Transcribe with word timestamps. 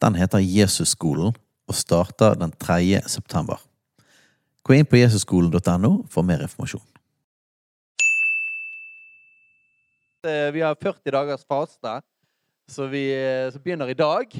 Den 0.00 0.16
heter 0.16 0.40
Jesusskolen 0.40 1.34
og 1.68 1.74
starter 1.76 2.38
den 2.40 2.52
3. 2.56 3.02
september. 3.06 3.60
Gå 4.64 4.78
inn 4.78 4.88
på 4.88 4.96
jesusskolen.no 4.96 5.90
for 6.08 6.24
mer 6.24 6.44
informasjon. 6.46 6.84
Eh, 10.24 10.48
Vi 10.52 10.60
har 10.64 10.74
40 10.80 11.12
dagers 11.12 11.44
faste, 11.44 12.00
så 12.68 12.86
vi 12.88 13.06
eh, 13.12 13.52
så 13.52 13.60
begynner 13.60 13.92
i 13.92 13.98
dag. 13.98 14.32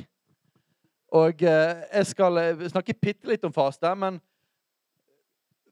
Og 1.13 1.43
eh, 1.43 1.85
jeg 1.93 2.07
skal 2.07 2.41
snakke 2.69 2.97
bitte 2.97 3.29
litt 3.29 3.45
om 3.45 3.53
faste, 3.53 3.93
men 3.97 4.21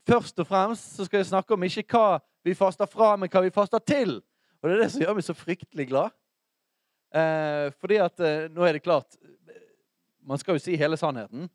først 0.09 0.41
og 0.41 0.49
fremst 0.49 0.97
så 0.97 1.09
skal 1.09 1.23
jeg 1.23 1.33
snakke 1.33 1.55
om 1.55 1.65
ikke 1.65 1.89
hva 1.93 2.21
vi 2.45 2.57
faster 2.57 2.89
fra, 2.89 3.15
men 3.17 3.29
hva 3.33 3.45
vi 3.45 3.55
faster 3.55 3.81
til. 3.81 4.19
Og 4.61 4.69
det 4.69 4.77
er 4.77 4.83
det 4.85 4.93
som 4.93 5.05
gjør 5.05 5.17
meg 5.17 5.25
så 5.25 5.37
fryktelig 5.37 5.89
glad. 5.89 6.13
Eh, 7.15 7.73
fordi 7.81 8.01
at 8.05 8.21
eh, 8.21 8.49
nå 8.53 8.67
er 8.69 8.77
det 8.77 8.85
klart 8.85 9.17
Man 10.29 10.39
skal 10.41 10.59
jo 10.59 10.63
si 10.63 10.77
hele 10.77 10.99
sannheten. 11.01 11.49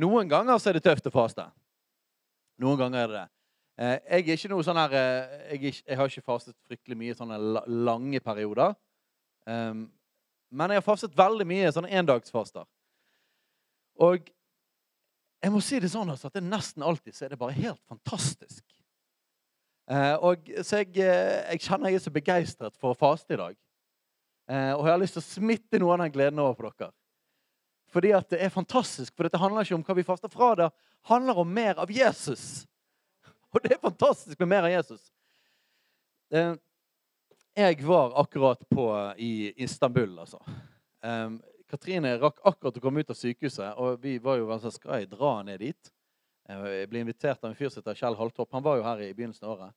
Noen 0.00 0.28
ganger 0.30 0.58
så 0.58 0.70
er 0.72 0.78
det 0.78 0.84
tøft 0.86 1.06
å 1.10 1.12
faste. 1.14 1.44
Noen 2.62 2.78
ganger 2.80 3.02
er 3.04 3.10
det 3.12 3.18
det. 3.20 3.28
Eh, 3.74 3.96
jeg 4.22 4.28
er 4.30 4.38
ikke 4.38 4.50
noe 4.52 4.62
sånn 4.64 4.78
her 4.78 4.92
eh, 4.94 5.34
jeg, 5.50 5.60
ikke- 5.72 5.88
jeg 5.90 5.98
har 5.98 6.08
ikke 6.12 6.22
fastet 6.28 6.54
fryktelig 6.68 6.96
mye 7.00 7.14
sånne 7.18 7.38
lange 7.84 8.20
perioder. 8.22 8.76
Um, 9.46 9.90
men 10.54 10.70
jeg 10.70 10.78
har 10.80 10.86
fastet 10.86 11.16
veldig 11.18 11.46
mye 11.50 11.72
sånne 11.74 11.90
endagsfaster. 11.90 12.64
Og 14.00 14.30
jeg 15.42 15.52
må 15.52 15.60
si 15.60 15.80
det 15.82 15.90
sånn 15.92 16.08
altså, 16.14 16.30
at 16.30 16.38
det 16.38 16.44
nesten 16.46 16.82
alltid 16.86 17.14
så 17.18 17.26
er 17.26 17.34
det 17.34 17.38
bare 17.42 17.52
helt 17.58 17.82
fantastisk. 17.90 18.62
Eh, 19.90 20.14
og 20.24 20.46
Så 20.64 20.80
jeg, 20.80 20.94
jeg 20.96 21.60
kjenner 21.66 21.90
jeg 21.92 22.00
er 22.00 22.06
så 22.06 22.14
begeistret 22.14 22.78
for 22.80 22.94
å 22.94 22.98
faste 22.98 23.34
i 23.34 23.42
dag. 23.42 23.56
Og 24.48 24.82
jeg 24.84 24.92
har 24.92 25.00
lyst 25.00 25.14
til 25.16 25.22
å 25.22 25.28
smitte 25.28 25.78
noe 25.80 25.94
av 25.94 26.02
den 26.04 26.12
gleden 26.12 26.38
over 26.40 26.54
på 26.54 26.70
dere. 26.78 26.92
Fordi 27.94 28.10
at 28.16 28.26
det 28.34 28.40
er 28.42 28.50
fantastisk. 28.50 29.14
For 29.14 29.26
dette 29.26 29.38
handler 29.38 29.62
ikke 29.62 29.78
om 29.78 29.84
hva 29.86 29.94
vi 29.94 30.06
faster 30.06 30.32
fra. 30.32 30.50
Det 30.58 30.70
handler 31.10 31.38
om 31.38 31.50
mer 31.54 31.78
av 31.78 31.92
Jesus. 31.94 32.64
Og 33.54 33.62
det 33.62 33.76
er 33.76 33.82
fantastisk 33.82 34.40
med 34.42 34.50
mer 34.50 34.66
av 34.66 34.74
Jesus. 34.74 35.10
Eh, 36.34 36.54
Jeg 37.54 37.84
var 37.86 38.16
akkurat 38.18 38.64
på 38.68 39.14
i 39.22 39.52
Istanbul, 39.62 40.18
altså. 40.18 40.40
Katrine 41.70 42.16
rakk 42.18 42.40
akkurat 42.42 42.76
å 42.76 42.82
komme 42.82 43.04
ut 43.04 43.12
av 43.12 43.18
sykehuset, 43.18 43.76
og 43.78 44.02
vi 44.02 44.16
var 44.18 44.40
jo 44.40 44.48
sånn 44.58 44.74
Skal 44.74 45.04
jeg 45.04 45.12
dra 45.12 45.36
ned 45.46 45.62
dit? 45.62 45.92
Eh, 46.48 46.66
Jeg 46.80 46.90
ble 46.90 47.04
invitert 47.04 47.44
av 47.44 47.50
en 47.52 47.56
fyr 47.56 47.70
som 47.70 47.82
heter 47.82 47.94
Kjell 47.94 48.18
Haltorp. 48.18 48.50
Han 48.52 48.66
var 48.66 48.76
jo 48.80 48.86
her 48.88 49.06
i 49.06 49.12
begynnelsen 49.14 49.46
av 49.46 49.54
året. 49.54 49.74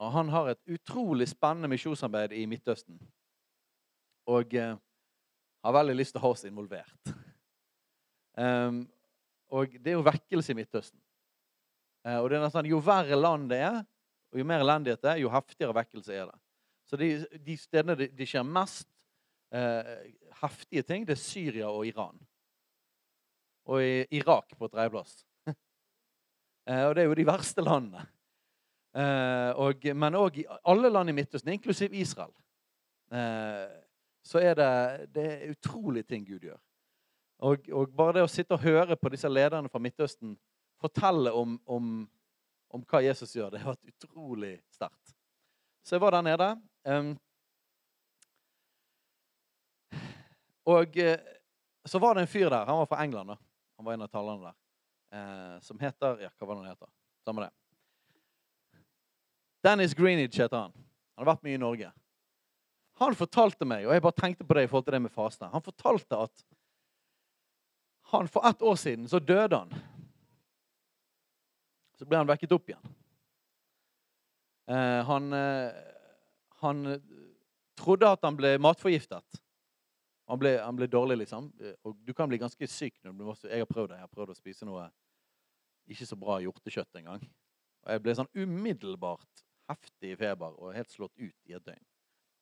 Og 0.00 0.12
han 0.12 0.28
har 0.32 0.48
et 0.50 0.62
utrolig 0.66 1.28
spennende 1.28 1.68
misjonsarbeid 1.68 2.32
i 2.32 2.46
Midtøsten. 2.48 2.98
Og 4.26 4.54
eh, 4.54 4.74
har 5.64 5.76
veldig 5.76 5.96
lyst 5.98 6.14
til 6.14 6.22
å 6.22 6.24
ha 6.24 6.32
oss 6.34 6.46
involvert. 6.48 7.12
Um, 8.40 8.84
og 9.50 9.74
det 9.82 9.92
er 9.92 9.98
jo 9.98 10.06
vekkelse 10.06 10.54
i 10.54 10.58
Midtøsten. 10.58 11.00
Uh, 12.06 12.20
og 12.22 12.30
det 12.30 12.38
er 12.38 12.44
nesten, 12.46 12.70
Jo 12.70 12.80
verre 12.84 13.18
land 13.18 13.50
det 13.50 13.60
er, 13.66 13.82
og 14.30 14.40
jo 14.40 14.46
mer 14.46 14.62
elendighet 14.64 15.02
det 15.02 15.10
er, 15.12 15.22
jo 15.24 15.32
heftigere 15.34 15.76
vekkelse 15.76 16.14
er 16.14 16.30
det. 16.30 16.38
Så 16.88 16.98
de, 16.98 17.10
de 17.38 17.56
stedene 17.58 17.96
det, 17.98 18.10
de 18.16 18.26
skjer 18.26 18.46
mest 18.46 18.88
uh, 19.54 19.96
heftige 20.40 20.86
ting, 20.86 21.04
det 21.06 21.16
er 21.16 21.22
Syria 21.22 21.68
og 21.70 21.84
Iran. 21.86 22.16
Og 23.70 23.84
i 23.84 24.06
Irak 24.18 24.56
på 24.58 24.70
tredjeplass. 24.70 25.20
uh, 25.50 25.54
og 26.88 26.96
det 26.96 27.04
er 27.04 27.10
jo 27.10 27.18
de 27.18 27.28
verste 27.28 27.64
landene. 27.66 28.06
Uh, 28.90 29.52
og, 29.68 29.84
men 29.94 30.18
òg 30.18 30.40
i 30.42 30.48
alle 30.66 30.90
land 30.90 31.12
i 31.12 31.14
Midtøsten, 31.14 31.52
inklusiv 31.54 31.92
Israel, 31.94 32.32
eh, 33.14 33.68
så 34.22 34.40
er 34.42 34.54
det, 34.54 34.72
det 35.14 35.28
utrolige 35.50 36.08
ting 36.12 36.26
Gud 36.26 36.44
gjør. 36.44 36.58
Og, 37.40 37.70
og 37.72 37.92
bare 37.96 38.18
det 38.18 38.24
å 38.26 38.30
sitte 38.30 38.56
og 38.56 38.64
høre 38.64 38.96
på 39.00 39.12
disse 39.12 39.28
lederne 39.28 39.70
fra 39.72 39.80
Midtøsten 39.80 40.34
fortelle 40.80 41.32
om, 41.32 41.56
om, 41.64 41.86
om 42.72 42.84
hva 42.88 43.00
Jesus 43.04 43.32
gjør, 43.36 43.52
det 43.52 43.62
har 43.62 43.72
vært 43.72 43.94
utrolig 43.94 44.54
sterkt. 44.72 45.14
Så 45.84 45.96
jeg 45.96 46.04
var 46.04 46.16
der 46.16 46.26
nede. 46.26 46.48
Um, 46.84 47.14
og 50.68 50.98
eh, 51.00 51.16
så 51.88 51.98
var 51.98 52.14
det 52.14 52.26
en 52.26 52.30
fyr 52.30 52.50
der. 52.52 52.68
Han 52.68 52.82
var 52.82 52.90
fra 52.90 53.04
England. 53.04 53.32
da. 53.32 53.36
Han 53.76 53.86
var 53.86 53.96
en 53.96 54.04
av 54.04 54.12
talerne 54.12 54.50
der. 54.50 54.58
Eh, 55.16 55.56
som 55.60 55.80
heter 55.80 56.20
Ja, 56.20 56.30
hva 56.36 56.46
var 56.46 56.54
det 56.54 56.66
han 56.66 56.74
heter? 56.74 56.92
Samme 57.24 57.46
det. 57.46 57.50
Dennis 59.64 59.94
Greenidge 59.94 60.42
heter 60.42 60.56
han. 60.56 60.76
Han 61.16 61.24
har 61.24 61.32
vært 61.34 61.48
mye 61.48 61.56
i 61.56 61.60
Norge. 61.60 61.90
Han 63.00 63.16
fortalte 63.16 63.64
meg, 63.64 63.86
og 63.86 63.94
jeg 63.94 64.04
bare 64.04 64.18
tenkte 64.18 64.44
på 64.44 64.56
det 64.56 64.66
i 64.66 64.70
forhold 64.70 64.86
til 64.86 64.96
det 64.96 65.02
med 65.06 65.12
faste 65.14 65.48
Han 65.48 65.64
fortalte 65.64 66.18
at 66.28 66.44
han 68.10 68.28
for 68.28 68.46
ett 68.48 68.62
år 68.62 68.74
siden 68.74 69.08
så 69.08 69.20
døde 69.22 69.56
han. 69.56 69.70
Så 71.94 72.08
ble 72.08 72.18
han 72.18 72.26
vekket 72.26 72.52
opp 72.56 72.72
igjen. 72.72 72.88
Eh, 74.66 75.04
han, 75.06 75.32
eh, 75.32 75.70
han 76.64 76.80
trodde 77.78 78.10
at 78.10 78.26
han 78.26 78.38
ble 78.38 78.56
matforgiftet. 78.58 79.40
Han 80.30 80.38
ble, 80.38 80.56
han 80.62 80.76
ble 80.78 80.88
dårlig, 80.90 81.20
liksom. 81.22 81.52
Eh, 81.60 81.76
Og 81.84 81.96
du 82.06 82.12
kan 82.14 82.28
bli 82.28 82.38
ganske 82.38 82.66
syk 82.66 82.98
når 83.02 83.12
du 83.12 83.22
blir. 83.22 83.44
Jeg 83.50 83.62
har 83.62 83.70
prøvd 83.70 83.92
det. 83.92 84.00
Jeg 84.00 84.08
har 84.08 84.16
prøvd 84.16 84.34
å 84.34 84.38
spise 84.38 84.66
noe 84.66 84.88
ikke 85.90 86.06
så 86.06 86.18
bra 86.18 86.40
hjortekjøtt 86.42 87.00
en 87.00 87.08
gang. 87.12 87.30
Og 87.84 87.94
jeg 87.94 88.02
ble 88.04 88.14
sånn 88.18 88.34
umiddelbart 88.34 89.46
heftig 89.70 90.16
feber 90.18 90.54
og 90.58 90.74
helt 90.74 90.90
slått 90.90 91.14
ut 91.18 91.50
i 91.50 91.54
et 91.54 91.66
døgn. 91.66 91.89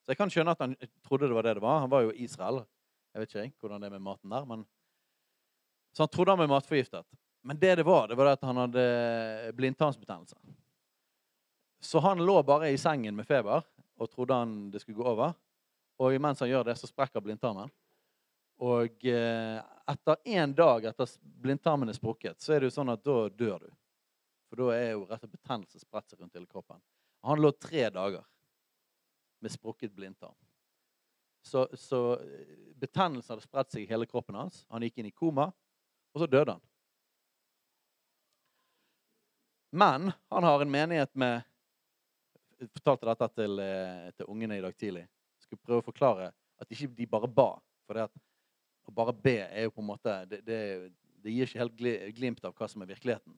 Så 0.09 0.15
jeg 0.15 0.17
kan 0.23 0.31
skjønne 0.33 0.53
at 0.55 0.61
han 0.63 0.71
trodde 1.05 1.27
det 1.29 1.35
var 1.37 1.45
det 1.45 1.51
det 1.59 1.61
var. 1.61 1.83
Han 1.83 1.89
var 1.91 2.01
jo 2.01 2.13
i 2.15 2.23
Israel. 2.25 2.63
Jeg 3.13 3.21
vet 3.21 3.33
ikke 3.43 3.61
hvordan 3.61 3.83
det 3.83 3.91
er 3.91 3.93
med 3.93 4.01
maten 4.01 4.31
der, 4.33 4.45
men 4.49 4.63
Så 5.93 6.01
han 6.01 6.09
trodde 6.09 6.33
han 6.33 6.39
ble 6.39 6.47
matforgiftet. 6.49 7.05
Men 7.45 7.59
det 7.61 7.75
det 7.75 7.85
var, 7.85 8.07
det 8.07 8.17
var 8.17 8.25
det 8.25 8.31
at 8.31 8.47
han 8.47 8.57
hadde 8.57 9.53
blindtarmsbetennelse. 9.53 10.35
Så 11.81 12.01
han 12.01 12.25
lå 12.25 12.41
bare 12.43 12.71
i 12.71 12.77
sengen 12.77 13.15
med 13.15 13.27
feber 13.27 13.61
og 14.01 14.09
trodde 14.09 14.33
han 14.33 14.71
det 14.71 14.81
skulle 14.81 14.97
gå 14.97 15.05
over. 15.05 15.37
Og 16.01 16.17
mens 16.21 16.41
han 16.41 16.49
gjør 16.49 16.65
det, 16.71 16.75
så 16.81 16.89
sprekker 16.89 17.21
blindtarmen. 17.21 17.69
Og 18.65 19.05
eh, 19.05 19.61
etter 19.93 20.25
én 20.25 20.57
dag 20.57 20.89
etter 20.89 21.13
blindtarmen 21.21 21.89
er 21.89 21.99
sprukket, 22.01 22.41
så 22.41 22.55
er 22.55 22.59
det 22.59 22.71
jo 22.71 22.77
sånn 22.79 22.95
at 22.95 23.05
da 23.05 23.29
dør 23.29 23.61
du. 23.61 23.69
For 24.49 24.63
da 24.63 24.73
er 24.73 24.91
jo 24.95 25.05
rett 25.05 25.21
og 25.21 25.27
slett 25.27 25.37
betennelse 25.37 25.85
spredt 25.85 26.09
seg 26.09 26.17
rundt 26.25 26.33
hele 26.33 26.49
kroppen. 26.49 26.81
Han 27.29 27.45
lå 27.45 27.53
tre 27.61 27.91
dager 27.93 28.25
med 29.39 29.51
sprukket 29.51 29.93
blindtarm. 29.95 30.35
Så, 31.45 31.67
så 31.73 32.19
eh, 32.19 32.55
betennelsen 32.79 33.33
hadde 33.33 33.45
spredt 33.47 33.71
seg 33.73 33.85
i 33.85 33.89
hele 33.89 34.07
kroppen 34.09 34.37
hans. 34.39 34.65
Han 34.69 34.83
gikk 34.83 34.99
inn 34.99 35.09
i 35.09 35.15
koma, 35.15 35.49
og 36.13 36.21
så 36.23 36.27
døde 36.29 36.57
han. 36.57 36.65
Men 39.69 40.11
han 40.33 40.43
har 40.43 40.61
en 40.61 40.71
menighet 40.71 41.13
med 41.13 41.41
Jeg 42.59 42.67
fortalte 42.75 43.07
dette 43.07 43.27
til, 43.37 43.59
eh, 43.63 44.07
til 44.17 44.27
ungene 44.27 44.57
i 44.57 44.61
dag 44.61 44.73
tidlig. 44.75 45.05
Jeg 45.07 45.45
skulle 45.45 45.63
prøve 45.63 45.79
å 45.79 45.85
forklare 45.85 46.25
at 46.59 46.73
ikke 46.75 46.89
de 46.97 47.05
bare 47.07 47.27
ba. 47.31 47.53
For 47.87 47.95
det 47.95 48.09
at 48.09 48.17
å 48.89 48.91
bare 48.91 49.13
be 49.15 49.37
er 49.45 49.67
jo 49.67 49.71
på 49.71 49.83
en 49.83 49.87
måte 49.87 50.15
Det, 50.27 50.41
det, 50.43 50.59
det 51.23 51.31
gir 51.31 51.47
ikke 51.47 51.61
helt 51.61 52.17
glimt 52.17 52.43
av 52.43 52.55
hva 52.57 52.67
som 52.67 52.83
er 52.83 52.89
virkeligheten. 52.91 53.37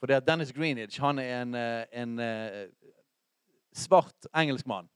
For 0.00 0.08
det 0.08 0.20
at 0.20 0.26
Dennis 0.26 0.52
Greenidge 0.52 1.00
han 1.00 1.18
er 1.20 1.42
en, 1.42 1.54
eh, 1.54 1.86
en 2.02 2.18
eh, 2.24 2.68
svart 3.76 4.28
engelskmann. 4.32 4.88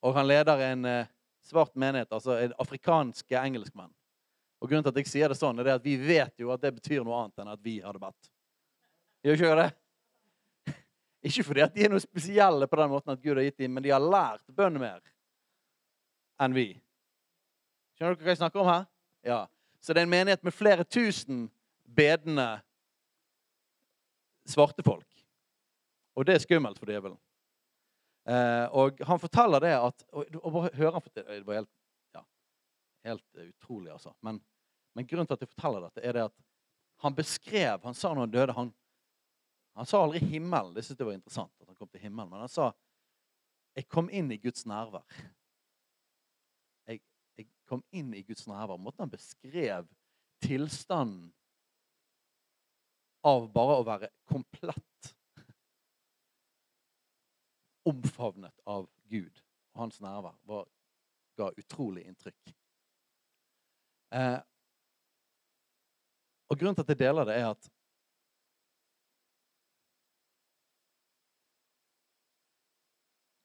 Og 0.00 0.14
han 0.16 0.28
leder 0.28 0.62
en 0.70 0.84
eh, 0.88 1.10
svart 1.44 1.74
menighet, 1.74 2.12
altså 2.12 2.38
en 2.40 2.54
afrikanske 2.60 3.36
engelskmenn. 3.36 3.92
Og 4.60 4.68
grunnen 4.68 4.84
til 4.84 4.92
at 4.92 5.00
jeg 5.00 5.08
sier 5.08 5.32
det 5.32 5.38
sånn, 5.38 5.60
er 5.60 5.74
at 5.74 5.84
vi 5.84 5.96
vet 5.96 6.34
jo 6.40 6.52
at 6.52 6.62
det 6.62 6.74
betyr 6.76 7.04
noe 7.04 7.22
annet 7.22 7.40
enn 7.40 7.52
at 7.52 7.62
vi 7.64 7.78
hadde 7.84 8.00
bedt. 8.02 8.30
Gjør 9.24 9.38
ikke 9.38 9.56
det? 9.60 9.70
Ikke 11.28 11.44
fordi 11.44 11.64
at 11.64 11.74
de 11.74 11.84
er 11.84 11.92
noe 11.92 12.00
spesielle 12.00 12.68
på 12.68 12.78
den 12.80 12.92
måten 12.92 13.12
at 13.12 13.20
Gud 13.20 13.36
har 13.36 13.44
gitt 13.44 13.60
dem, 13.60 13.72
men 13.76 13.84
de 13.84 13.92
har 13.92 14.04
lært 14.04 14.44
bønn 14.56 14.78
mer 14.80 15.00
enn 16.40 16.56
vi. 16.56 16.70
Skjønner 17.96 18.16
dere 18.16 18.24
hva 18.24 18.32
jeg 18.32 18.40
snakker 18.40 18.62
om 18.62 18.70
her? 18.70 18.84
Ja. 19.28 19.40
Så 19.80 19.92
det 19.92 20.00
er 20.00 20.08
en 20.08 20.12
menighet 20.12 20.44
med 20.44 20.56
flere 20.56 20.84
tusen 20.88 21.46
bedende 21.84 22.46
svarte 24.48 24.84
folk. 24.84 25.06
Og 26.16 26.26
det 26.26 26.36
er 26.36 26.44
skummelt 26.44 26.80
for 26.80 26.88
djevelen. 26.88 27.18
Eh, 28.28 28.66
og 28.76 29.00
han 29.06 29.20
forteller 29.20 29.62
det 29.64 29.72
at 29.72 30.02
Og, 30.12 30.26
og 30.42 30.52
bare 30.52 30.70
hører 30.76 30.98
han 30.98 31.04
det 31.16 31.38
var 31.46 31.54
helt, 31.56 31.70
ja. 32.12 32.20
helt 33.08 33.38
eh, 33.38 33.48
utrolig, 33.48 33.92
altså. 33.94 34.12
Men, 34.20 34.42
men 34.94 35.06
grunnen 35.08 35.26
til 35.26 35.38
at 35.38 35.46
jeg 35.46 35.52
forteller 35.54 35.86
dette, 35.86 36.04
er 36.04 36.18
det 36.18 36.26
at 36.28 36.36
han 37.00 37.16
beskrev 37.16 37.80
Han 37.88 37.96
sa 37.96 38.12
når 38.12 38.26
han 38.26 38.34
døde 38.34 38.56
Han, 38.58 38.72
han 39.78 39.88
sa 39.88 40.02
aldri 40.02 40.20
himmelen. 40.20 40.74
Det 40.74 40.84
syntes 40.84 41.00
jeg 41.00 41.08
var 41.08 41.16
interessant. 41.16 41.52
at 41.60 41.68
han 41.70 41.78
kom 41.78 41.88
til 41.88 42.02
himmelen, 42.02 42.30
Men 42.30 42.44
han 42.44 42.52
sa 42.52 42.72
jeg 43.78 43.86
kom 43.88 44.08
inn 44.10 44.30
i 44.34 44.38
Guds 44.42 44.66
nærvær. 44.66 45.04
Jeg, 46.90 46.98
jeg 47.38 47.46
kom 47.70 47.84
inn 47.94 48.10
i 48.18 48.24
Guds 48.26 48.48
nærvær. 48.50 48.80
Måten 48.82 49.04
han 49.04 49.12
beskrev 49.12 49.86
tilstanden 50.42 51.30
av 53.26 53.46
bare 53.54 53.78
å 53.78 53.86
være 53.86 54.10
komplett 54.28 55.12
omfavnet 57.88 58.54
av 58.66 58.88
Gud 59.10 59.42
og 59.74 59.84
hans 59.84 60.00
nærvær, 60.00 60.36
var, 60.44 60.66
ga 61.36 61.50
utrolig 61.58 62.04
inntrykk. 62.06 62.54
Eh, 64.12 64.38
og 66.50 66.58
grunnen 66.58 66.74
til 66.74 66.82
at 66.82 66.88
jeg 66.88 66.98
deler 66.98 67.24
det, 67.24 67.36
er 67.38 67.50
at 67.50 67.70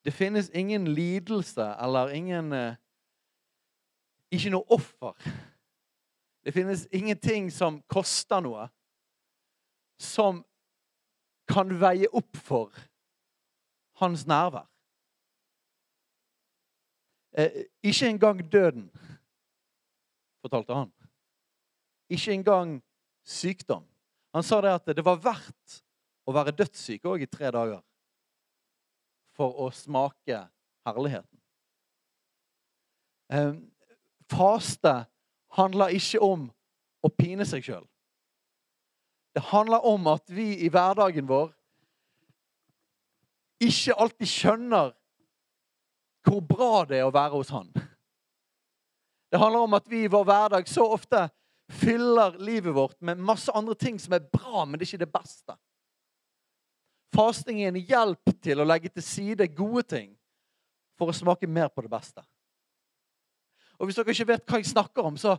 Det 0.05 0.13
finnes 0.13 0.49
ingen 0.53 0.87
lidelse 0.87 1.65
eller 1.81 2.09
ingen 2.13 2.53
eh, 2.53 2.75
Ikke 4.31 4.51
noe 4.53 4.65
offer. 4.69 5.13
Det 6.45 6.53
finnes 6.53 6.87
ingenting 6.91 7.47
som 7.53 7.79
koster 7.89 8.43
noe, 8.45 8.67
som 9.97 10.43
kan 11.49 11.71
veie 11.81 12.05
opp 12.13 12.37
for 12.37 12.69
hans 14.01 14.25
nærvær. 14.27 14.67
Eh, 17.37 17.65
ikke 17.83 18.09
engang 18.09 18.51
døden, 18.51 18.91
fortalte 20.41 20.73
han. 20.73 20.91
Ikke 22.09 22.33
engang 22.33 22.83
sykdom. 23.23 23.85
Han 24.33 24.43
sa 24.43 24.61
det 24.61 24.71
at 24.73 24.95
det 24.95 25.05
var 25.05 25.19
verdt 25.19 25.81
å 26.25 26.33
være 26.35 26.55
dødssyk 26.55 27.05
òg 27.05 27.25
i 27.25 27.29
tre 27.29 27.51
dager 27.51 27.81
for 29.35 29.55
å 29.59 29.71
smake 29.73 30.45
herligheten. 30.87 31.39
Eh, 33.31 33.53
faste 34.31 34.95
handler 35.57 35.95
ikke 35.97 36.21
om 36.23 36.47
å 37.03 37.11
pine 37.11 37.45
seg 37.47 37.65
sjøl. 37.65 37.85
Det 39.35 39.43
handler 39.51 39.83
om 39.85 40.07
at 40.07 40.29
vi 40.31 40.53
i 40.63 40.71
hverdagen 40.71 41.27
vår 41.27 41.51
ikke 43.63 43.95
alltid 43.95 44.29
skjønner 44.29 44.93
hvor 46.25 46.41
bra 46.41 46.85
det 46.89 46.99
er 46.99 47.07
å 47.07 47.13
være 47.13 47.37
hos 47.37 47.51
Han. 47.53 47.69
Det 49.31 49.39
handler 49.41 49.65
om 49.67 49.77
at 49.77 49.87
vi 49.89 50.05
i 50.05 50.11
vår 50.11 50.25
hverdag 50.25 50.67
så 50.69 50.85
ofte 50.95 51.27
fyller 51.69 52.37
livet 52.39 52.75
vårt 52.75 52.97
med 53.01 53.21
masse 53.21 53.51
andre 53.51 53.75
ting 53.75 53.97
som 53.99 54.13
er 54.13 54.25
bra, 54.31 54.65
men 54.65 54.77
det 54.77 54.85
er 54.85 54.93
ikke 54.93 55.05
det 55.05 55.13
beste. 55.13 55.55
Fasting 57.15 57.61
er 57.63 57.71
en 57.71 57.79
hjelp 57.79 58.31
til 58.43 58.61
å 58.61 58.67
legge 58.67 58.91
til 58.91 59.03
side 59.05 59.47
gode 59.55 59.85
ting 59.95 60.13
for 60.99 61.09
å 61.09 61.15
smake 61.15 61.47
mer 61.47 61.69
på 61.71 61.83
det 61.85 61.91
beste. 61.91 62.23
Og 63.79 63.87
Hvis 63.87 63.99
dere 63.99 64.15
ikke 64.15 64.31
vet 64.33 64.45
hva 64.47 64.59
jeg 64.61 64.71
snakker 64.71 65.07
om, 65.07 65.17
så 65.19 65.35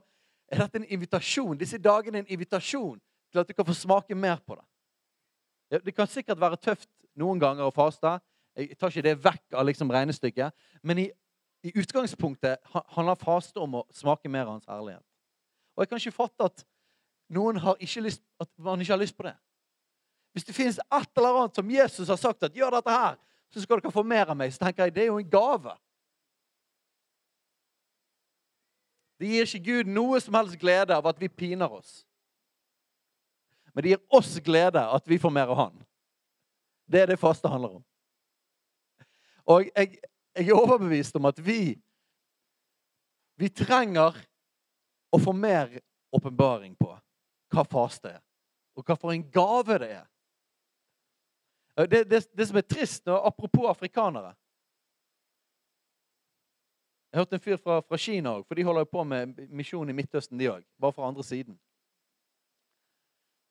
er 0.52 0.62
dette 0.62 0.80
en 0.80 0.90
invitasjon. 0.96 1.56
Disse 1.58 1.78
dagene 1.80 2.20
er 2.20 2.26
en 2.26 2.34
invitasjon 2.36 2.98
til 3.32 3.40
at 3.40 3.48
du 3.48 3.54
kan 3.56 3.66
få 3.66 3.74
smake 3.74 4.14
mer 4.14 4.40
på 4.44 4.58
det. 4.58 5.82
Det 5.84 5.94
kan 5.94 6.06
sikkert 6.06 6.40
være 6.40 6.60
tøft 6.62 6.88
noen 7.18 7.40
ganger 7.40 7.66
å 7.66 7.74
faste. 7.74 8.16
Jeg 8.56 8.76
tar 8.78 8.92
ikke 8.92 9.04
det 9.04 9.16
vekk 9.24 9.56
av 9.56 9.66
liksom 9.68 9.90
regnestykket. 9.92 10.54
Men 10.82 11.02
i, 11.04 11.06
i 11.66 11.72
utgangspunktet 11.76 12.62
handler 12.94 13.20
faste 13.20 13.60
om 13.60 13.80
å 13.80 13.84
smake 13.94 14.30
mer 14.32 14.46
av 14.46 14.56
Hans 14.56 14.70
herlighet. 14.70 15.04
Og 15.76 15.84
jeg 15.84 15.90
kan 15.90 16.00
ikke 16.00 16.16
fatte 16.16 16.48
at 16.48 16.64
noen 17.36 17.58
har 17.60 17.76
ikke 17.82 18.06
lyst, 18.06 18.22
at 18.40 18.50
man 18.62 18.80
ikke 18.80 18.94
har 18.94 19.02
lyst 19.02 19.16
på 19.16 19.26
det. 19.26 19.34
Hvis 20.36 20.44
det 20.44 20.54
finnes 20.56 20.78
et 20.78 21.16
eller 21.16 21.40
annet 21.40 21.58
som 21.58 21.70
Jesus 21.70 22.08
har 22.12 22.20
sagt 22.20 22.42
at 22.44 22.54
'gjør 22.54 22.76
dette 22.76 22.92
her', 22.92 23.18
så 23.50 23.60
skal 23.60 23.80
dere 23.80 23.92
få 23.92 24.02
mer 24.02 24.30
av 24.30 24.36
meg, 24.36 24.52
så 24.52 24.64
tenker 24.64 24.84
jeg 24.84 24.94
det 24.94 25.02
er 25.02 25.06
jo 25.06 25.18
en 25.18 25.30
gave. 25.30 25.72
Det 29.16 29.28
gir 29.28 29.48
ikke 29.48 29.64
Gud 29.64 29.88
noe 29.88 30.20
som 30.20 30.34
helst 30.36 30.58
glede 30.60 30.96
av 30.96 31.06
at 31.08 31.20
vi 31.20 31.28
piner 31.28 31.72
oss. 31.72 32.04
Men 33.72 33.84
det 33.84 33.94
gir 33.94 34.02
oss 34.12 34.36
glede 34.44 34.80
at 34.80 35.08
vi 35.08 35.18
får 35.18 35.32
mer 35.32 35.52
av 35.52 35.56
Han. 35.56 35.86
Det 36.86 37.02
er 37.02 37.10
det 37.10 37.18
faste 37.18 37.50
handler 37.50 37.78
om. 37.78 37.84
Og 39.46 39.66
jeg, 39.76 39.98
jeg 40.36 40.48
er 40.48 40.58
overbevist 40.58 41.16
om 41.16 41.28
at 41.30 41.38
vi 41.42 41.76
vi 43.36 43.48
trenger 43.52 44.16
å 45.12 45.20
få 45.20 45.32
mer 45.36 45.70
åpenbaring 46.16 46.74
på 46.78 46.88
hva 47.52 47.64
faste 47.68 48.16
er, 48.16 48.22
og 48.76 48.84
hva 48.84 48.96
for 48.98 49.12
en 49.12 49.24
gave 49.32 49.76
det 49.82 49.90
er. 49.98 50.06
Det, 51.76 52.02
det, 52.08 52.22
det 52.32 52.46
som 52.48 52.56
er 52.56 52.64
trist, 52.64 53.04
og 53.12 53.26
apropos 53.28 53.68
afrikanere 53.68 54.32
Jeg 57.12 57.20
hørte 57.20 57.36
en 57.36 57.40
fyr 57.40 57.56
fra, 57.60 57.76
fra 57.80 57.96
Kina 58.00 58.32
òg, 58.36 58.42
for 58.44 58.58
de 58.58 58.64
holder 58.66 58.82
jo 58.84 58.88
på 58.92 59.02
med 59.08 59.38
misjon 59.48 59.88
i 59.88 59.94
Midtøsten, 59.96 60.36
de 60.36 60.50
òg. 60.50 60.64
Bare 60.80 60.92
fra 60.92 61.06
andre 61.08 61.24
siden. 61.24 61.54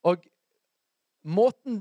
Og 0.06 0.26
måten, 1.24 1.80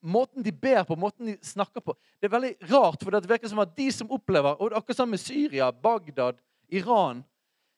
måten, 0.00 0.42
de 0.42 0.52
ber 0.52 0.84
på, 0.84 0.96
måten 0.96 1.26
de 1.26 1.36
snakker 1.42 1.80
på 1.80 1.94
Det 2.20 2.28
er 2.28 2.32
veldig 2.32 2.54
rart, 2.70 3.02
for 3.02 3.12
det 3.12 3.28
virker 3.28 3.48
som 3.48 3.60
at 3.62 3.74
de 3.76 3.88
som 3.92 4.10
opplever 4.12 4.56
og 4.56 4.70
det 4.70 4.76
er 4.76 4.80
Akkurat 4.80 4.96
som 4.96 5.10
med 5.10 5.20
Syria, 5.20 5.70
Bagdad, 5.72 6.40
Iran 6.68 7.24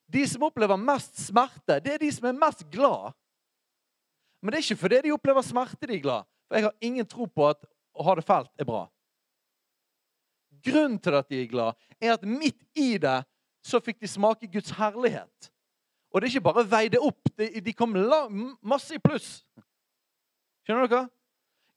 De 0.06 0.26
som 0.28 0.42
opplever 0.46 0.76
mest 0.76 1.18
smerte, 1.18 1.80
det 1.80 1.94
er 1.94 2.02
de 2.02 2.10
som 2.12 2.26
er 2.28 2.36
mest 2.36 2.66
glad. 2.70 3.14
Men 4.42 4.52
det 4.52 4.58
er 4.58 4.64
ikke 4.66 4.82
fordi 4.82 4.98
de 5.06 5.14
opplever 5.14 5.46
smerte 5.46 5.86
de 5.88 5.96
er 5.96 6.02
glad. 6.04 6.28
For 6.46 6.58
jeg 6.58 6.66
har 6.66 6.74
ingen 6.84 7.06
tro 7.08 7.26
på 7.26 7.46
at 7.48 7.62
å 7.96 8.04
ha 8.04 8.14
det 8.18 8.26
fælt 8.26 8.50
er 8.60 8.68
bra. 8.68 8.82
Grunnen 10.62 10.98
til 11.00 11.16
at 11.16 11.30
de 11.30 11.40
er 11.40 11.48
glad, 11.48 11.78
er 11.96 12.12
at 12.12 12.26
midt 12.28 12.60
i 12.76 12.98
det 13.00 13.22
så 13.64 13.80
fikk 13.80 14.02
de 14.02 14.10
smake 14.10 14.50
Guds 14.52 14.74
herlighet. 14.76 15.48
Og 16.12 16.20
det 16.20 16.28
er 16.28 16.34
ikke 16.34 16.50
bare 16.50 16.66
veide 16.68 17.00
opp. 17.00 17.30
De 17.38 17.72
kom 17.72 17.94
masse 18.60 18.92
i 18.92 19.00
pluss. 19.00 19.40
Skjønner 20.66 20.90
dere? 20.90 21.06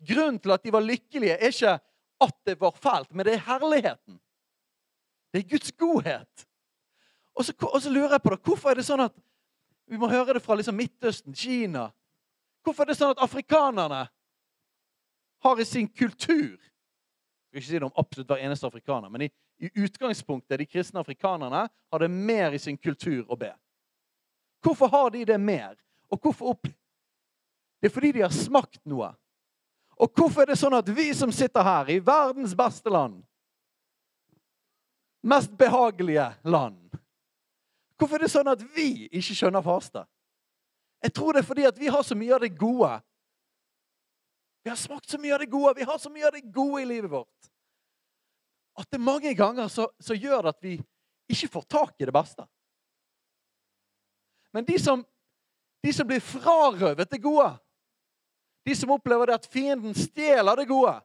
Grunnen 0.07 0.39
til 0.39 0.53
at 0.53 0.63
de 0.63 0.73
var 0.73 0.85
lykkelige, 0.85 1.37
er 1.37 1.51
ikke 1.51 1.77
at 2.21 2.35
det 2.47 2.59
var 2.59 2.71
fælt, 2.71 3.11
men 3.13 3.25
det 3.25 3.33
er 3.33 3.45
herligheten. 3.47 4.19
Det 5.33 5.39
er 5.43 5.49
Guds 5.49 5.71
godhet. 5.71 6.47
Og 7.35 7.45
så, 7.45 7.53
og 7.73 7.81
så 7.81 7.89
lurer 7.89 8.11
jeg 8.11 8.21
på 8.21 8.29
det, 8.29 8.39
hvorfor 8.43 8.69
er 8.71 8.79
det 8.79 8.87
sånn 8.87 9.07
at 9.09 9.15
Vi 9.85 9.99
må 10.01 10.07
høre 10.09 10.33
det 10.33 10.41
fra 10.41 10.55
liksom 10.57 10.73
Midtøsten, 10.79 11.35
Kina. 11.37 11.91
Hvorfor 12.65 12.83
er 12.83 12.89
det 12.89 12.95
sånn 12.97 13.11
at 13.13 13.19
afrikanerne 13.21 14.07
har 15.45 15.59
i 15.61 15.65
sin 15.65 15.85
kultur 15.87 16.55
Jeg 16.57 17.51
skal 17.51 17.59
ikke 17.59 17.67
si 17.67 17.77
det 17.77 17.85
om 17.85 17.99
absolutt 18.01 18.31
hver 18.31 18.41
eneste 18.41 18.65
afrikaner, 18.65 19.11
men 19.13 19.27
i, 19.27 19.29
i 19.61 19.69
utgangspunktet 19.85 20.59
de 20.59 20.65
kristne 20.65 20.99
afrikanerne 20.99 21.67
har 21.69 22.01
det 22.01 22.09
mer 22.11 22.55
i 22.55 22.59
sin 22.59 22.77
kultur 22.77 23.29
å 23.29 23.37
be. 23.39 23.51
Hvorfor 24.65 24.89
har 24.91 25.13
de 25.13 25.21
det 25.29 25.37
mer? 25.39 25.77
Og 26.09 26.19
hvorfor 26.19 26.55
opp... 26.55 26.67
Det 27.79 27.91
er 27.91 27.93
fordi 27.93 28.11
de 28.17 28.25
har 28.25 28.33
smakt 28.33 28.81
noe. 28.89 29.11
Og 29.95 30.11
hvorfor 30.11 30.43
er 30.43 30.51
det 30.51 30.59
sånn 30.59 30.75
at 30.75 30.89
vi 30.91 31.07
som 31.15 31.31
sitter 31.31 31.63
her, 31.63 31.89
i 31.89 32.01
verdens 32.03 32.55
beste 32.57 32.91
land 32.91 33.21
Mest 35.25 35.53
behagelige 35.57 36.27
land 36.43 36.99
Hvorfor 37.95 38.19
er 38.19 38.25
det 38.27 38.33
sånn 38.33 38.51
at 38.51 38.61
vi 38.75 39.07
ikke 39.07 39.37
skjønner 39.37 39.63
faste? 39.63 40.03
Jeg 41.03 41.13
tror 41.15 41.33
det 41.33 41.43
er 41.43 41.47
fordi 41.47 41.67
at 41.69 41.77
vi 41.79 41.91
har 41.91 42.03
så 42.03 42.17
mye 42.17 42.35
av 42.35 42.43
det 42.43 42.51
gode 42.59 42.91
vi 44.65 44.69
har 44.69 44.75
smakt 44.75 45.09
så 45.09 45.19
mye 45.21 45.33
av 45.33 45.39
det 45.39 45.45
gode, 45.45 45.73
vi 45.77 45.83
har 45.83 45.97
så 45.97 46.09
mye 46.09 46.25
av 46.25 46.31
det 46.33 46.41
gode 46.41 46.79
i 46.81 46.85
livet 46.89 47.11
vårt. 47.11 47.49
At 48.81 48.87
det 48.89 48.97
mange 48.97 49.33
ganger 49.37 49.67
så, 49.69 49.85
så 50.01 50.15
gjør 50.17 50.47
at 50.49 50.57
vi 50.57 50.79
ikke 51.29 51.51
får 51.53 51.67
tak 51.69 52.01
i 52.01 52.07
det 52.09 52.13
beste. 52.15 52.47
Men 54.49 54.65
de 54.65 54.79
som, 54.81 55.03
de 55.85 55.93
som 55.93 56.09
blir 56.09 56.23
frarøvet 56.23 57.11
det 57.13 57.21
gode, 57.21 57.51
de 58.65 58.75
som 58.75 58.91
opplever 58.95 59.29
det 59.29 59.37
at 59.39 59.47
fienden 59.51 59.93
stjeler 59.97 60.57
det 60.61 60.67
gode, 60.69 60.95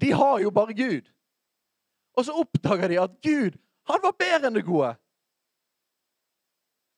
de 0.00 0.12
har 0.16 0.40
jo 0.40 0.50
bare 0.50 0.74
Gud. 0.74 1.10
Og 2.16 2.24
så 2.24 2.34
oppdager 2.40 2.88
de 2.88 3.00
at 3.02 3.16
Gud, 3.22 3.58
han 3.90 4.02
var 4.02 4.16
bedre 4.16 4.48
enn 4.48 4.56
det 4.56 4.66
gode. 4.66 4.94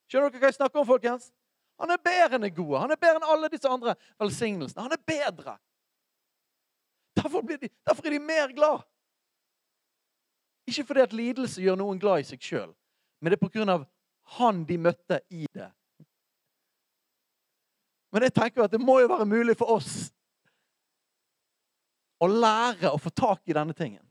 Skjønner 0.07 0.31
dere 0.31 0.43
hva 0.43 0.51
jeg 0.51 0.59
snakker 0.59 0.81
om, 0.81 0.87
folkens? 0.87 1.31
Han 1.81 1.91
er 1.91 2.01
bedre 2.05 2.37
enn 2.37 2.45
det 2.45 2.53
gode. 2.55 2.79
Han 2.79 2.93
er 2.93 2.99
bedre 3.01 3.19
enn 3.19 3.29
alle 3.33 3.49
disse 3.51 3.69
andre 3.69 3.95
velsignelsene. 4.21 4.85
Han 4.85 4.95
er 4.95 5.01
bedre. 5.01 5.57
Derfor, 7.17 7.41
de, 7.41 7.69
derfor 7.85 8.07
er 8.07 8.15
de 8.15 8.19
mer 8.23 8.53
glad. 8.55 8.83
Ikke 10.69 10.85
fordi 10.87 11.03
at 11.03 11.13
lidelse 11.13 11.61
gjør 11.61 11.79
noen 11.79 11.99
glad 11.99 12.23
i 12.23 12.27
seg 12.27 12.41
sjøl, 12.41 12.69
men 13.19 13.31
det 13.31 13.37
er 13.37 13.43
på 13.43 13.51
grunn 13.51 13.71
av 13.73 13.83
han 14.37 14.63
de 14.69 14.77
møtte 14.79 15.19
i 15.33 15.43
det. 15.51 15.67
Men 18.13 18.27
jeg 18.27 18.35
tenker 18.35 18.65
at 18.65 18.73
det 18.73 18.81
må 18.81 18.99
jo 19.01 19.09
være 19.09 19.25
mulig 19.25 19.55
for 19.57 19.73
oss 19.73 20.11
å 22.21 22.29
lære 22.29 22.93
å 22.93 22.99
få 23.01 23.11
tak 23.11 23.41
i 23.49 23.55
denne 23.57 23.73
tingen. 23.75 24.03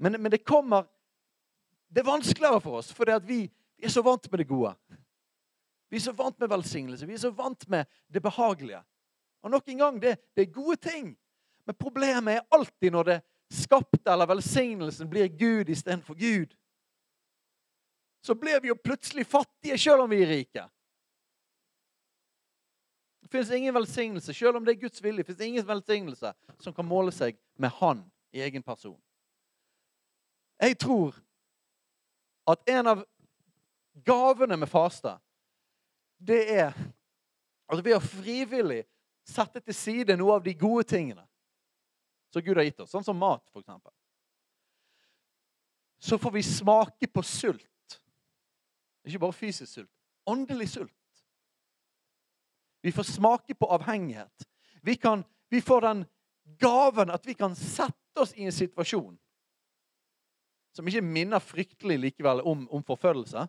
Men, 0.00 0.16
men 0.16 0.32
det 0.32 0.40
kommer 0.42 0.88
det 1.90 2.00
er 2.00 2.06
vanskeligere 2.06 2.60
for 2.62 2.78
oss, 2.78 2.92
fordi 2.94 3.16
vi, 3.26 3.38
vi 3.76 3.86
er 3.86 3.92
så 3.92 4.02
vant 4.06 4.28
med 4.30 4.40
det 4.40 4.46
gode. 4.46 4.72
Vi 5.90 5.98
er 5.98 6.04
så 6.04 6.14
vant 6.14 6.38
med 6.38 6.52
velsignelse. 6.52 7.06
Vi 7.06 7.16
er 7.16 7.22
så 7.24 7.32
vant 7.34 7.66
med 7.68 7.88
det 8.06 8.22
behagelige. 8.22 8.78
Og 9.42 9.50
nok 9.50 9.68
en 9.68 9.82
gang, 9.82 9.98
det, 9.98 10.14
det 10.36 10.44
er 10.44 10.54
gode 10.54 10.76
ting. 10.78 11.10
Men 11.66 11.78
problemet 11.78 12.38
er 12.38 12.46
alltid 12.54 12.94
når 12.94 13.08
det 13.08 13.16
skapte 13.50 14.12
eller 14.12 14.30
velsignelsen 14.30 15.10
blir 15.10 15.32
Gud 15.34 15.72
istedenfor 15.74 16.14
Gud. 16.14 16.54
Så 18.22 18.36
blir 18.38 18.60
vi 18.62 18.70
jo 18.70 18.78
plutselig 18.78 19.26
fattige 19.26 19.78
selv 19.78 20.04
om 20.04 20.14
vi 20.14 20.22
er 20.22 20.30
rike. 20.30 20.68
Det 23.30 23.38
fins 23.38 23.50
ingen 23.50 23.74
velsignelse, 23.74 24.34
selv 24.34 24.56
om 24.56 24.64
det 24.64 24.72
er 24.74 24.80
Guds 24.80 25.02
vilje, 25.02 25.24
finnes 25.24 25.40
ingen 25.46 25.66
velsignelse 25.66 26.32
som 26.58 26.74
kan 26.74 26.86
måle 26.86 27.12
seg 27.14 27.36
med 27.54 27.70
Han 27.78 28.00
i 28.34 28.40
egen 28.42 28.62
person. 28.62 28.98
Jeg 30.58 30.74
tror 30.82 31.14
at 32.50 32.66
en 32.68 32.90
av 32.90 33.04
gavene 34.02 34.58
med 34.58 34.68
faste, 34.68 35.14
det 36.18 36.40
er 36.56 36.74
at 37.70 37.84
ved 37.84 37.94
å 37.94 38.02
frivillig 38.02 38.82
sette 39.22 39.62
til 39.62 39.78
side 39.78 40.18
noe 40.18 40.40
av 40.40 40.42
de 40.42 40.54
gode 40.58 40.88
tingene 40.90 41.22
som 42.34 42.42
Gud 42.42 42.58
har 42.58 42.66
gitt 42.66 42.82
oss, 42.82 42.90
sånn 42.90 43.06
som 43.06 43.18
mat, 43.18 43.46
f.eks. 43.54 43.70
Så 46.02 46.18
får 46.18 46.34
vi 46.34 46.42
smake 46.42 47.06
på 47.06 47.22
sult. 47.22 48.00
Ikke 49.06 49.22
bare 49.22 49.38
fysisk 49.38 49.70
sult. 49.70 49.92
Åndelig 50.26 50.72
sult. 50.74 50.99
Vi 52.80 52.92
får 52.92 53.02
smake 53.02 53.54
på 53.54 53.66
avhengighet. 53.66 54.48
Vi, 54.82 54.96
kan, 54.96 55.24
vi 55.48 55.60
får 55.60 55.80
den 55.80 56.04
gaven 56.58 57.10
at 57.10 57.26
vi 57.26 57.34
kan 57.34 57.56
sette 57.56 58.20
oss 58.20 58.32
i 58.34 58.46
en 58.48 58.54
situasjon 58.54 59.18
som 60.76 60.88
ikke 60.88 61.02
minner 61.02 61.42
fryktelig 61.42 61.98
likevel 61.98 62.40
om, 62.46 62.66
om 62.70 62.82
forfølgelse. 62.86 63.42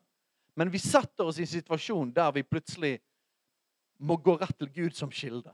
Men 0.57 0.71
vi 0.73 0.81
setter 0.81 1.29
oss 1.29 1.39
i 1.39 1.45
en 1.45 1.51
situasjon 1.53 2.13
der 2.15 2.31
vi 2.35 2.43
plutselig 2.43 2.95
må 4.01 4.17
gå 4.17 4.35
rett 4.41 4.57
til 4.57 4.71
Gud 4.73 4.97
som 4.97 5.11
kilde. 5.13 5.53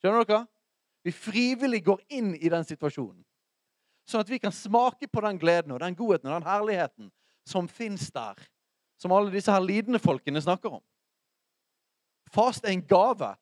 Skjønner 0.00 0.24
dere? 0.24 0.44
Vi 1.06 1.12
frivillig 1.14 1.82
går 1.86 2.02
inn 2.18 2.34
i 2.34 2.50
den 2.50 2.64
situasjonen. 2.66 3.22
Sånn 4.06 4.22
at 4.22 4.30
vi 4.30 4.38
kan 4.42 4.54
smake 4.54 5.08
på 5.10 5.22
den 5.22 5.38
gleden 5.42 5.74
og 5.74 5.82
den 5.82 5.96
godheten 5.98 6.30
og 6.30 6.38
den 6.38 6.48
herligheten 6.48 7.10
som 7.46 7.68
fins 7.70 8.08
der. 8.14 8.38
Som 8.98 9.12
alle 9.14 9.34
disse 9.34 9.52
her 9.52 9.62
lidende 9.62 10.00
folkene 10.02 10.40
snakker 10.42 10.78
om. 10.78 10.82
Fast 12.32 12.64
er 12.64 12.74
en 12.74 12.84
gave. 12.86 13.32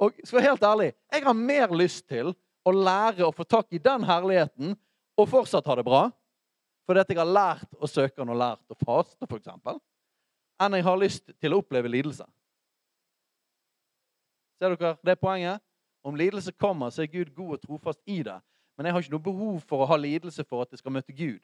Og 0.00 0.16
skal 0.24 0.38
være 0.38 0.48
helt 0.48 0.64
ærlig, 0.64 0.92
jeg 1.12 1.24
har 1.24 1.36
mer 1.36 1.74
lyst 1.76 2.06
til 2.08 2.32
å 2.64 2.72
lære 2.72 3.26
å 3.26 3.34
få 3.34 3.44
tak 3.44 3.68
i 3.72 3.80
den 3.82 4.04
herligheten 4.08 4.74
og 5.18 5.28
fortsatt 5.28 5.66
ha 5.68 5.76
det 5.76 5.84
bra, 5.84 6.06
fordi 6.88 7.02
at 7.02 7.12
jeg 7.12 7.20
har 7.20 7.28
lært 7.28 7.76
å 7.76 7.88
søke 7.88 8.24
og 8.24 8.32
lært 8.32 8.72
å 8.72 8.78
faste, 8.80 9.28
f.eks., 9.28 9.50
enn 10.60 10.76
jeg 10.76 10.86
har 10.86 11.00
lyst 11.00 11.32
til 11.40 11.54
å 11.54 11.60
oppleve 11.60 11.92
lidelse. 11.92 12.24
Ser 14.60 14.76
dere 14.76 14.96
det 15.04 15.16
poenget? 15.20 15.60
Om 16.04 16.16
lidelse 16.16 16.52
kommer, 16.52 16.92
så 16.92 17.04
er 17.04 17.12
Gud 17.12 17.32
god 17.36 17.58
og 17.58 17.62
trofast 17.62 18.00
i 18.08 18.22
det. 18.24 18.36
Men 18.76 18.88
jeg 18.88 18.94
har 18.94 19.04
ikke 19.04 19.12
noe 19.12 19.24
behov 19.24 19.60
for 19.68 19.84
å 19.84 19.88
ha 19.88 19.96
lidelse 20.00 20.44
for 20.48 20.64
at 20.64 20.72
jeg 20.72 20.80
skal 20.80 20.94
møte 20.94 21.12
Gud. 21.16 21.40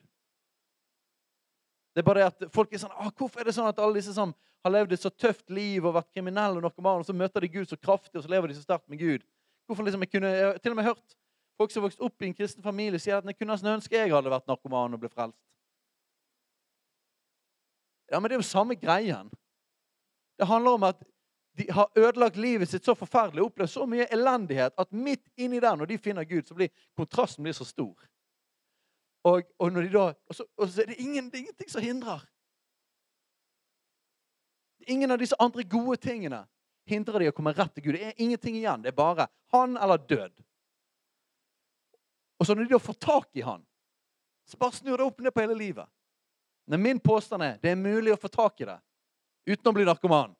Det 1.96 2.02
er 2.02 2.04
bare 2.04 2.26
at 2.28 2.42
folk 2.52 2.74
er 2.76 2.80
sånn, 2.82 2.92
ah, 2.92 3.08
Hvorfor 3.16 3.40
er 3.40 3.48
det 3.48 3.54
sånn 3.56 3.70
at 3.70 3.78
alle 3.80 3.96
disse 3.96 4.12
som 4.12 4.34
har 4.66 4.72
levd 4.74 4.90
et 4.92 5.00
så 5.00 5.08
tøft 5.08 5.48
liv 5.48 5.84
og 5.86 5.94
vært 5.96 6.10
kriminelle, 6.12 6.58
og 6.58 6.66
narkomane, 6.66 7.00
og 7.00 7.08
så 7.08 7.14
møter 7.16 7.40
de 7.40 7.48
Gud 7.54 7.70
så 7.70 7.78
kraftig, 7.80 8.18
og 8.18 8.26
så 8.26 8.32
lever 8.34 8.52
de 8.52 8.56
så 8.58 8.64
sterkt 8.66 8.90
med 8.92 9.00
Gud? 9.00 9.22
Hvorfor 9.64 9.86
liksom 9.86 10.04
Jeg 10.04 10.10
kunne, 10.12 10.28
jeg 10.28 10.44
har 10.44 10.58
til 10.60 10.74
og 10.74 10.76
med 10.76 10.84
hørt 10.84 11.16
folk 11.56 11.72
som 11.72 11.80
har 11.80 11.86
vokst 11.86 12.02
opp 12.04 12.22
i 12.22 12.28
en 12.28 12.34
kristen 12.36 12.62
familie, 12.62 13.00
sier 13.00 13.16
at 13.16 13.24
jeg 13.24 13.38
kunne 13.38 13.54
nesten 13.54 13.72
ønske 13.72 13.96
jeg 13.96 14.12
hadde 14.12 14.32
vært 14.34 14.50
narkoman 14.50 14.92
og 14.92 15.00
ble 15.00 15.08
frelst. 15.08 15.40
Ja, 18.12 18.20
men 18.20 18.28
det 18.28 18.36
er 18.36 18.42
jo 18.42 18.48
samme 18.50 18.76
greien. 18.76 19.30
Det 20.36 20.46
handler 20.46 20.76
om 20.76 20.84
at 20.90 21.00
de 21.56 21.64
har 21.72 21.88
ødelagt 21.96 22.36
livet 22.36 22.68
sitt 22.68 22.84
så 22.84 22.92
forferdelig, 22.94 23.46
opplevd 23.46 23.72
så 23.72 23.86
mye 23.88 24.04
elendighet, 24.12 24.76
at 24.76 24.92
midt 24.92 25.24
inni 25.40 25.64
der, 25.64 25.80
når 25.80 25.88
de 25.88 25.98
finner 25.98 26.28
Gud, 26.28 26.44
så 26.44 26.54
blir 26.54 26.68
kontrasten 26.92 27.48
blir 27.48 27.56
så 27.56 27.64
stor. 27.64 27.96
Og, 29.26 29.42
og, 29.58 29.78
da, 29.92 30.06
og, 30.28 30.34
så, 30.34 30.44
og 30.56 30.68
så, 30.70 30.82
er 30.82 30.92
det, 30.92 31.00
ingen, 31.02 31.30
ingenting 31.34 31.70
som 31.70 31.82
hindrer. 31.82 32.22
Ingen 34.86 35.10
av 35.10 35.18
disse 35.18 35.38
andre 35.42 35.64
gode 35.66 35.98
tingene 35.98 36.44
hindrer 36.86 37.24
de 37.24 37.30
å 37.32 37.34
komme 37.34 37.54
rett 37.56 37.74
til 37.74 37.88
Gud. 37.88 37.96
Det 37.96 38.12
er 38.12 38.22
ingenting 38.22 38.58
igjen. 38.60 38.84
Det 38.84 38.92
er 38.92 38.98
bare 38.98 39.26
han 39.54 39.74
eller 39.82 39.98
død. 39.98 40.44
Og 42.38 42.46
så 42.46 42.54
når 42.54 42.68
de 42.68 42.76
da 42.76 42.82
får 42.82 42.98
tak 43.02 43.28
i 43.34 43.42
han, 43.42 43.64
så 44.46 44.58
bare 44.60 44.78
snur 44.78 45.00
det 45.00 45.06
opp 45.08 45.20
ned 45.24 45.34
på 45.34 45.42
hele 45.42 45.58
livet. 45.58 45.88
Men 46.70 46.82
min 46.82 47.00
påstand 47.02 47.42
er 47.42 47.58
det 47.62 47.72
er 47.72 47.78
mulig 47.78 48.14
å 48.14 48.20
få 48.20 48.30
tak 48.30 48.60
i 48.62 48.68
det 48.68 48.78
uten 49.46 49.70
å 49.70 49.74
bli 49.74 49.86
narkoman. 49.86 50.34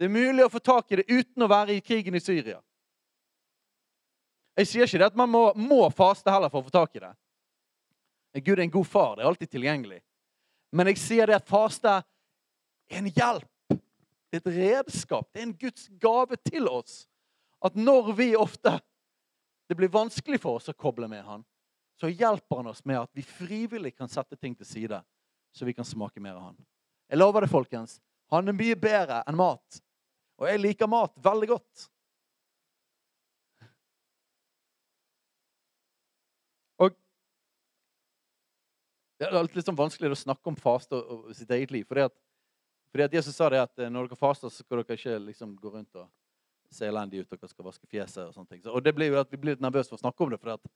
Det 0.00 0.08
er 0.08 0.12
mulig 0.12 0.44
å 0.44 0.52
få 0.52 0.60
tak 0.64 0.92
i 0.92 1.00
det 1.00 1.08
uten 1.08 1.44
å 1.44 1.50
være 1.50 1.76
i 1.76 1.84
krigen 1.84 2.16
i 2.16 2.20
Syria. 2.20 2.60
Jeg 4.56 4.68
sier 4.68 4.88
ikke 4.88 5.00
det 5.00 5.10
at 5.12 5.16
man 5.16 5.30
må, 5.32 5.42
må 5.56 5.84
faste 5.92 6.32
heller 6.32 6.52
for 6.52 6.60
å 6.60 6.68
få 6.68 6.74
tak 6.74 6.96
i 6.96 7.04
det. 7.04 7.12
Gud 8.40 8.58
er 8.58 8.64
en 8.64 8.70
god 8.72 8.86
far. 8.88 9.16
Det 9.16 9.24
er 9.24 9.28
alltid 9.28 9.50
tilgjengelig. 9.50 10.00
Men 10.72 10.88
jeg 10.88 11.00
sier 11.02 11.28
det 11.28 11.36
at 11.36 11.48
faste 11.48 11.90
er 11.92 12.98
en 13.02 13.10
hjelp. 13.12 13.48
Det 14.32 14.38
er 14.38 14.40
et 14.40 14.54
redskap. 14.56 15.28
Det 15.32 15.42
er 15.42 15.46
en 15.50 15.58
Guds 15.60 15.90
gave 16.00 16.38
til 16.48 16.68
oss. 16.68 17.02
At 17.60 17.76
når 17.76 18.14
vi 18.16 18.32
ofte 18.36 18.78
det 19.72 19.76
blir 19.76 19.88
vanskelig 19.88 20.36
for 20.40 20.58
oss 20.58 20.68
å 20.68 20.76
koble 20.76 21.06
med 21.08 21.24
Han, 21.24 21.44
så 21.96 22.10
hjelper 22.10 22.58
han 22.58 22.66
oss 22.68 22.82
med 22.84 22.98
at 22.98 23.10
vi 23.16 23.22
frivillig 23.24 23.94
kan 23.96 24.10
sette 24.10 24.36
ting 24.36 24.52
til 24.58 24.66
side, 24.68 24.98
så 25.52 25.64
vi 25.64 25.72
kan 25.72 25.86
smake 25.86 26.20
mer 26.20 26.34
av 26.34 26.50
Han. 26.50 26.58
Jeg 27.08 27.20
lover 27.20 27.40
det, 27.44 27.48
folkens. 27.48 27.94
Han 28.32 28.48
er 28.48 28.56
mye 28.58 28.76
bedre 28.76 29.22
enn 29.28 29.38
mat. 29.38 29.80
Og 30.36 30.44
jeg 30.48 30.60
liker 30.60 30.90
mat 30.92 31.14
veldig 31.24 31.48
godt. 31.54 31.86
Og 36.82 36.96
Det 39.22 39.38
er 39.38 39.48
litt 39.54 39.66
sånn 39.68 39.78
vanskelig 39.78 40.10
å 40.10 40.18
snakke 40.18 40.50
om 40.50 40.58
faste 40.58 40.98
og 40.98 41.30
sitt 41.36 41.50
eget 41.54 41.70
liv. 41.74 41.86
Fordi 41.86 42.06
at, 42.08 42.14
fordi 42.90 43.06
at 43.06 43.14
Jesus 43.20 43.36
sa 43.38 43.48
det 43.52 43.60
at 43.62 43.78
eh, 43.78 43.90
når 43.92 44.10
dere 44.10 44.18
faster, 44.18 44.50
så 44.50 44.64
skal 44.64 44.82
dere 44.82 44.98
ikke 44.98 45.18
liksom 45.28 45.54
gå 45.60 45.70
rundt 45.70 46.00
og 46.00 46.08
se 46.72 46.88
elendige 46.88 47.22
ut. 47.22 47.30
Dere 47.30 47.50
skal 47.50 47.68
vaske 47.68 47.86
fjeset 47.90 48.24
og 48.24 48.34
sånne 48.34 48.50
ting. 48.50 48.62
Så, 48.64 48.72
og 48.74 48.82
det 48.82 48.94
blir 48.96 49.12
jo 49.12 49.20
at 49.20 49.30
vi 49.30 49.40
blir 49.40 49.54
litt 49.54 49.62
nervøse 49.62 49.92
for 49.92 50.00
å 50.00 50.02
snakke 50.02 50.26
om 50.26 50.34
det. 50.34 50.40
fordi 50.42 50.56
at 50.58 50.72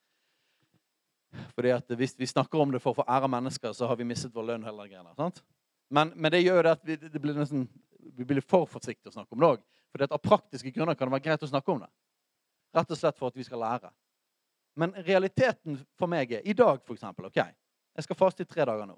fordi 1.56 1.72
at 1.74 1.90
Hvis 1.98 2.14
vi 2.18 2.26
snakker 2.26 2.60
om 2.60 2.70
det 2.72 2.80
for 2.80 2.94
å 2.94 3.02
få 3.02 3.08
ære 3.08 3.28
mennesker, 3.28 3.72
så 3.72 3.90
har 3.90 3.96
vi 3.98 4.06
mistet 4.08 4.34
vår 4.34 4.52
lønn. 4.52 4.64
hele 4.64 4.88
greiene, 4.88 5.14
sant? 5.16 5.42
Men, 5.90 6.12
men, 6.16 6.32
det 6.32 6.42
gjør 6.42 6.64
jo 6.64 6.70
at 6.70 6.86
vi, 6.86 6.96
det 6.96 7.20
blir 7.20 7.34
nesten 7.34 7.68
vi 8.16 8.24
blir 8.24 8.40
for 8.40 8.66
forsiktige 8.70 9.10
å 9.10 9.16
snakke 9.18 9.34
om 9.34 9.42
det 9.42 9.48
òg. 9.56 9.62
For 9.90 10.06
av 10.06 10.22
praktiske 10.22 10.70
grunner 10.70 10.94
kan 10.94 11.08
det 11.08 11.16
være 11.16 11.26
greit 11.26 11.42
å 11.42 11.50
snakke 11.50 11.72
om 11.72 11.82
det. 11.82 11.90
Rett 12.76 12.90
og 12.90 12.98
slett 12.98 13.18
for 13.18 13.32
at 13.32 13.36
vi 13.36 13.44
skal 13.46 13.60
lære. 13.60 13.90
Men 14.76 14.92
realiteten 15.06 15.78
for 15.96 16.10
meg 16.10 16.32
er 16.36 16.46
i 16.46 16.54
dag, 16.56 16.82
for 16.84 16.94
eksempel, 16.94 17.28
ok, 17.30 17.40
Jeg 17.96 18.06
skal 18.06 18.18
faste 18.18 18.44
i 18.44 18.48
tre 18.48 18.66
dager 18.68 18.88
nå. 18.88 18.96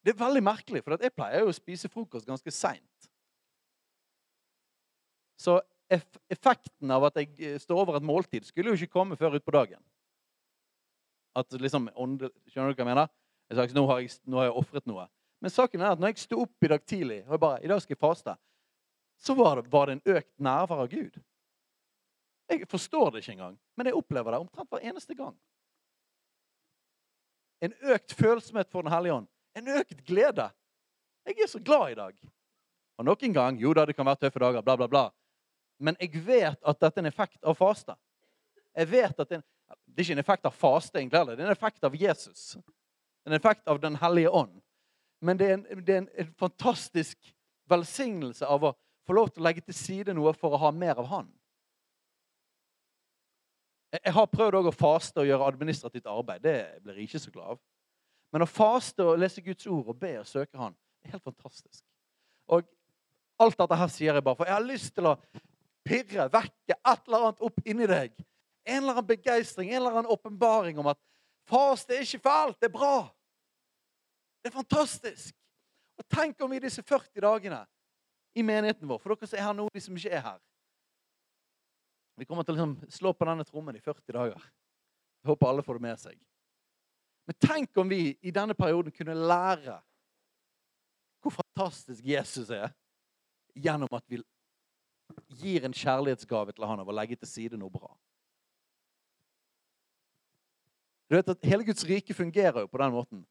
Det 0.00 0.14
er 0.14 0.22
veldig 0.22 0.42
merkelig, 0.42 0.82
for 0.82 0.96
jeg 0.96 1.12
pleier 1.14 1.44
jo 1.44 1.52
å 1.52 1.54
spise 1.54 1.90
frokost 1.92 2.28
ganske 2.28 2.52
seint. 2.54 3.10
Så 5.40 5.58
effekten 5.90 6.92
av 6.92 7.06
at 7.08 7.18
jeg 7.20 7.30
eh, 7.38 7.56
står 7.60 7.82
over 7.82 7.98
et 7.98 8.06
måltid, 8.06 8.46
skulle 8.48 8.72
jo 8.72 8.78
ikke 8.78 8.94
komme 8.98 9.18
før 9.20 9.36
utpå 9.38 9.54
dagen. 9.54 9.80
At 11.36 11.52
liksom, 11.52 11.88
Skjønner 11.94 12.72
du 12.72 12.74
hva 12.74 12.84
jeg 12.84 12.88
mener? 12.88 13.10
Jeg 13.50 13.58
sa, 13.58 13.66
nå 13.76 13.86
har 13.90 14.02
jeg, 14.02 14.12
nå 14.30 14.44
jeg 14.44 14.54
ofret 14.62 14.86
noe. 14.88 15.06
Men 15.40 15.52
saken 15.52 15.82
er 15.82 15.94
at 15.94 16.00
når 16.00 16.12
jeg 16.12 16.24
sto 16.24 16.40
opp 16.44 16.66
i 16.66 16.70
dag 16.70 16.84
tidlig 16.84 17.22
og 17.24 17.34
jeg 17.34 17.42
bare, 17.42 17.60
i 17.64 17.70
dag 17.70 17.80
skal 17.82 17.96
jeg 17.96 18.02
faste, 18.02 18.34
så 19.20 19.36
var 19.36 19.60
det, 19.60 19.70
var 19.72 19.88
det 19.88 19.98
en 19.98 20.16
økt 20.16 20.32
nærvær 20.40 20.84
av 20.84 20.90
Gud. 20.92 21.16
Jeg 22.50 22.66
forstår 22.68 23.12
det 23.12 23.22
ikke 23.22 23.36
engang, 23.36 23.56
men 23.78 23.88
jeg 23.88 23.96
opplever 23.96 24.34
det 24.34 24.40
omtrent 24.42 24.70
hver 24.72 24.86
eneste 24.90 25.16
gang. 25.16 25.36
En 27.60 27.74
økt 27.92 28.14
følsomhet 28.16 28.70
for 28.72 28.82
Den 28.82 28.92
hellige 28.92 29.14
ånd. 29.14 29.28
En 29.56 29.68
økt 29.68 30.04
glede. 30.06 30.48
Jeg 31.26 31.42
er 31.44 31.50
så 31.50 31.60
glad 31.60 31.92
i 31.92 31.98
dag. 31.98 32.14
Og 32.98 33.04
nok 33.04 33.22
en 33.22 33.32
gang 33.32 33.60
Jo 33.60 33.72
da, 33.76 33.84
det 33.86 33.96
kan 33.96 34.06
være 34.06 34.26
tøffe 34.26 34.40
dager, 34.42 34.62
bla, 34.62 34.76
bla, 34.76 34.86
bla. 34.86 35.04
Men 35.80 35.96
jeg 36.00 36.20
vet 36.26 36.58
at 36.60 36.80
dette 36.80 37.00
er 37.00 37.04
en 37.04 37.08
effekt 37.08 37.44
av 37.44 37.56
faste. 37.56 37.94
Jeg 38.76 38.90
vet 38.90 39.20
at 39.20 39.28
det 39.28 39.38
er, 39.38 39.44
det 39.86 40.02
er 40.02 40.04
ikke 40.04 40.16
en 40.18 40.22
effekt 40.24 40.46
av 40.46 40.54
faste, 40.54 40.98
egentlig, 40.98 41.36
det 41.36 41.44
er 41.44 41.48
en 41.48 41.54
effekt 41.54 41.84
av 41.84 41.96
Jesus. 41.96 42.56
En 43.26 43.32
effekt 43.32 43.68
av 43.68 43.80
Den 43.80 43.96
hellige 43.96 44.30
ånd. 44.30 44.60
Men 45.20 45.38
det 45.38 45.48
er, 45.48 45.54
en, 45.54 45.84
det 45.84 45.94
er 45.94 46.02
en, 46.02 46.08
en, 46.18 46.32
fantastisk 46.38 47.18
velsignelse 47.68 48.46
av 48.46 48.64
å 48.64 48.74
få 49.06 49.16
lov 49.16 49.32
til 49.32 49.42
å 49.42 49.48
legge 49.48 49.64
til 49.64 49.76
side 49.76 50.14
noe 50.16 50.32
for 50.36 50.56
å 50.56 50.60
ha 50.60 50.70
mer 50.72 51.00
av 51.00 51.08
Han. 51.12 51.28
Jeg, 53.90 54.12
har 54.14 54.26
prøvd 54.30 54.68
å 54.70 54.74
faste 54.74 55.22
og 55.22 55.26
gjøre 55.26 55.48
administrativt 55.50 56.06
arbeid. 56.10 56.42
Det 56.44 56.58
blir 56.84 57.00
jeg 57.00 57.10
ikke 57.10 57.22
så 57.24 57.32
glad 57.34 57.54
av. 57.54 57.60
Men 58.30 58.44
å 58.44 58.50
faste 58.50 59.02
og 59.02 59.18
lese 59.18 59.42
Guds 59.42 59.66
ord 59.66 59.90
og 59.90 59.98
be 59.98 60.12
og 60.20 60.28
søke 60.30 60.58
Han, 60.58 60.76
er 61.02 61.16
helt 61.16 61.26
fantastisk. 61.26 61.82
Og 62.50 62.66
alt 63.40 63.58
dette 63.58 63.78
her 63.80 63.90
sier 63.90 64.14
jeg 64.14 64.24
bare 64.24 64.38
for 64.38 64.46
jeg 64.46 64.54
har 64.54 64.66
lyst 64.66 64.92
til 64.94 65.08
å 65.10 65.16
pirre, 65.86 66.28
vekke 66.30 66.76
et 66.76 67.08
eller 67.08 67.26
annet 67.26 67.46
opp 67.48 67.62
inni 67.64 67.88
deg. 67.90 68.14
En 68.68 68.82
eller 68.82 68.98
annen 69.00 69.08
begeistring, 69.08 69.72
en 69.72 69.80
eller 69.80 69.96
annen 69.96 70.12
åpenbaring 70.12 70.78
om 70.78 70.92
at 70.92 71.00
Faste 71.50 71.96
er 71.96 72.04
ikke 72.04 72.22
fælt. 72.22 72.60
Det 72.60 72.68
er 72.68 72.74
bra. 72.76 73.08
Det 74.38 74.52
er 74.52 74.54
fantastisk. 74.54 75.34
Og 75.98 76.06
tenk 76.14 76.38
om 76.44 76.52
vi 76.52 76.60
disse 76.62 76.84
40 76.86 77.24
dagene 77.24 77.64
i 78.38 78.44
menigheten 78.46 78.86
vår, 78.86 79.00
for 79.02 79.16
dere 79.16 79.26
som 79.26 79.40
er 79.40 79.46
her 79.48 79.56
nå, 79.58 79.66
de 79.74 79.82
som 79.82 79.96
ikke 79.96 80.12
er 80.14 80.22
her 80.28 80.38
Vi 82.20 82.26
kommer 82.28 82.44
til 82.44 82.52
å 82.52 82.58
liksom 82.58 82.90
slå 82.92 83.14
på 83.16 83.24
denne 83.24 83.46
trommen 83.48 83.76
i 83.78 83.80
40 83.80 84.12
dager. 84.12 84.42
Jeg 85.24 85.28
håper 85.30 85.48
alle 85.48 85.62
får 85.64 85.78
det 85.78 85.84
med 85.86 86.00
seg. 86.02 86.18
Men 87.24 87.36
tenk 87.40 87.78
om 87.80 87.88
vi 87.88 88.10
i 88.20 88.32
denne 88.34 88.56
perioden 88.58 88.92
kunne 88.92 89.16
lære 89.16 89.78
hvor 91.20 91.32
fantastisk 91.32 92.04
Jesus 92.04 92.50
er 92.52 92.68
gjennom 93.56 93.88
at 93.96 94.04
vi 94.08 94.20
gir 95.40 95.64
en 95.64 95.76
kjærlighetsgave 95.76 96.52
til 96.52 96.68
han 96.68 96.82
av 96.82 96.92
å 96.92 96.96
legge 96.96 97.16
til 97.16 97.28
side 97.28 97.60
noe 97.60 97.72
bra. 97.72 97.88
Du 101.08 101.16
vet 101.16 101.32
at 101.32 101.48
Hele 101.48 101.64
Guds 101.66 101.88
rike 101.88 102.14
fungerer 102.14 102.66
jo 102.66 102.70
på 102.70 102.82
den 102.84 102.94
måten. 102.94 103.24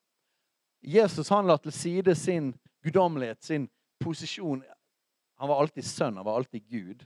Jesus 0.81 1.29
han 1.29 1.47
la 1.47 1.59
til 1.61 1.75
side 1.75 2.17
sin 2.17 2.51
guddommelighet, 2.83 3.43
sin 3.43 3.69
posisjon. 4.01 4.65
Han 5.39 5.53
var 5.53 5.61
alltid 5.61 5.85
sønn, 5.85 6.17
han 6.17 6.25
var 6.25 6.41
alltid 6.41 6.65
Gud. 6.65 7.05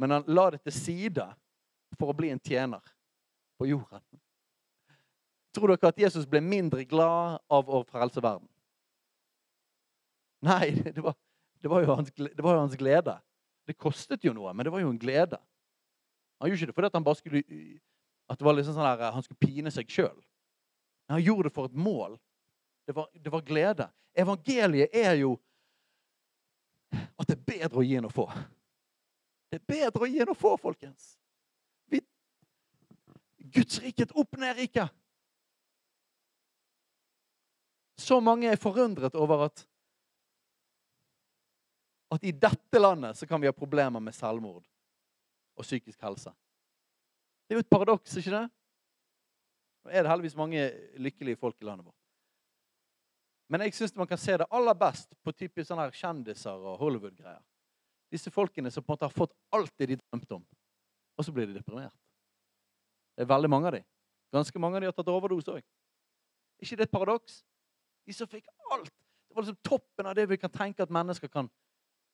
Men 0.00 0.16
han 0.16 0.26
la 0.26 0.48
det 0.54 0.62
til 0.64 0.74
side 0.76 1.26
for 1.98 2.12
å 2.12 2.16
bli 2.16 2.32
en 2.32 2.40
tjener 2.40 2.82
på 3.60 3.68
jorden. 3.68 4.02
Tror 5.52 5.74
dere 5.74 5.92
at 5.92 6.00
Jesus 6.00 6.26
ble 6.28 6.40
mindre 6.40 6.84
glad 6.88 7.42
av 7.52 7.68
å 7.68 7.82
frelse 7.84 8.22
verden? 8.24 8.48
Nei, 10.42 10.72
det 10.96 11.04
var, 11.04 11.14
det 11.60 11.70
var, 11.70 11.84
jo, 11.84 11.94
hans, 11.94 12.12
det 12.16 12.42
var 12.42 12.56
jo 12.56 12.64
hans 12.64 12.78
glede. 12.78 13.18
Det 13.68 13.76
kostet 13.78 14.24
jo 14.26 14.32
noe, 14.34 14.50
men 14.56 14.66
det 14.66 14.72
var 14.74 14.82
jo 14.82 14.90
en 14.90 14.98
glede. 14.98 15.38
Han 16.40 16.50
gjorde 16.50 16.64
ikke 16.64 16.72
det 16.72 16.76
fordi 16.78 16.90
han 16.96 17.06
bare 17.06 17.20
skulle 17.20 17.42
at 18.32 18.38
det 18.40 18.46
var 18.46 18.56
liksom 18.56 18.74
sånn 18.74 18.86
der, 18.86 19.12
han 19.12 19.24
skulle 19.24 19.44
pine 19.44 19.70
seg 19.70 19.90
sjøl. 19.92 20.16
Han 21.12 21.20
gjorde 21.22 21.50
det 21.50 21.54
for 21.54 21.68
et 21.68 21.76
mål. 21.76 22.16
Det 22.88 22.94
var, 22.96 23.10
det 23.12 23.30
var, 23.30 23.44
glede. 23.46 23.88
Evangeliet 24.18 24.94
er 24.96 25.18
jo 25.20 25.36
at 26.92 27.28
det 27.28 27.36
er 27.36 27.44
bedre 27.46 27.82
å 27.82 27.84
gi 27.84 27.98
enn 27.98 28.08
å 28.08 28.12
få. 28.12 28.26
Det 29.52 29.58
er 29.60 29.68
bedre 29.68 30.06
å 30.06 30.08
gi 30.08 30.22
enn 30.24 30.32
å 30.32 30.38
få, 30.38 30.54
folkens. 30.56 31.10
Vi, 31.92 32.00
Guds 33.52 33.82
rike, 33.84 34.06
et 34.06 34.14
opp-ned-rike. 34.16 34.86
Så 38.00 38.16
mange 38.24 38.48
er 38.48 38.60
forundret 38.60 39.18
over 39.20 39.44
at 39.50 39.66
at 42.12 42.24
i 42.28 42.32
dette 42.36 42.80
landet 42.80 43.16
så 43.16 43.26
kan 43.28 43.40
vi 43.40 43.48
ha 43.48 43.54
problemer 43.56 44.00
med 44.00 44.12
selvmord 44.12 44.64
og 45.56 45.64
psykisk 45.64 46.00
helse. 46.04 46.32
Det 47.48 47.54
er 47.54 47.60
jo 47.60 47.64
et 47.64 47.72
paradoks, 47.72 48.16
ikke 48.20 48.34
det? 48.34 48.42
Nå 49.82 49.92
er 49.92 50.04
det 50.04 50.12
heldigvis 50.12 50.36
mange 50.36 50.66
lykkelige 51.00 51.40
folk 51.40 51.56
i 51.60 51.68
landet 51.68 51.88
vårt. 51.88 51.96
Men 53.48 53.64
jeg 53.64 53.76
syns 53.76 53.96
man 53.96 54.08
kan 54.08 54.20
se 54.20 54.36
det 54.40 54.48
aller 54.48 54.76
best 54.76 55.16
på 55.24 55.32
typisk 55.32 55.68
sånne 55.68 55.88
her 55.88 55.96
kjendiser 55.96 56.56
og 56.56 56.78
Hollywood-greier. 56.80 57.40
Disse 58.12 58.30
folkene 58.32 58.70
som 58.70 58.84
på 58.84 58.92
en 58.92 58.96
måte 58.96 59.08
har 59.08 59.14
fått 59.14 59.32
alt 59.56 59.72
det 59.80 59.88
de 59.92 59.98
drømte 60.00 60.36
om, 60.36 60.44
og 61.16 61.24
så 61.24 61.32
blir 61.32 61.48
de 61.48 61.56
deprimert. 61.56 61.94
Det 63.16 63.24
er 63.24 63.30
veldig 63.32 63.50
mange 63.50 63.70
av 63.70 63.76
dem. 63.78 63.86
Ganske 64.32 64.60
mange 64.60 64.76
av 64.76 64.84
dem 64.84 64.92
har 64.92 64.96
tatt 64.96 65.12
overdose 65.12 65.56
òg. 65.58 65.64
ikke 66.62 66.76
det 66.76 66.86
et 66.86 66.92
paradoks? 66.92 67.42
De 68.06 68.12
som 68.16 68.28
fikk 68.28 68.46
alt. 68.70 68.92
Det 69.28 69.36
var 69.36 69.44
liksom 69.46 69.60
toppen 69.64 70.06
av 70.06 70.14
det 70.14 70.26
vi 70.28 70.36
kan 70.36 70.52
tenke 70.52 70.82
at 70.82 70.92
mennesker 70.92 71.28
kan 71.28 71.48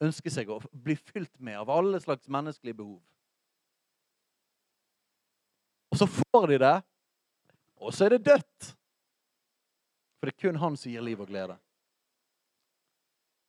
ønske 0.03 0.31
seg 0.31 0.51
å 0.51 0.61
bli 0.73 0.95
fylt 0.95 1.35
med 1.43 1.59
av 1.59 1.71
alle 1.71 2.01
slags 2.01 2.29
menneskelige 2.31 2.79
behov. 2.79 3.01
Og 5.91 5.99
så 5.99 6.07
får 6.07 6.47
de 6.53 6.59
det, 6.63 6.77
og 7.79 7.95
så 7.95 8.07
er 8.07 8.15
det 8.15 8.27
dødt. 8.29 8.69
For 10.19 10.29
det 10.29 10.35
er 10.35 10.43
kun 10.43 10.61
han 10.63 10.77
som 10.77 10.93
gir 10.93 11.03
liv 11.03 11.21
og 11.23 11.31
glede. 11.31 11.57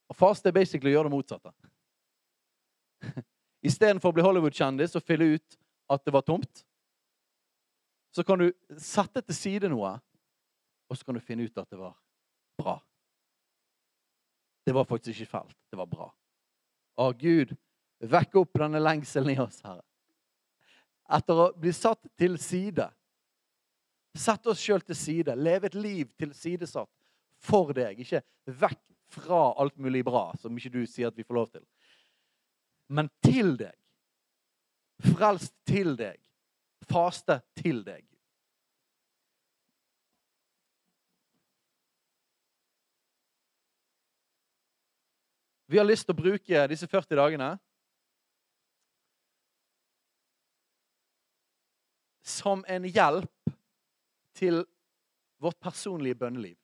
Og 0.09 0.17
faste 0.17 0.49
er 0.49 0.55
basically 0.55 0.93
å 0.93 0.97
gjøre 0.99 1.09
det 1.09 1.15
motsatte. 1.17 1.53
Istedenfor 3.69 4.11
å 4.11 4.17
bli 4.17 4.25
Hollywood-kjendis 4.25 4.95
og 4.97 5.05
fylle 5.05 5.33
ut 5.35 5.57
at 5.89 6.03
det 6.05 6.13
var 6.13 6.25
tomt, 6.27 6.63
så 8.15 8.23
kan 8.25 8.41
du 8.41 8.49
sette 8.81 9.21
til 9.21 9.37
side 9.37 9.69
noe, 9.71 9.95
og 10.89 10.97
så 10.97 11.05
kan 11.05 11.17
du 11.17 11.23
finne 11.23 11.45
ut 11.45 11.61
at 11.61 11.69
det 11.69 11.79
var 11.79 11.97
bra. 12.59 12.79
Det 14.65 14.73
var 14.75 14.87
faktisk 14.89 15.21
ikke 15.21 15.31
fælt. 15.37 15.57
Det 15.69 15.77
var 15.77 15.89
bra. 15.89 16.09
Å, 16.99 17.11
Gud, 17.17 17.53
vekk 17.99 18.39
opp 18.41 18.59
denne 18.61 18.81
lengselen 18.81 19.33
i 19.33 19.39
oss, 19.41 19.61
Herre. 19.65 19.85
Etter 21.09 21.41
å 21.41 21.47
bli 21.57 21.71
satt 21.73 22.03
til 22.19 22.37
side. 22.41 22.85
Sette 24.17 24.51
oss 24.51 24.61
sjøl 24.61 24.83
til 24.85 24.97
side. 24.97 25.33
Leve 25.37 25.69
et 25.69 25.77
liv 25.77 26.11
tilsidesatt 26.19 26.91
for 27.41 27.73
deg. 27.73 28.01
Ikke 28.03 28.21
vekk 28.45 28.81
fra 29.09 29.41
alt 29.57 29.77
mulig 29.81 30.03
bra, 30.05 30.27
som 30.37 30.57
ikke 30.57 30.73
du 30.75 30.83
sier 30.85 31.09
at 31.09 31.17
vi 31.17 31.25
får 31.25 31.37
lov 31.39 31.49
til. 31.53 31.65
Men 32.89 33.09
til 33.23 33.55
deg. 33.59 33.75
Frelst 35.13 35.53
til 35.69 35.93
deg. 35.99 36.17
Faste 36.89 37.39
til 37.59 37.83
deg. 37.85 38.05
Vi 45.69 45.77
har 45.77 45.85
lyst 45.85 46.07
til 46.07 46.15
å 46.15 46.17
bruke 46.17 46.61
disse 46.71 46.87
40 46.89 47.13
dagene 47.19 47.49
som 52.25 52.63
en 52.65 52.87
hjelp 52.89 53.51
til 54.39 54.63
vårt 55.37 55.59
personlige 55.61 56.17
bønneliv. 56.17 56.57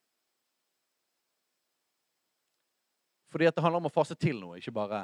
Fordi 3.29 3.45
det 3.45 3.61
handler 3.61 3.83
om 3.83 3.91
å 3.91 3.93
fase 3.93 4.17
til 4.17 4.39
noe, 4.41 4.57
ikke 4.57 4.73
bare 4.73 5.03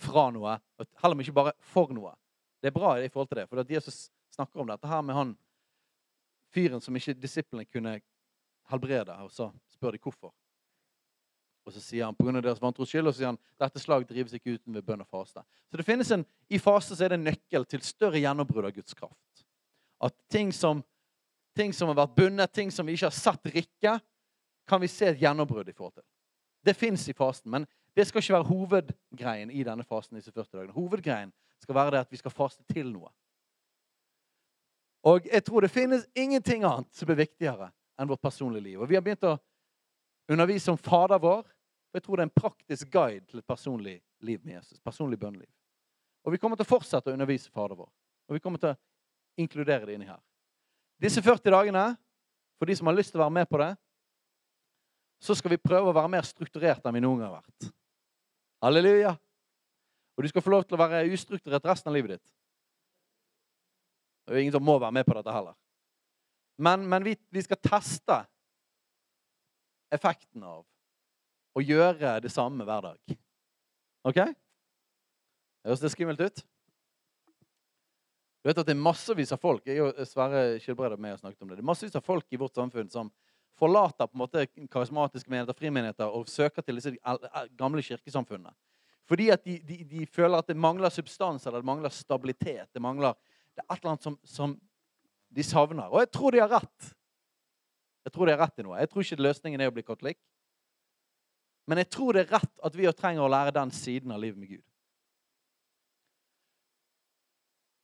fra 0.00 0.28
noe. 0.34 0.56
Heller 1.02 1.24
ikke 1.24 1.36
bare 1.36 1.54
for 1.72 1.92
noe. 1.94 2.14
Det 2.62 2.70
er 2.70 2.76
bra 2.76 2.94
i 3.00 3.10
forhold 3.10 3.32
til 3.32 3.40
det, 3.42 3.48
for 3.50 3.72
Jesus 3.74 4.04
snakker 4.32 4.62
om 4.62 4.70
dette 4.70 4.88
her 4.88 5.02
med 5.02 5.16
han 5.18 5.32
fyren 6.52 6.80
som 6.84 6.96
ikke 6.96 7.16
disiplene 7.18 7.66
kunne 7.66 7.96
helbrede, 8.70 9.16
og 9.24 9.32
så 9.32 9.50
spør 9.72 9.96
de 9.96 10.00
hvorfor. 10.02 10.32
Og 11.62 11.74
så 11.74 11.80
sier 11.82 12.08
han 12.08 12.16
på 12.16 12.26
grunn 12.26 12.40
av 12.40 12.44
deres 12.44 12.60
vantros 12.62 12.90
skyld, 12.90 13.06
og 13.06 13.14
så 13.14 13.22
sier 13.22 13.30
han 13.30 13.40
dette 13.62 13.82
slag 13.82 14.06
drives 14.08 14.34
ikke 14.34 14.56
uten 14.56 14.74
ved 14.74 14.86
bønn 14.86 15.04
og 15.04 15.10
faste. 15.10 15.44
Så 15.70 15.78
det 15.78 15.86
finnes 15.86 16.10
en, 16.14 16.24
I 16.50 16.58
faste 16.62 16.98
så 16.98 17.06
er 17.06 17.12
det 17.12 17.20
en 17.20 17.28
nøkkel 17.30 17.66
til 17.70 17.84
større 17.86 18.22
gjennombrudd 18.22 18.66
av 18.66 18.74
Guds 18.74 18.96
kraft. 18.98 19.44
At 20.02 20.16
ting 20.32 20.50
som, 20.54 20.82
ting 21.58 21.74
som 21.76 21.92
har 21.92 22.00
vært 22.00 22.16
bundet, 22.18 22.54
ting 22.54 22.72
som 22.74 22.88
vi 22.88 22.96
ikke 22.96 23.12
har 23.12 23.14
sett 23.14 23.52
rikke, 23.54 23.94
kan 24.68 24.82
vi 24.82 24.90
se 24.90 25.12
et 25.12 25.22
gjennombrudd 25.22 25.70
i 25.70 25.76
forhold 25.76 26.00
til. 26.00 26.06
Det 26.62 26.74
fins 26.78 27.06
i 27.10 27.14
fasten, 27.14 27.50
men 27.54 27.66
det 27.96 28.06
skal 28.08 28.22
ikke 28.22 28.34
være 28.34 28.48
hovedgreien 28.48 29.50
i 29.50 29.64
denne 29.64 29.84
fasen. 29.84 30.16
disse 30.16 30.32
40 30.32 30.58
dagene. 30.58 30.72
Hovedgreien 30.72 31.32
skal 31.60 31.74
være 31.74 31.90
det 31.90 31.98
at 31.98 32.10
vi 32.12 32.16
skal 32.16 32.30
faste 32.30 32.64
til 32.72 32.92
noe. 32.92 33.10
Og 35.02 35.26
jeg 35.26 35.44
tror 35.44 35.60
det 35.60 35.70
finnes 35.70 36.06
ingenting 36.14 36.64
annet 36.64 36.94
som 36.94 37.10
er 37.10 37.18
viktigere 37.18 37.72
enn 37.98 38.08
vårt 38.08 38.22
personlige 38.22 38.62
liv. 38.62 38.80
Og 38.80 38.88
Vi 38.88 38.94
har 38.94 39.02
begynt 39.02 39.26
å 39.26 39.38
undervise 40.30 40.70
om 40.70 40.78
Fader 40.78 41.18
vår. 41.18 41.42
Og 41.92 41.98
jeg 41.98 42.02
tror 42.02 42.16
det 42.16 42.22
er 42.22 42.30
en 42.30 42.40
praktisk 42.40 42.90
guide 42.90 43.26
til 43.26 43.42
et 43.42 43.46
personlig 43.46 44.00
liv 44.20 44.40
med 44.44 44.54
Jesus. 44.54 44.80
personlig 44.80 45.18
bønneliv. 45.18 45.50
Og 46.24 46.32
vi 46.32 46.38
kommer 46.38 46.56
til 46.56 46.64
å 46.64 46.70
fortsette 46.70 47.10
å 47.10 47.12
undervise 47.12 47.50
Fader 47.50 47.76
vår. 47.76 47.90
Og 48.28 48.34
vi 48.34 48.40
kommer 48.40 48.58
til 48.58 48.72
å 48.72 48.78
inkludere 49.36 49.86
det 49.86 49.94
inni 49.94 50.06
her. 50.06 50.22
Disse 51.02 51.22
40 51.22 51.50
dagene, 51.50 51.96
for 52.58 52.66
de 52.66 52.76
som 52.76 52.86
har 52.86 52.94
lyst 52.94 53.10
til 53.10 53.20
å 53.20 53.24
være 53.24 53.34
med 53.34 53.48
på 53.50 53.58
det, 53.58 53.74
så 55.22 55.34
skal 55.34 55.50
vi 55.50 55.62
prøve 55.62 55.90
å 55.90 55.94
være 55.94 56.10
mer 56.10 56.26
strukturert 56.26 56.86
enn 56.86 56.94
vi 56.94 57.02
noen 57.02 57.20
gang 57.20 57.32
har 57.34 57.42
vært. 57.42 57.72
Halleluja! 58.62 59.16
Og 60.16 60.24
du 60.24 60.28
skal 60.28 60.44
få 60.44 60.52
lov 60.52 60.66
til 60.66 60.76
å 60.76 60.82
være 60.82 61.08
ustrukturert 61.14 61.66
resten 61.66 61.90
av 61.90 61.96
livet 61.96 62.16
ditt. 62.16 62.26
Det 64.22 64.34
er 64.34 64.38
jo 64.38 64.44
ingen 64.44 64.54
som 64.54 64.64
må 64.64 64.76
være 64.78 64.94
med 64.94 65.06
på 65.08 65.16
dette 65.16 65.34
heller. 65.34 65.56
Men, 66.62 66.84
men 66.86 67.02
vi, 67.02 67.16
vi 67.32 67.42
skal 67.42 67.58
teste 67.64 68.20
effekten 69.92 70.44
av 70.46 70.62
å 71.52 71.64
gjøre 71.64 72.14
det 72.22 72.30
samme 72.32 72.64
hver 72.68 72.86
dag. 72.86 73.16
OK? 74.08 74.20
Høres 75.66 75.82
det 75.82 75.92
skummelt 75.94 76.22
ut? 76.22 76.44
Du 78.42 78.50
vet 78.50 78.58
at 78.58 78.66
Det 78.66 78.74
er 78.74 78.82
massevis 78.82 79.30
av 79.34 79.42
folk 79.42 79.66
jeg 79.70 79.82
og 79.82 79.98
Sverre 80.08 80.58
Skilbreid 80.62 80.98
med 80.98 81.14
og 81.14 81.20
snakket 81.20 81.44
om 81.44 81.50
det. 81.50 81.58
Det 81.60 81.62
er 81.62 81.70
massevis 81.70 81.98
av 81.98 82.06
folk 82.06 82.26
i 82.30 82.40
vårt 82.40 82.58
samfunn 82.58 82.90
som 82.90 83.10
forlater 83.58 84.08
på 84.08 84.16
en 84.16 84.22
måte 84.22 84.46
karismatiske 84.72 85.30
menigheter, 85.30 85.56
frimenigheter 85.58 86.12
og 86.12 86.28
søker 86.28 86.64
til 86.64 86.78
disse 86.78 86.94
gamle 87.58 87.82
kirkesamfunnene. 87.84 88.54
Fordi 89.08 89.28
at 89.34 89.44
de, 89.44 89.58
de, 89.66 89.82
de, 89.84 90.06
føler 90.06 90.38
at 90.38 90.48
det 90.48 90.56
mangler 90.56 90.92
substans 90.92 91.46
eller 91.46 91.60
det 91.60 91.68
mangler 91.68 91.92
stabilitet. 91.92 92.70
Det 92.72 92.82
mangler 92.82 93.16
det 93.52 93.64
er 93.64 93.74
et 93.74 93.82
eller 93.82 93.92
annet 93.92 94.06
som, 94.06 94.18
som 94.24 94.54
de 95.28 95.44
savner. 95.44 95.90
Og 95.90 96.00
jeg 96.00 96.10
tror 96.14 96.32
de 96.32 96.40
har 96.40 96.52
rett. 96.54 96.92
Jeg 98.06 98.14
tror 98.14 98.26
de 98.26 98.34
har 98.34 98.40
rett 98.46 98.60
i 98.62 98.64
noe. 98.66 98.78
Jeg 98.80 98.90
tror 98.90 99.04
ikke 99.04 99.24
løsningen 99.26 99.60
er 99.60 99.70
å 99.70 99.74
bli 99.74 99.84
katolikk. 99.84 100.20
Men 101.68 101.82
jeg 101.82 101.90
tror 101.94 102.16
det 102.16 102.24
er 102.24 102.36
rett 102.38 102.64
at 102.64 102.76
vi 102.78 102.88
trenger 102.96 103.26
å 103.26 103.30
lære 103.30 103.54
den 103.54 103.70
siden 103.74 104.14
av 104.14 104.22
livet 104.22 104.40
med 104.40 104.54
Gud. 104.56 104.64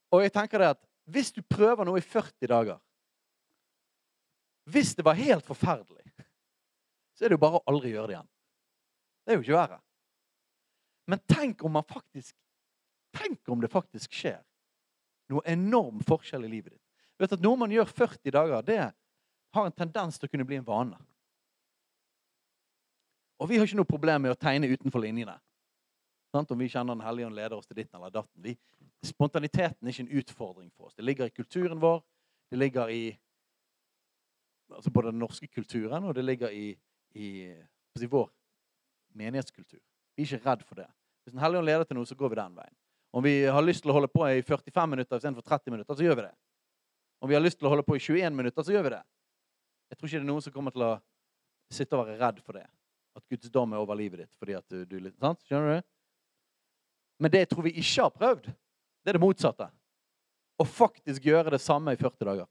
Og 0.09 0.25
jeg 0.25 0.33
tenker 0.33 0.61
det 0.61 0.71
at 0.73 0.81
hvis 1.09 1.31
du 1.33 1.41
prøver 1.45 1.85
noe 1.85 2.01
i 2.01 2.05
40 2.05 2.49
dager, 2.49 2.79
Hvis 4.69 4.93
det 4.95 5.05
var 5.05 5.17
helt 5.17 5.45
forferdelig, 5.45 6.05
så 7.17 7.25
er 7.25 7.31
det 7.31 7.37
jo 7.37 7.41
bare 7.41 7.59
å 7.59 7.65
aldri 7.69 7.93
gjøre 7.93 8.09
det 8.09 8.15
igjen. 8.17 8.29
Det 9.25 9.33
er 9.33 9.39
jo 9.39 9.45
ikke 9.45 9.57
verre. 9.57 9.79
Men 11.09 11.23
tenk 11.29 11.65
om 11.65 11.75
man 11.79 11.87
faktisk 11.87 12.35
Tenk 13.09 13.49
om 13.49 13.57
det 13.57 13.71
faktisk 13.73 14.13
skjer 14.13 14.37
noe 15.33 15.41
enorm 15.49 15.97
forskjell 16.05 16.43
i 16.45 16.49
livet 16.51 16.75
ditt. 16.75 16.83
Du 17.17 17.23
Vet 17.23 17.31
at 17.33 17.41
Noe 17.41 17.57
man 17.57 17.71
gjør 17.73 17.87
40 17.89 18.33
dager, 18.35 18.65
det 18.67 18.83
har 19.57 19.65
en 19.65 19.73
tendens 19.73 20.19
til 20.21 20.29
å 20.29 20.31
kunne 20.31 20.45
bli 20.45 20.59
en 20.59 20.67
vane. 20.67 20.99
Og 23.41 23.49
vi 23.49 23.57
har 23.57 23.65
ikke 23.65 23.79
noe 23.79 23.89
problem 23.89 24.27
med 24.27 24.35
å 24.35 24.37
tegne 24.37 24.69
utenfor 24.69 25.01
linjene. 25.01 25.39
Sant? 26.29 26.51
Om 26.51 26.61
vi 26.61 26.69
kjenner 26.69 26.93
Den 26.93 27.05
hellige 27.05 27.29
ånd 27.29 27.37
leder 27.39 27.57
oss 27.57 27.67
til 27.69 27.79
ditten 27.79 27.97
eller 27.97 28.13
datten. 28.13 28.43
Vi, 28.43 28.53
spontaniteten 29.05 29.87
er 29.87 29.93
ikke 29.93 30.05
en 30.05 30.21
utfordring 30.21 30.69
for 30.75 30.89
oss. 30.89 30.95
Det 30.97 31.05
ligger 31.05 31.29
i 31.29 31.33
kulturen 31.33 31.81
vår. 31.81 32.03
Det 32.51 32.59
ligger 32.59 32.93
i 32.93 33.03
altså 34.75 34.91
både 34.93 35.11
den 35.11 35.19
norske 35.19 35.47
kulturen, 35.47 36.03
og 36.03 36.15
det 36.15 36.25
ligger 36.25 36.53
i, 36.53 36.71
i, 37.15 37.29
i 37.99 38.09
vår 38.09 38.29
menighetskultur. 39.17 39.81
Vi 40.15 40.23
er 40.23 40.27
ikke 40.27 40.45
redd 40.45 40.65
for 40.67 40.81
det. 40.81 40.87
Hvis 41.23 41.33
Den 41.33 41.41
hellige 41.41 41.59
ånd 41.59 41.69
leder 41.69 41.87
til 41.87 41.97
noe, 41.97 42.07
så 42.07 42.15
går 42.15 42.33
vi 42.33 42.39
den 42.39 42.55
veien. 42.57 42.75
Om 43.11 43.23
vi 43.25 43.33
har 43.49 43.65
lyst 43.65 43.81
til 43.81 43.91
å 43.91 43.95
holde 43.97 44.09
på 44.11 44.25
i 44.29 44.41
45 44.45 44.89
minutter 44.89 45.17
istedenfor 45.17 45.45
30 45.45 45.73
minutter, 45.73 45.95
så 45.95 46.05
gjør 46.05 46.19
vi 46.19 46.25
det. 46.27 46.35
Om 47.19 47.29
vi 47.29 47.35
har 47.35 47.43
lyst 47.43 47.59
til 47.59 47.67
å 47.67 47.71
holde 47.73 47.85
på 47.87 47.97
i 47.97 48.03
21 48.03 48.35
minutter, 48.37 48.63
så 48.63 48.73
gjør 48.73 48.85
vi 48.85 48.91
det. 48.93 49.01
Jeg 49.89 49.97
tror 49.97 50.09
ikke 50.09 50.19
det 50.19 50.25
er 50.25 50.29
noen 50.29 50.45
som 50.45 50.53
kommer 50.53 50.75
til 50.75 50.85
å 50.85 50.91
sitte 51.73 51.97
og 51.97 52.05
være 52.05 52.19
redd 52.21 52.43
for 52.45 52.59
det. 52.59 52.67
At 53.17 53.25
Guds 53.31 53.49
dom 53.51 53.73
er 53.73 53.81
over 53.81 53.97
livet 53.97 54.23
ditt. 54.23 54.33
fordi 54.39 54.55
at 54.55 54.65
du, 54.69 54.85
du 54.85 55.09
sant? 55.17 55.41
Skjønner 55.49 55.79
du? 55.79 55.87
Men 57.19 57.33
det 57.33 57.49
tror 57.49 57.65
vi 57.65 57.73
ikke 57.81 58.05
har 58.05 58.15
prøvd, 58.15 58.45
det 58.47 59.11
er 59.11 59.17
det 59.17 59.23
motsatte. 59.23 59.67
Å 60.59 60.65
faktisk 60.67 61.25
gjøre 61.25 61.51
det 61.55 61.61
samme 61.63 61.95
i 61.95 61.99
40 61.99 62.29
dager. 62.29 62.47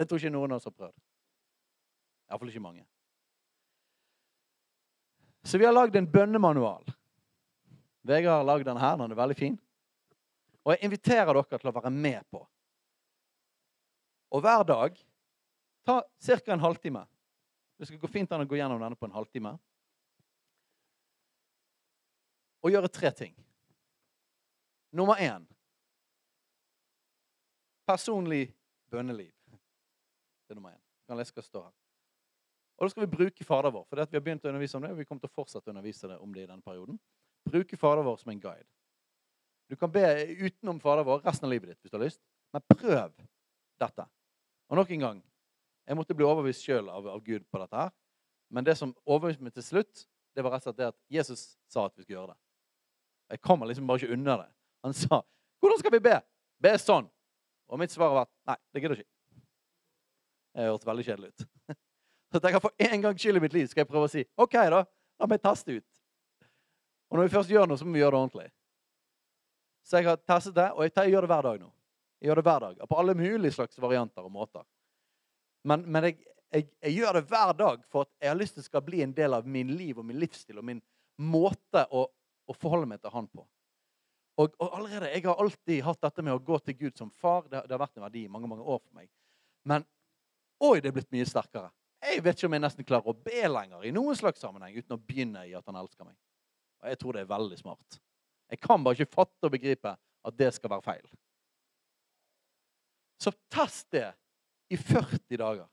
Det 0.00 0.06
tror 0.08 0.16
ikke 0.16 0.32
noen 0.32 0.54
av 0.54 0.56
oss 0.56 0.64
har 0.64 0.72
prøvd. 0.72 0.96
Iallfall 2.30 2.48
ikke 2.48 2.62
mange. 2.64 2.86
Så 5.44 5.58
vi 5.60 5.66
har 5.68 5.74
lagd 5.76 5.98
en 5.98 6.08
bønnemanual. 6.08 6.86
Vegard 8.08 8.38
har 8.38 8.46
lagd 8.48 8.64
den 8.64 8.80
her. 8.80 8.96
Den 8.96 9.12
er 9.12 9.18
veldig 9.18 9.36
fin. 9.36 9.58
Og 10.64 10.72
jeg 10.72 10.88
inviterer 10.88 11.28
dere 11.28 11.58
til 11.60 11.68
å 11.68 11.74
være 11.76 11.92
med 11.92 12.24
på. 12.32 12.40
Og 14.32 14.44
hver 14.44 14.64
dag 14.64 14.96
ta 15.84 15.98
ca. 16.00 16.38
en 16.54 16.64
halvtime. 16.64 17.02
Det 17.76 17.88
skal 17.88 18.00
gå 18.00 18.08
fint 18.08 18.32
an 18.32 18.44
å 18.44 18.48
gå 18.48 18.56
gjennom 18.56 18.80
denne 18.80 18.96
på 18.96 19.08
en 19.08 19.16
halvtime. 19.16 19.52
Og 22.64 22.72
gjøre 22.72 22.88
tre 22.88 23.12
ting. 23.16 23.34
Nummer 24.96 25.20
én 25.20 25.44
personlig 27.90 28.54
bønneliv. 28.88 29.39
Det 30.50 30.56
er 30.56 30.58
nummer 30.58 30.72
én. 30.74 30.82
Kan 31.06 31.14
lese 31.20 31.30
hva 31.30 31.44
det 31.44 31.46
står 31.46 31.62
her. 31.62 31.74
Og 32.74 32.82
da 32.82 32.90
skal 32.90 33.04
vi 33.04 33.12
bruke 33.12 33.44
Fader 33.46 33.70
vår. 33.70 33.84
For 33.86 34.00
vi 34.00 34.16
har 34.18 34.22
begynt 34.24 34.42
å 34.42 34.48
undervise 34.50 34.74
om 34.74 34.82
det, 34.82 34.88
og 34.90 34.98
vi 34.98 35.04
kommer 35.06 35.22
til 35.22 35.30
å 35.30 35.36
fortsette 35.36 35.68
å 35.68 35.70
undervise 35.70 36.08
det 36.10 36.16
om 36.18 36.32
det 36.34 36.42
i 36.42 36.48
denne 36.48 36.64
perioden. 36.66 36.96
Bruke 37.46 37.76
Fader 37.78 38.02
vår 38.02 38.16
som 38.18 38.32
en 38.32 38.40
guide. 38.42 38.66
Du 39.70 39.76
kan 39.78 39.92
be 39.94 40.02
utenom 40.40 40.80
Fader 40.82 41.06
vår 41.06 41.22
resten 41.22 41.46
av 41.46 41.52
livet 41.52 41.70
ditt 41.70 41.84
hvis 41.84 41.92
du 41.92 41.98
har 42.00 42.02
lyst, 42.02 42.18
men 42.50 42.64
prøv 42.72 43.12
dette. 43.78 44.08
Og 44.72 44.80
nok 44.80 44.90
en 44.96 45.04
gang 45.06 45.20
jeg 45.86 46.00
måtte 46.00 46.16
bli 46.18 46.26
overbevist 46.26 46.66
sjøl 46.66 46.90
av, 46.90 47.06
av, 47.14 47.22
Gud 47.22 47.46
på 47.46 47.62
dette. 47.62 47.84
her. 47.84 47.94
Men 48.50 48.66
det 48.66 48.74
som 48.82 48.96
overbeviste 49.04 49.46
meg 49.46 49.54
til 49.54 49.68
slutt, 49.68 50.04
det 50.34 50.42
var 50.42 50.56
rett 50.56 50.66
og 50.66 50.72
slett 50.72 50.82
det 50.82 50.90
at 50.90 50.98
Jesus 51.14 51.46
sa 51.70 51.86
at 51.86 51.94
vi 51.94 52.02
skulle 52.02 52.18
gjøre 52.18 52.34
det. 52.34 52.40
Jeg 53.36 53.44
kommer 53.46 53.70
liksom 53.70 53.86
bare 53.86 54.02
ikke 54.02 54.18
unna 54.18 54.40
det. 54.42 54.50
Han 54.82 54.98
sa 54.98 55.22
'Hvordan 55.62 55.78
skal 55.78 55.92
vi 55.92 56.02
be?' 56.10 56.22
Be 56.60 56.74
sånn. 56.78 57.06
Og 57.68 57.78
mitt 57.78 57.90
svar 57.90 58.10
vært 58.10 58.34
nei, 58.46 58.56
det 58.74 58.82
gidder 58.82 58.98
ikke. 58.98 59.19
Det 60.54 60.66
hørtes 60.66 60.88
veldig 60.88 61.06
kjedelig 61.06 61.32
ut. 61.32 61.46
Så 62.30 62.40
jeg 62.42 62.54
kan 62.54 62.62
for 62.62 62.86
en 62.86 63.04
gangs 63.04 63.22
skyld 63.22 63.40
i 63.40 63.42
mitt 63.42 63.54
liv 63.56 63.66
skal 63.70 63.82
jeg 63.82 63.90
prøve 63.90 64.06
å 64.06 64.12
si 64.12 64.24
OK, 64.38 64.54
da. 64.54 64.84
La 65.20 65.28
meg 65.30 65.42
teste 65.42 65.76
ut. 65.80 65.86
Og 67.10 67.18
når 67.18 67.26
vi 67.26 67.34
først 67.34 67.50
gjør 67.50 67.68
noe, 67.68 67.78
så 67.78 67.86
må 67.86 67.96
vi 67.96 68.02
gjøre 68.02 68.14
det 68.14 68.20
ordentlig. 68.20 68.48
Så 69.86 69.98
jeg 69.98 70.06
har 70.06 70.20
testet 70.22 70.54
det, 70.54 70.68
og 70.76 70.86
jeg 70.86 71.12
gjør 71.12 71.26
det 71.26 71.30
hver 71.32 71.48
dag 71.48 71.62
nå. 71.64 71.70
Jeg 72.20 72.30
gjør 72.30 72.38
det 72.38 72.44
hver 72.46 72.60
dag, 72.66 72.82
På 72.88 72.98
alle 73.00 73.14
mulige 73.16 73.56
slags 73.56 73.78
varianter 73.80 74.26
og 74.28 74.32
måter. 74.32 74.64
Men, 75.64 75.82
men 75.86 76.06
jeg, 76.06 76.18
jeg, 76.52 76.68
jeg, 76.82 76.92
gjør 77.00 77.18
det 77.18 77.24
hver 77.28 77.52
dag 77.56 77.86
for 77.90 78.06
at 78.06 78.12
jeg 78.20 78.30
har 78.30 78.38
lyst 78.38 78.54
til 78.54 78.62
det 78.62 78.68
skal 78.68 78.84
bli 78.84 79.02
en 79.02 79.14
del 79.16 79.34
av 79.34 79.48
min 79.48 79.72
liv 79.76 79.98
og 79.98 80.06
min 80.06 80.20
livsstil 80.20 80.60
og 80.60 80.66
min 80.68 80.82
måte 81.20 81.82
å, 81.90 82.06
å 82.46 82.56
forholde 82.56 82.88
meg 82.88 83.00
til 83.02 83.12
Han 83.14 83.28
på. 83.28 83.44
Og, 84.40 84.54
og, 84.56 84.68
allerede, 84.78 85.10
Jeg 85.12 85.26
har 85.26 85.40
alltid 85.42 85.82
hatt 85.84 86.00
dette 86.06 86.22
med 86.24 86.36
å 86.36 86.44
gå 86.44 86.58
til 86.64 86.76
Gud 86.78 86.96
som 86.96 87.10
far. 87.10 87.48
Det, 87.48 87.64
det 87.66 87.74
har 87.74 87.82
vært 87.82 87.98
en 87.98 88.06
verdi 88.06 88.24
i 88.24 88.32
mange 88.32 88.48
mange 88.48 88.64
år 88.64 88.80
for 88.80 88.92
meg. 88.96 89.10
Men 89.68 89.84
oi, 90.60 90.80
det 90.80 90.90
er 90.90 90.96
blitt 90.96 91.12
mye 91.14 91.28
sterkere. 91.28 91.70
Jeg 92.00 92.22
vet 92.24 92.38
ikke 92.38 92.48
om 92.48 92.56
jeg 92.56 92.64
nesten 92.64 92.86
klarer 92.88 93.12
å 93.12 93.16
be 93.28 93.42
lenger 93.48 93.84
i 93.84 93.92
noen 93.92 94.16
slags 94.16 94.40
sammenheng 94.40 94.76
uten 94.76 94.96
å 94.96 95.00
begynne 95.00 95.42
i 95.48 95.56
at 95.56 95.66
han 95.68 95.78
elsker 95.80 96.06
meg. 96.06 96.16
Og 96.80 96.88
jeg 96.88 97.00
tror 97.00 97.16
det 97.16 97.24
er 97.24 97.32
veldig 97.32 97.58
smart. 97.60 97.98
Jeg 98.50 98.62
kan 98.64 98.84
bare 98.84 98.96
ikke 98.96 99.14
fatte 99.20 99.46
og 99.46 99.52
begripe 99.52 99.92
at 99.94 100.36
det 100.36 100.48
skal 100.56 100.72
være 100.72 100.86
feil. 100.86 101.10
Så 103.20 103.32
test 103.52 103.90
det 103.92 104.08
i 104.72 104.78
40 104.80 105.36
dager. 105.36 105.68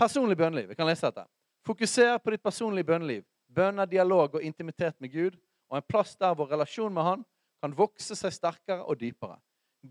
Personlig 0.00 0.36
bønneliv. 0.36 0.72
Jeg 0.72 0.76
kan 0.76 0.88
lese 0.88 1.08
dette. 1.08 1.24
Fokuser 1.66 2.18
på 2.20 2.34
ditt 2.34 2.44
personlige 2.44 2.88
bønneliv. 2.88 3.24
Bønner, 3.50 3.88
dialog 3.88 4.36
og 4.36 4.44
intimitet 4.44 4.94
med 5.00 5.12
Gud, 5.12 5.38
og 5.70 5.78
en 5.78 5.86
plass 5.88 6.14
der 6.16 6.36
vår 6.36 6.52
relasjon 6.52 6.92
med 6.94 7.02
Han 7.02 7.24
kan 7.60 7.74
vokse 7.76 8.14
seg 8.16 8.32
sterkere 8.32 8.84
og 8.84 9.00
dypere. 9.00 9.38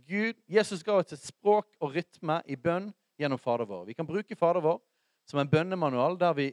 Gud, 0.08 0.38
Jesus 0.48 0.84
ga 0.86 1.00
oss 1.00 1.14
et 1.14 1.26
språk 1.26 1.68
og 1.82 1.96
rytme 1.98 2.40
i 2.46 2.56
bønn 2.56 2.92
gjennom 3.20 3.40
Fader 3.40 3.66
vår. 3.66 3.86
Vi 3.86 3.94
kan 3.94 4.08
bruke 4.08 4.36
Fader 4.36 4.64
vår 4.64 4.80
som 5.30 5.40
en 5.40 5.50
bønnemanual 5.50 6.18
der 6.20 6.34
vi, 6.34 6.48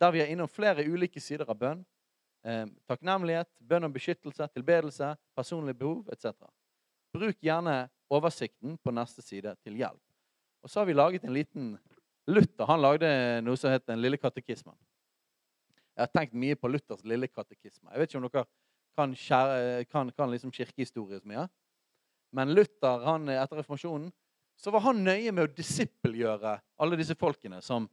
der 0.00 0.14
vi 0.14 0.22
er 0.22 0.30
innom 0.32 0.48
flere 0.48 0.86
ulike 0.86 1.20
sider 1.20 1.48
av 1.50 1.58
bønn. 1.60 1.82
Eh, 2.44 2.64
takknemlighet, 2.88 3.50
bønn 3.58 3.88
om 3.88 3.92
beskyttelse, 3.92 4.46
tilbedelse, 4.54 5.14
personlige 5.36 5.80
behov 5.80 6.08
etc. 6.12 6.32
Bruk 7.14 7.38
gjerne 7.42 7.84
oversikten 8.12 8.78
på 8.78 8.94
neste 8.94 9.24
side 9.24 9.54
til 9.64 9.78
hjelp. 9.80 10.02
Og 10.64 10.70
så 10.70 10.80
har 10.80 10.88
vi 10.88 10.96
laget 10.96 11.24
en 11.24 11.34
liten 11.34 11.74
Luther 12.26 12.64
han 12.64 12.80
lagde 12.80 13.08
noe 13.44 13.58
som 13.60 13.68
het 13.68 13.84
Den 13.84 14.00
lille 14.00 14.16
katekismen. 14.16 14.76
Jeg 15.94 16.02
har 16.02 16.10
tenkt 16.10 16.34
mye 16.34 16.56
på 16.56 16.68
Luthers 16.68 17.04
lille 17.04 17.28
katekisme. 17.28 17.90
Jeg 17.92 18.00
vet 18.00 18.10
ikke 18.10 18.18
om 18.18 18.24
dere 18.26 18.46
kan, 18.96 19.12
kan, 19.90 20.10
kan 20.16 20.30
liksom 20.32 20.52
kirkehistorie 20.54 21.20
så 21.20 21.28
mye. 21.28 21.44
Men 22.34 22.54
Luther, 22.54 23.04
han, 23.04 23.28
etter 23.30 23.60
reformasjonen, 23.60 24.08
så 24.56 24.70
var 24.70 24.84
han 24.86 25.02
nøye 25.04 25.32
med 25.34 25.48
å 25.48 25.54
disippelgjøre 25.54 26.56
alle 26.80 26.98
disse 26.98 27.16
folkene 27.18 27.60
som, 27.64 27.88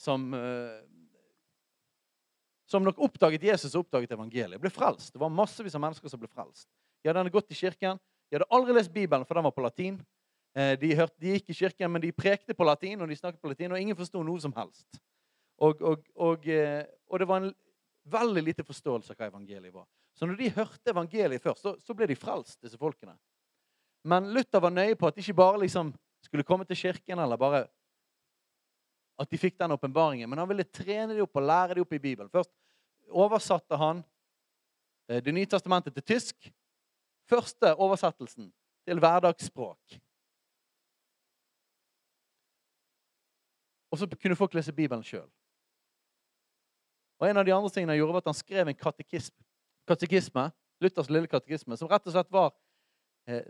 som, 0.00 0.26
uh, 0.32 0.80
som 2.70 2.84
nok 2.86 3.00
oppdaget 3.08 3.48
Jesus 3.48 3.74
og 3.74 3.84
oppdaget 3.84 4.14
evangeliet. 4.16 4.60
Ble 4.62 4.72
frelst. 4.72 5.12
Det 5.14 5.22
var 5.22 5.32
massevis 5.34 5.76
av 5.76 5.82
mennesker 5.84 6.12
som 6.12 6.22
ble 6.22 6.30
frelst. 6.30 6.68
De 7.02 7.10
hadde 7.10 7.34
gått 7.34 7.52
i 7.52 7.58
kirken. 7.58 8.00
De 8.30 8.38
hadde 8.38 8.50
aldri 8.54 8.74
lest 8.74 8.94
Bibelen, 8.94 9.26
for 9.26 9.38
den 9.38 9.46
var 9.46 9.54
på 9.54 9.66
latin. 9.66 10.00
Uh, 10.56 10.72
de, 10.80 10.94
hørte, 10.96 11.18
de, 11.20 11.36
gikk 11.36 11.52
i 11.52 11.60
kirken, 11.60 11.92
men 11.92 12.04
de 12.04 12.14
prekte 12.16 12.56
på 12.56 12.66
latin, 12.66 13.02
og 13.02 13.10
de 13.10 13.18
snakket 13.18 13.42
på 13.42 13.52
latin, 13.52 13.74
og 13.74 13.82
ingen 13.82 13.98
forsto 13.98 14.22
noe 14.24 14.42
som 14.42 14.54
helst. 14.56 15.02
Og, 15.60 15.80
og, 15.80 16.08
og, 16.14 16.48
uh, 16.48 16.82
og, 17.10 17.20
det 17.20 17.28
var 17.28 17.42
en 17.42 17.54
veldig 18.06 18.42
lite 18.46 18.64
forståelse 18.64 19.12
av 19.12 19.18
hva 19.18 19.30
evangeliet 19.32 19.74
var. 19.74 19.88
Så 20.16 20.24
når 20.24 20.38
de 20.40 20.52
hørte 20.56 20.92
evangeliet 20.94 21.42
først, 21.44 21.66
så, 21.66 21.74
så 21.82 21.96
ble 21.96 22.08
de 22.08 22.16
frelst, 22.16 22.60
disse 22.62 22.78
folkene. 22.80 23.18
Men 24.06 24.28
Luther 24.30 24.62
var 24.62 24.70
nøye 24.70 24.94
på 24.94 25.08
at 25.08 25.16
de 25.16 25.24
ikke 25.24 25.34
bare 25.34 25.58
liksom 25.64 25.90
skulle 26.22 26.46
komme 26.46 26.64
til 26.64 26.78
kirken, 26.78 27.18
eller 27.18 27.38
bare 27.38 27.64
at 29.18 29.30
de 29.30 29.40
fikk 29.40 29.56
den 29.58 29.74
åpenbaringen. 29.74 30.28
Men 30.30 30.38
han 30.38 30.48
ville 30.48 30.66
trene 30.68 31.14
dem 31.14 31.24
opp 31.24 31.38
og 31.40 31.46
lære 31.48 31.74
dem 31.74 31.86
opp 31.86 31.96
i 31.96 32.02
Bibelen. 32.02 32.30
Først 32.30 32.52
oversatte 33.10 33.78
han 33.80 34.04
eh, 35.08 35.22
Det 35.24 35.34
nye 35.34 35.46
testamentet 35.46 35.94
til 35.94 36.06
tysk. 36.14 36.52
Første 37.26 37.74
oversettelsen 37.74 38.52
til 38.86 39.02
hverdagsspråk. 39.02 39.98
Og 43.90 43.98
så 43.98 44.06
kunne 44.06 44.38
folk 44.38 44.54
lese 44.54 44.74
Bibelen 44.74 45.02
sjøl. 45.02 45.26
Og 47.18 47.30
En 47.30 47.36
av 47.40 47.46
de 47.46 47.54
andre 47.54 47.70
tingene 47.70 47.94
han 47.94 47.98
gjorde, 47.98 48.12
var 48.12 48.22
at 48.22 48.30
han 48.30 48.38
skrev 48.38 48.68
en 48.68 48.82
katekisme, 49.88 50.50
Luthers 50.80 51.08
lille 51.08 51.26
katekisme, 51.26 51.76
som 51.80 51.88
rett 51.88 52.04
og 52.04 52.12
slett 52.12 52.30
var 52.30 52.50
eh, 53.26 53.46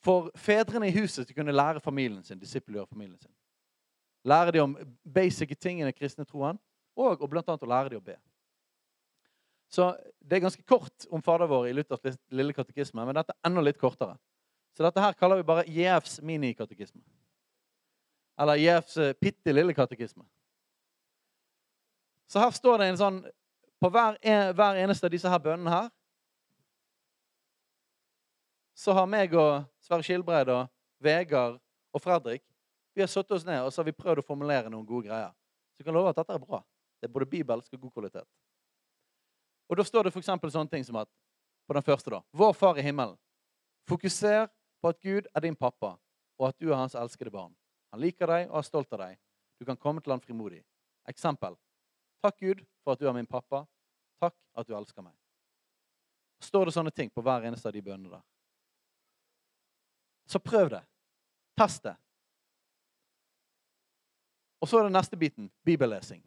for 0.00 0.30
fedrene 0.38 0.88
i 0.88 0.94
huset 0.96 1.26
til 1.26 1.34
å 1.34 1.40
kunne 1.40 1.54
lære 1.54 1.82
familien 1.84 2.22
sin, 2.24 2.40
disippelgjøre 2.40 2.88
familien 2.88 3.18
sin. 3.20 3.32
Lære 4.24 4.54
dem 4.56 4.70
om 4.70 4.92
basic 5.02 5.56
tingene 5.58 5.90
i 5.90 5.96
kristne 5.96 6.24
troen, 6.24 6.58
og, 6.96 7.22
og 7.22 7.38
annet 7.38 7.64
å 7.64 7.70
lære 7.70 7.92
dem 7.92 8.02
å 8.02 8.06
be. 8.06 8.16
Så 9.72 9.96
Det 10.20 10.36
er 10.36 10.44
ganske 10.44 10.62
kort 10.68 11.06
om 11.10 11.22
Fader 11.22 11.48
vår 11.48 11.70
i 11.70 11.72
Luthers 11.72 12.18
lille 12.30 12.52
katekisme, 12.52 13.04
men 13.04 13.16
dette 13.16 13.32
er 13.32 13.48
enda 13.48 13.62
litt 13.64 13.80
kortere. 13.80 14.18
Så 14.76 14.84
dette 14.84 15.00
her 15.00 15.16
kaller 15.16 15.40
vi 15.40 15.48
bare 15.48 15.64
JFs 15.68 16.20
minikatekisme. 16.22 17.00
Eller 18.40 18.60
JFs 18.60 18.96
uh, 18.96 19.12
bitte 19.20 19.52
lille 19.52 19.74
katekisme. 19.74 20.24
Så 22.28 22.40
her 22.40 22.50
står 22.50 22.78
det 22.78 22.86
en 22.92 23.00
sånn 23.00 23.18
På 23.82 23.90
hver, 23.90 24.14
hver 24.54 24.78
eneste 24.78 25.08
av 25.08 25.10
disse 25.10 25.28
her 25.28 25.40
bønnene 25.42 25.72
her 25.72 25.88
så 28.78 28.94
har 28.94 29.08
meg 29.10 29.34
og 29.34 29.64
Sverre 29.92 30.06
Skilbreid 30.06 30.48
og 30.48 30.68
Vegard 31.04 31.58
og 31.92 32.00
Fredrik 32.00 32.40
Vi 32.96 33.02
har 33.02 33.08
satt 33.12 33.30
oss 33.32 33.44
ned 33.44 33.60
og 33.60 33.72
så 33.72 33.82
har 33.82 33.90
vi 33.90 33.96
prøvd 33.96 34.22
å 34.22 34.24
formulere 34.24 34.70
noen 34.72 34.86
gode 34.88 35.08
greier. 35.08 35.32
Så 35.72 35.82
jeg 35.82 35.86
kan 35.88 35.96
love 35.96 36.12
at 36.12 36.16
dette 36.16 36.32
er 36.32 36.40
bra. 36.40 36.62
Det 37.00 37.08
er 37.08 37.12
både 37.12 37.28
bibelsk 37.28 37.72
og 37.72 37.80
god 37.80 37.92
kvalitet. 37.92 38.28
Og 39.68 39.76
Da 39.76 39.84
står 39.84 40.04
det 40.04 40.12
f.eks. 40.12 40.28
sånne 40.28 40.68
ting 40.68 40.84
som 40.84 40.96
at 41.00 41.08
på 41.68 41.76
den 41.76 41.84
første, 41.84 42.10
da 42.10 42.20
Vår 42.32 42.52
Far 42.52 42.76
i 42.76 42.84
himmelen. 42.84 43.16
Fokuser 43.88 44.48
på 44.80 44.88
at 44.88 45.00
Gud 45.00 45.28
er 45.34 45.40
din 45.40 45.56
pappa, 45.56 45.96
og 46.38 46.48
at 46.48 46.58
du 46.60 46.70
er 46.70 46.76
hans 46.76 46.94
elskede 46.94 47.30
barn. 47.30 47.54
Han 47.92 48.00
liker 48.00 48.26
deg 48.26 48.50
og 48.50 48.58
er 48.60 48.68
stolt 48.68 48.92
av 48.92 49.00
deg. 49.06 49.16
Du 49.58 49.64
kan 49.64 49.76
komme 49.76 50.00
til 50.00 50.12
han 50.12 50.20
frimodig. 50.20 50.62
Eksempel. 51.08 51.56
Takk, 52.22 52.38
Gud, 52.40 52.64
for 52.84 52.92
at 52.92 53.00
du 53.00 53.08
er 53.08 53.16
min 53.16 53.26
pappa. 53.26 53.64
Takk 54.20 54.36
at 54.56 54.68
du 54.68 54.76
elsker 54.76 55.02
meg. 55.02 55.16
Står 56.42 56.68
det 56.68 56.76
sånne 56.76 56.92
ting 56.92 57.10
på 57.10 57.24
hver 57.24 57.48
eneste 57.48 57.68
av 57.68 57.76
de 57.76 57.82
bønnene 57.82 58.16
der? 58.16 58.31
Så 60.32 60.40
prøv 60.40 60.70
det. 60.72 60.80
Test 61.60 61.82
det. 61.84 61.96
Og 64.60 64.68
så 64.68 64.78
er 64.78 64.86
det 64.86 64.94
neste 64.94 65.16
biten 65.16 65.50
bibellesing. 65.64 66.22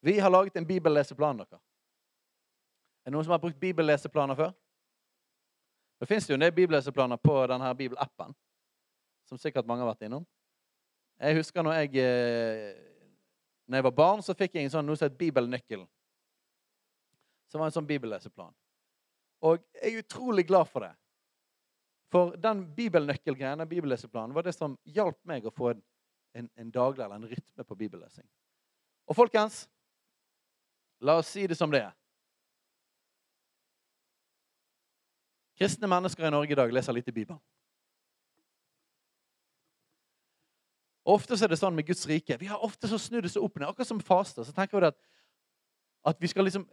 Vi 0.00 0.18
har 0.18 0.30
laget 0.30 0.56
en 0.56 0.66
bibelleseplan. 0.66 1.42
dere. 1.42 1.60
Er 3.04 3.10
det 3.10 3.12
noen 3.12 3.24
som 3.24 3.34
har 3.36 3.42
brukt 3.42 3.60
bibelleseplaner 3.60 4.34
før? 4.34 4.52
Det 6.00 6.08
fins 6.08 6.30
jo 6.30 6.34
en 6.34 6.40
del 6.40 6.52
bibelleseplaner 6.52 7.16
på 7.16 7.34
denne 7.46 7.74
bibelappen, 7.76 8.34
som 9.28 9.38
sikkert 9.38 9.66
mange 9.66 9.84
har 9.84 9.92
vært 9.92 10.06
innom. 10.08 10.24
Jeg 11.20 11.36
husker 11.36 11.62
når 11.62 11.72
jeg, 11.72 11.96
eh, 11.96 12.74
når 13.66 13.76
jeg 13.76 13.84
var 13.84 13.90
barn, 13.90 14.22
så 14.22 14.34
fikk 14.34 14.54
jeg 14.54 14.64
en 14.64 14.70
sånn, 14.70 14.86
noe 14.86 14.96
som 14.96 15.08
het 15.08 15.18
Bibelnøkkelen. 15.18 15.86
Som 17.48 17.60
var 17.60 17.66
en 17.68 17.76
sånn 17.76 17.86
bibelleseplan. 17.86 18.54
Og 19.40 19.60
jeg 19.82 19.92
er 19.92 20.02
utrolig 20.02 20.46
glad 20.46 20.68
for 20.68 20.80
det. 20.80 20.94
For 22.14 22.36
den 22.38 22.62
bibelnøkkelgreien, 22.76 23.58
den 23.58 23.68
bibelleseplanen, 23.68 24.34
var 24.34 24.46
det 24.46 24.54
som 24.54 24.76
hjalp 24.86 25.18
meg 25.26 25.46
å 25.48 25.50
få 25.50 25.72
en, 25.72 25.80
en, 26.38 26.50
en 26.62 26.68
daglig 26.70 27.02
eller 27.02 27.18
en 27.18 27.26
rytme 27.26 27.64
på 27.66 27.76
bibellesing. 27.80 28.26
Og 29.10 29.18
folkens, 29.18 29.64
la 31.02 31.16
oss 31.18 31.32
si 31.34 31.48
det 31.50 31.56
som 31.58 31.72
det 31.74 31.80
er. 31.82 31.96
Kristne 35.58 35.90
mennesker 35.90 36.26
i 36.26 36.30
Norge 36.30 36.54
i 36.54 36.58
dag 36.58 36.70
leser 36.74 36.94
litt 36.94 37.10
i 37.10 37.16
Bibelen. 37.16 37.42
Og 41.04 41.18
Ofte 41.18 41.36
er 41.36 41.50
det 41.50 41.58
sånn 41.60 41.74
med 41.74 41.86
Guds 41.90 42.06
rike. 42.08 42.38
Vi 42.40 42.46
har 42.48 42.62
ofte 42.64 42.88
så 42.88 42.98
snudd 42.98 43.26
det 43.26 43.34
så 43.34 43.42
opp 43.44 43.58
ned. 43.58 43.66
Akkurat 43.68 43.90
som 43.90 44.00
faste. 44.00 44.46
Så 44.46 44.54
tenker 44.54 44.78
vi 44.78 44.88
at, 44.88 44.96
at 46.14 46.22
vi 46.22 46.30
skal 46.30 46.46
liksom 46.46 46.66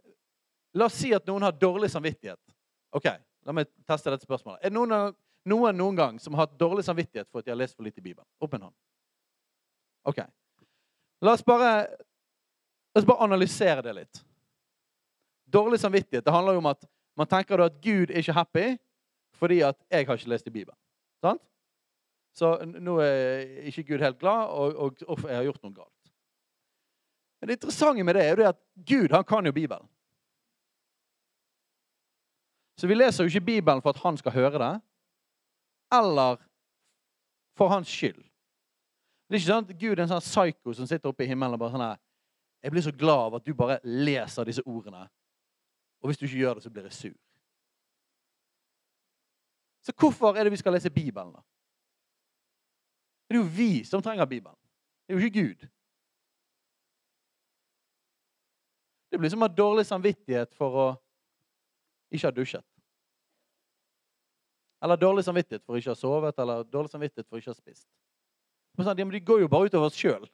La 0.72 0.86
oss 0.86 0.94
si 0.96 1.10
at 1.12 1.26
noen 1.28 1.44
har 1.44 1.52
dårlig 1.52 1.90
samvittighet. 1.92 2.40
Ok, 2.96 3.10
La 3.44 3.52
meg 3.52 3.68
teste 3.88 4.12
dette 4.12 4.26
spørsmålet. 4.26 4.62
Er 4.62 4.70
det 4.70 4.76
noen, 4.78 5.12
noen 5.48 5.76
noen 5.76 5.98
gang 5.98 6.20
som 6.22 6.34
har 6.34 6.46
hatt 6.46 6.58
dårlig 6.58 6.84
samvittighet 6.86 7.28
for 7.30 7.42
at 7.42 7.46
de 7.46 7.52
har 7.54 7.58
lest 7.58 7.76
for 7.76 7.86
litt 7.86 7.98
i 7.98 8.04
Bibelen? 8.04 8.26
Opp 8.42 8.54
en 8.54 8.68
hånd. 8.68 8.76
Ok. 10.08 10.20
La 11.22 11.34
oss 11.36 11.44
bare, 11.46 11.72
la 12.94 13.02
oss 13.02 13.06
bare 13.06 13.26
analysere 13.26 13.82
det 13.84 13.94
litt. 13.96 14.22
Dårlig 15.52 15.80
samvittighet 15.80 16.24
det 16.24 16.34
handler 16.34 16.56
jo 16.56 16.62
om 16.64 16.70
at 16.72 16.86
man 17.18 17.28
tenker 17.28 17.60
at 17.60 17.80
Gud 17.82 18.10
er 18.10 18.22
ikke 18.22 18.36
happy 18.36 18.66
fordi 19.36 19.60
at 19.66 19.78
jeg 19.90 20.06
har 20.06 20.18
ikke 20.18 20.30
lest 20.30 20.46
i 20.46 20.54
Bibelen. 20.54 20.78
Sant? 21.22 21.42
Så 22.32 22.54
nå 22.64 22.96
er 23.04 23.42
ikke 23.68 23.84
Gud 23.90 24.04
helt 24.04 24.18
glad, 24.20 24.52
og, 24.54 24.76
og, 24.76 25.02
og 25.08 25.24
jeg 25.28 25.36
har 25.36 25.48
gjort 25.50 25.64
noe 25.66 25.74
galt. 25.76 26.12
Men 27.40 27.50
det 27.50 27.58
interessante 27.58 28.04
med 28.06 28.14
det 28.14 28.22
er 28.22 28.30
jo 28.30 28.38
det 28.38 28.48
at 28.52 28.60
Gud 28.86 29.12
han 29.12 29.24
kan 29.26 29.46
jo 29.46 29.52
Bibelen. 29.52 29.88
Så 32.78 32.86
vi 32.86 32.96
leser 32.96 33.24
jo 33.24 33.30
ikke 33.30 33.50
Bibelen 33.50 33.82
for 33.82 33.92
at 33.92 34.00
han 34.02 34.16
skal 34.16 34.32
høre 34.32 34.58
det, 34.62 34.72
eller 35.92 36.40
for 37.56 37.68
hans 37.68 37.88
skyld. 37.88 38.22
Det 39.28 39.36
er 39.36 39.40
ikke 39.40 39.48
sånn 39.48 39.66
at 39.68 39.78
Gud 39.80 39.92
er 39.94 40.04
en 40.04 40.10
sånn 40.10 40.24
psyko 40.24 40.74
som 40.76 40.88
sitter 40.88 41.08
oppe 41.12 41.24
i 41.24 41.28
himmelen 41.30 41.56
og 41.56 41.60
bare 41.62 41.72
sånn 41.74 41.84
her 41.86 42.00
Jeg 42.62 42.70
blir 42.70 42.84
så 42.84 42.92
glad 42.94 43.24
av 43.26 43.36
at 43.40 43.46
du 43.46 43.54
bare 43.58 43.80
leser 43.82 44.46
disse 44.46 44.62
ordene. 44.62 45.06
Og 45.98 46.08
hvis 46.08 46.18
du 46.20 46.26
ikke 46.28 46.38
gjør 46.38 46.58
det, 46.58 46.62
så 46.62 46.70
blir 46.70 46.84
jeg 46.86 46.94
sur. 46.94 47.16
Så 49.82 49.94
hvorfor 49.98 50.38
er 50.38 50.46
det 50.46 50.52
vi 50.54 50.60
skal 50.60 50.76
lese 50.76 50.90
Bibelen, 50.90 51.32
da? 51.34 51.42
Det 53.26 53.34
er 53.34 53.40
jo 53.40 53.48
vi 53.56 53.84
som 53.84 54.02
trenger 54.02 54.30
Bibelen. 54.30 54.54
Det 55.02 55.14
er 55.14 55.18
jo 55.18 55.26
ikke 55.26 55.42
Gud. 55.42 55.66
Det 59.10 59.18
blir 59.18 59.32
som 59.32 59.42
å 59.42 59.48
ha 59.48 59.54
dårlig 59.56 59.84
samvittighet 59.88 60.54
for 60.54 60.78
å 60.84 60.86
ikke 62.14 62.30
ha 62.30 62.36
dusjet. 62.36 62.66
Eller 64.82 64.98
dårlig 64.98 65.24
samvittighet 65.24 65.62
for 65.64 65.78
ikke 65.78 65.92
å 65.92 65.94
ha 65.94 66.00
sovet, 66.00 66.38
eller 66.42 66.64
dårlig 66.66 66.90
samvittighet 66.90 67.28
for 67.28 67.38
ikke 67.38 67.52
å 67.52 67.54
ha 67.54 67.60
spist. 67.60 67.86
Men 68.76 68.88
sånn, 68.88 68.98
De 68.98 69.20
går 69.20 69.44
jo 69.44 69.50
bare 69.52 69.70
utover 69.70 69.86
oss 69.86 69.98
sjøl. 69.98 70.26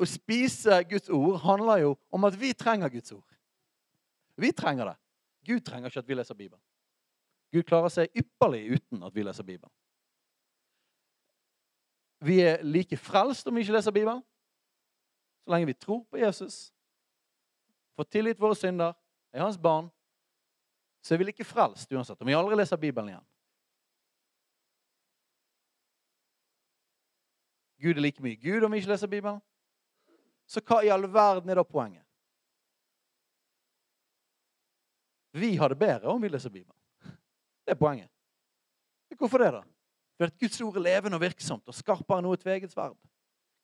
Å 0.00 0.06
spise 0.06 0.78
Guds 0.88 1.10
ord 1.10 1.40
handler 1.42 1.82
jo 1.82 1.94
om 2.14 2.24
at 2.28 2.36
vi 2.38 2.52
trenger 2.54 2.92
Guds 2.92 3.12
ord. 3.12 3.26
Vi 4.40 4.52
trenger 4.56 4.92
det. 4.92 4.96
Gud 5.44 5.64
trenger 5.66 5.90
ikke 5.90 6.04
at 6.04 6.08
vi 6.08 6.16
leser 6.16 6.38
Bibelen. 6.38 6.62
Gud 7.50 7.66
klarer 7.66 7.90
seg 7.90 8.14
ypperlig 8.14 8.78
uten 8.78 9.02
at 9.02 9.14
vi 9.14 9.24
leser 9.26 9.44
Bibelen. 9.44 9.72
Vi 12.20 12.38
er 12.44 12.62
like 12.62 12.96
frelst 13.00 13.48
om 13.48 13.56
vi 13.56 13.64
ikke 13.64 13.74
leser 13.74 13.94
Bibelen. 13.96 14.20
Så 15.42 15.52
lenge 15.52 15.66
vi 15.66 15.74
tror 15.74 16.04
på 16.04 16.20
Jesus, 16.20 16.68
får 17.96 18.06
tilgitt 18.12 18.40
våre 18.40 18.54
synder, 18.54 18.92
er 19.32 19.42
hans 19.42 19.58
barn, 19.58 19.88
så 21.00 21.14
er 21.14 21.18
vi 21.18 21.28
like 21.30 21.44
frelst 21.44 21.92
uansett 21.92 22.20
om 22.20 22.28
vi 22.28 22.36
aldri 22.36 22.58
leser 22.58 22.80
Bibelen 22.80 23.12
igjen. 23.12 23.26
Gud 27.80 27.96
er 27.96 28.04
like 28.04 28.22
mye 28.22 28.36
Gud 28.36 28.64
om 28.64 28.72
vi 28.72 28.82
ikke 28.82 28.92
leser 28.92 29.08
Bibelen. 29.08 29.40
Så 30.50 30.60
hva 30.60 30.82
i 30.84 30.90
all 30.92 31.06
verden 31.08 31.50
er 31.50 31.60
da 31.60 31.64
poenget? 31.64 32.04
Vi 35.32 35.54
har 35.56 35.70
det 35.70 35.78
bedre 35.78 36.10
om 36.10 36.22
vi 36.22 36.28
leser 36.28 36.50
Bibelen. 36.50 36.76
Det 37.64 37.76
er 37.76 37.78
poenget. 37.78 38.10
Hvorfor 39.18 39.38
det, 39.38 39.52
da? 39.52 39.62
For 40.16 40.28
at 40.28 40.38
Guds 40.40 40.60
ord 40.60 40.76
er 40.76 40.84
levende 40.84 41.16
og 41.16 41.22
virksomt 41.22 41.68
og 41.68 41.76
skarpere 41.76 42.20
enn 42.20 42.26
noe 42.28 42.38
tveget 42.40 42.72
sverd. 42.72 42.96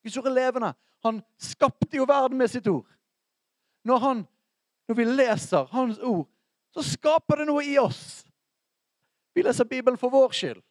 Guds 0.05 0.17
ord 0.21 0.29
er 0.31 0.37
levende. 0.37 0.73
Han 1.05 1.21
skapte 1.41 1.99
jo 1.99 2.07
verden 2.09 2.39
med 2.39 2.51
sitt 2.53 2.69
ord. 2.71 2.87
Når, 3.85 3.99
han, 4.03 4.23
når 4.89 4.99
vi 4.99 5.05
leser 5.05 5.69
Hans 5.73 5.99
ord, 5.99 6.27
så 6.77 6.85
skaper 6.85 7.41
det 7.41 7.47
noe 7.49 7.65
i 7.65 7.79
oss. 7.81 8.21
Vi 9.33 9.43
leser 9.43 9.65
Bibelen 9.65 9.97
for 9.97 10.13
vår 10.13 10.35
skyld. 10.37 10.63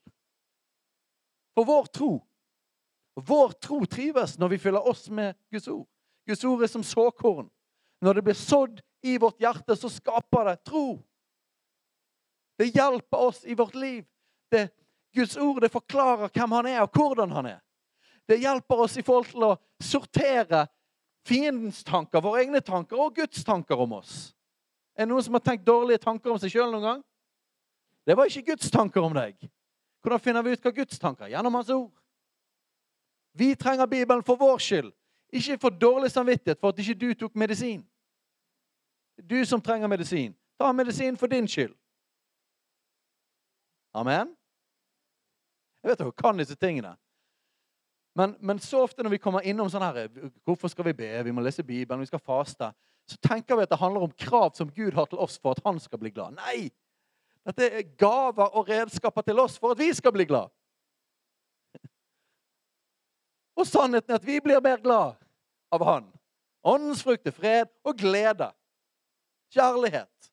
For 1.58 1.66
vår 1.66 1.86
tro. 1.90 2.12
Vår 3.26 3.56
tro 3.64 3.80
trives 3.90 4.36
når 4.38 4.54
vi 4.54 4.60
fyller 4.62 4.86
oss 4.86 5.08
med 5.10 5.34
Guds 5.50 5.68
ord. 5.68 5.88
Guds 6.30 6.44
ord 6.46 6.64
er 6.64 6.70
som 6.70 6.84
såkorn. 6.86 7.50
Når 8.06 8.14
det 8.14 8.26
blir 8.28 8.38
sådd 8.38 8.82
i 9.02 9.18
vårt 9.18 9.42
hjerte, 9.42 9.76
så 9.76 9.90
skaper 9.90 10.52
det 10.52 10.56
tro. 10.68 11.00
Det 12.58 12.70
hjelper 12.76 13.18
oss 13.18 13.42
i 13.46 13.56
vårt 13.56 13.76
liv. 13.76 14.06
Det, 14.52 14.68
Guds 15.16 15.38
ord 15.38 15.62
det 15.62 15.74
forklarer 15.74 16.30
hvem 16.30 16.52
han 16.60 16.70
er, 16.70 16.84
og 16.84 16.94
hvordan 16.94 17.34
han 17.34 17.50
er. 17.56 17.60
Det 18.30 18.38
hjelper 18.42 18.86
oss 18.86 18.98
i 18.98 19.06
forhold 19.06 19.32
til 19.32 19.48
å 19.48 19.56
sortere 19.82 20.68
fiendens 21.26 21.82
tanker, 21.86 22.22
våre 22.22 22.44
egne 22.46 22.62
tanker 22.62 23.00
og 23.02 23.16
Guds 23.18 23.42
tanker 23.46 23.80
om 23.82 23.98
oss. 23.98 24.35
Er 24.96 25.04
det 25.04 25.12
noen 25.12 25.24
som 25.24 25.36
har 25.36 25.44
tenkt 25.44 25.68
dårlige 25.68 26.00
tanker 26.04 26.32
om 26.32 26.40
seg 26.40 26.54
sjøl 26.54 26.72
noen 26.72 26.88
gang? 26.88 27.04
Det 28.06 28.16
var 28.18 28.30
ikke 28.30 28.54
Guds 28.54 28.72
tanker 28.72 29.04
om 29.04 29.16
deg. 29.16 29.36
Hvordan 30.02 30.22
finner 30.22 30.46
vi 30.46 30.54
ut 30.54 30.62
hva 30.62 30.72
Guds 30.72 31.00
tanker 31.02 31.32
Gjennom 31.32 31.56
Hans 31.58 31.72
ord. 31.74 31.92
Vi 33.36 33.56
trenger 33.60 33.90
Bibelen 33.90 34.24
for 34.24 34.40
vår 34.40 34.62
skyld, 34.64 34.94
ikke 35.34 35.58
for 35.60 35.70
dårlig 35.76 36.12
samvittighet 36.12 36.60
for 36.62 36.72
at 36.72 36.80
ikke 36.80 37.00
du 37.00 37.10
tok 37.14 37.36
medisin. 37.36 37.82
Du 39.20 39.36
som 39.46 39.62
trenger 39.62 39.92
medisin. 39.92 40.36
Ta 40.60 40.72
medisin 40.72 41.18
for 41.18 41.28
din 41.28 41.48
skyld. 41.48 41.74
Amen? 43.96 44.32
Jeg 45.84 45.90
vet 45.90 46.00
dere 46.00 46.12
kan 46.12 46.40
disse 46.40 46.56
tingene. 46.56 46.96
Men, 48.16 48.38
men, 48.40 48.60
så 48.60 48.84
ofte 48.84 49.04
når 49.04 49.18
vi 49.18 49.20
kommer 49.20 49.44
innom 49.44 49.68
sånn 49.70 49.84
her 49.84 50.08
Hvorfor 50.48 50.72
skal 50.72 50.88
vi 50.88 50.96
be? 50.96 51.10
Vi 51.28 51.34
må 51.36 51.44
lese 51.44 51.64
Bibelen, 51.64 52.00
vi 52.00 52.08
skal 52.08 52.24
faste. 52.24 52.72
Så 53.06 53.18
tenker 53.22 53.56
vi 53.56 53.66
at 53.66 53.70
det 53.70 53.80
handler 53.80 54.08
om 54.08 54.12
krav 54.18 54.52
som 54.58 54.72
Gud 54.72 54.94
har 54.94 55.06
til 55.06 55.22
oss 55.22 55.38
for 55.38 55.54
at 55.54 55.62
han 55.66 55.80
skal 55.80 56.02
bli 56.02 56.10
glad. 56.10 56.38
Nei! 56.40 56.72
Dette 57.46 57.68
er 57.70 57.90
gaver 58.00 58.56
og 58.58 58.70
redskaper 58.70 59.22
til 59.22 59.40
oss 59.40 59.60
for 59.62 59.76
at 59.76 59.80
vi 59.80 59.92
skal 59.94 60.14
bli 60.16 60.26
glad. 60.26 60.50
Og 63.60 63.68
sannheten 63.70 64.12
er 64.12 64.18
at 64.18 64.26
vi 64.26 64.40
blir 64.42 64.64
mer 64.66 64.82
glad 64.82 65.20
av 65.72 65.86
Han. 65.86 66.08
Åndens 66.66 67.04
frukt 67.06 67.28
er 67.30 67.36
fred 67.36 67.70
og 67.86 67.98
glede. 68.00 68.50
Kjærlighet. 69.54 70.32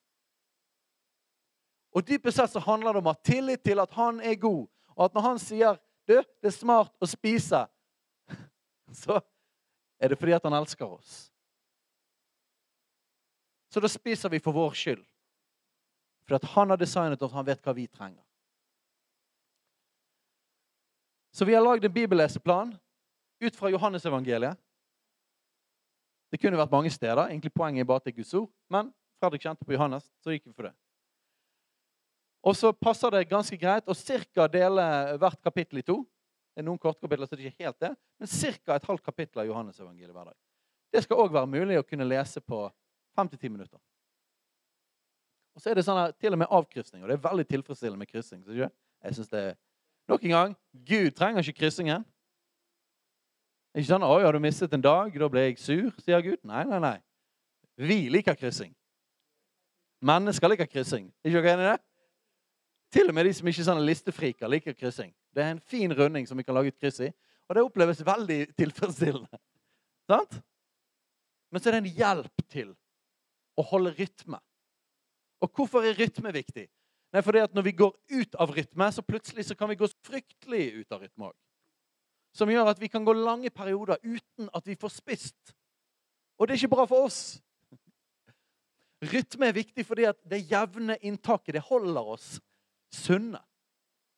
Og 1.93 2.07
dypest 2.07 2.39
sett 2.39 2.55
så 2.55 2.63
handler 2.65 2.95
det 2.95 3.03
om 3.03 3.11
å 3.11 3.13
ha 3.13 3.21
tillit 3.21 3.61
til 3.61 3.81
at 3.83 3.93
Han 3.93 4.17
er 4.21 4.39
god, 4.41 4.65
og 4.97 5.05
at 5.05 5.13
når 5.13 5.27
Han 5.27 5.41
sier 5.41 5.77
du, 6.09 6.17
det 6.17 6.49
er 6.49 6.55
smart 6.55 6.91
å 6.97 7.07
spise, 7.07 7.61
så 9.03 9.21
er 10.01 10.09
det 10.09 10.17
fordi 10.17 10.33
at 10.33 10.49
Han 10.49 10.57
elsker 10.57 10.89
oss. 10.89 11.29
Så 13.73 13.81
da 13.81 13.89
spiser 13.89 14.29
vi 14.29 14.37
for 14.43 14.53
vår 14.53 14.75
skyld. 14.77 15.01
For 16.27 16.37
at 16.37 16.45
Han 16.53 16.69
har 16.69 16.77
designet 16.77 17.21
oss, 17.25 17.33
han 17.33 17.45
vet 17.45 17.61
hva 17.65 17.73
vi 17.73 17.87
trenger. 17.87 18.21
Så 21.33 21.45
vi 21.49 21.55
har 21.57 21.63
lagd 21.65 21.85
en 21.85 21.93
bibelleseplan 21.93 22.75
ut 23.41 23.55
fra 23.57 23.71
Johannesevangeliet. 23.73 24.59
Det 26.29 26.37
kunne 26.41 26.57
vært 26.57 26.71
mange 26.71 26.91
steder. 26.93 27.25
Egentlig 27.25 27.53
Poenget 27.53 27.81
er 27.81 27.89
bare 27.89 28.03
at 28.03 28.05
det 28.05 28.13
er 28.13 28.19
Guds 28.19 28.33
ord. 28.37 28.51
Men 28.69 28.93
Fredrik 29.17 29.41
kjente 29.41 29.65
på 29.65 29.73
Johannes, 29.73 30.05
så 30.21 30.35
gikk 30.35 30.45
vi 30.45 30.53
for 30.53 30.69
det. 30.69 30.73
Og 32.43 32.55
så 32.59 32.73
passer 32.77 33.09
det 33.13 33.29
ganske 33.31 33.57
greit 33.57 33.89
å 33.89 33.95
ca. 33.97 34.47
dele 34.51 34.85
hvert 35.17 35.41
kapittel 35.41 35.81
i 35.81 35.85
to. 35.87 36.03
Det 36.53 36.61
er 36.61 36.67
noen 36.67 36.77
kortkapitler, 36.77 37.25
så 37.25 37.35
det 37.35 37.47
er 37.47 37.51
ikke 37.53 37.65
helt 37.65 37.81
det, 37.81 37.93
men 38.19 38.29
ca. 38.29 38.75
et 38.75 38.87
halvt 38.91 39.05
kapittel 39.05 39.41
av 39.41 39.49
Johannes-evangeliet 39.49 40.13
hver 40.13 40.29
dag. 40.29 40.37
Det 40.93 41.01
skal 41.05 41.23
òg 41.23 41.33
være 41.33 41.49
mulig 41.49 41.79
å 41.81 41.85
kunne 41.87 42.05
lese 42.05 42.41
på 42.41 42.67
fem 43.15 43.29
til 43.29 43.39
ti 43.39 43.51
minutter. 43.51 43.79
Og 45.53 45.61
så 45.61 45.69
er 45.69 45.77
det 45.77 45.85
sånn 45.85 45.99
her, 45.99 46.15
til 46.17 46.33
og 46.33 46.41
med 46.41 46.49
avkrysning, 46.49 47.03
og 47.03 47.09
det 47.09 47.17
er 47.17 47.27
veldig 47.27 47.45
tilfredsstillende 47.49 48.01
med 48.01 48.09
kryssing. 48.09 48.41
Så 48.45 48.55
jeg 48.57 49.15
synes 49.19 49.29
det 49.29 49.43
er 49.51 49.53
Nok 50.07 50.23
en 50.27 50.33
gang 50.33 50.55
Gud 50.83 51.13
trenger 51.15 51.39
ikke 51.39 51.61
kryssingen. 51.61 52.03
Ikke 53.73 53.87
sånn 53.87 54.03
'Oi, 54.03 54.23
har 54.25 54.35
du 54.35 54.39
mistet 54.43 54.73
en 54.73 54.83
dag? 54.83 55.13
Da 55.15 55.29
ble 55.29 55.45
jeg 55.47 55.57
sur', 55.57 55.95
sier 56.03 56.21
Gud. 56.21 56.43
Nei, 56.43 56.63
nei, 56.67 56.79
nei. 56.79 56.97
Vi 57.77 58.09
liker 58.09 58.35
kryssing. 58.35 58.75
Mennesker 60.01 60.51
liker 60.51 60.67
kryssing. 60.67 61.07
Er 61.23 61.29
ikke 61.29 61.41
dere 61.41 61.53
enig 61.53 61.63
i 61.63 61.71
det? 61.71 61.79
Til 62.93 63.09
og 63.09 63.15
med 63.15 63.25
de 63.25 63.33
som 63.33 63.47
ikke 63.47 63.61
er 63.63 63.69
sånne 63.69 63.87
listefriker, 63.87 64.47
liker 64.51 64.75
kryssing. 64.77 65.13
Det 65.33 65.41
er 65.41 65.55
en 65.55 65.59
fin 65.59 65.93
runding 65.95 66.27
som 66.27 66.37
vi 66.37 66.43
kan 66.43 66.53
lage 66.53 66.67
et 66.67 66.77
kryss 66.77 66.99
i, 66.99 67.09
og 67.47 67.55
det 67.55 67.63
oppleves 67.63 68.05
veldig 68.05 68.39
tilfredsstillende. 68.59 69.39
Sant? 70.05 70.41
Men 71.49 71.61
så 71.61 71.69
er 71.69 71.77
det 71.77 71.83
en 71.85 71.95
hjelp 71.97 72.45
til 72.51 72.75
å 73.57 73.65
holde 73.69 73.93
rytme. 73.97 74.39
Og 75.43 75.51
hvorfor 75.51 75.85
er 75.85 75.97
rytme 75.97 76.31
viktig? 76.33 76.67
Nei, 77.13 77.21
fordi 77.21 77.43
at 77.43 77.53
Når 77.53 77.61
vi 77.61 77.71
går 77.77 77.93
ut 78.11 78.35
av 78.41 78.51
rytme, 78.55 78.91
så 78.91 79.01
plutselig 79.05 79.45
så 79.45 79.55
kan 79.55 79.69
vi 79.69 79.75
gå 79.75 79.87
fryktelig 80.01 80.81
ut 80.81 80.91
av 80.91 81.01
rytme 81.01 81.29
òg. 81.29 81.35
Som 82.33 82.49
gjør 82.49 82.71
at 82.71 82.79
vi 82.81 82.89
kan 82.89 83.05
gå 83.05 83.13
lange 83.13 83.49
perioder 83.53 84.01
uten 84.01 84.49
at 84.53 84.65
vi 84.65 84.75
får 84.75 84.89
spist. 84.89 85.53
Og 86.39 86.47
det 86.47 86.55
er 86.55 86.63
ikke 86.63 86.75
bra 86.75 86.85
for 86.89 87.05
oss. 87.05 87.19
Rytme 89.03 89.51
er 89.51 89.59
viktig 89.59 89.85
fordi 89.85 90.07
at 90.09 90.17
det 90.25 90.45
jevne 90.49 90.97
inntaket 91.05 91.53
det 91.53 91.65
holder 91.67 92.13
oss 92.15 92.39
sunne. 92.93 93.41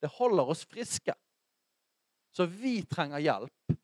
Det 0.00 0.08
holder 0.16 0.52
oss 0.52 0.64
friske. 0.64 1.12
Så 2.32 2.46
vi 2.48 2.82
trenger 2.88 3.20
hjelp 3.20 3.76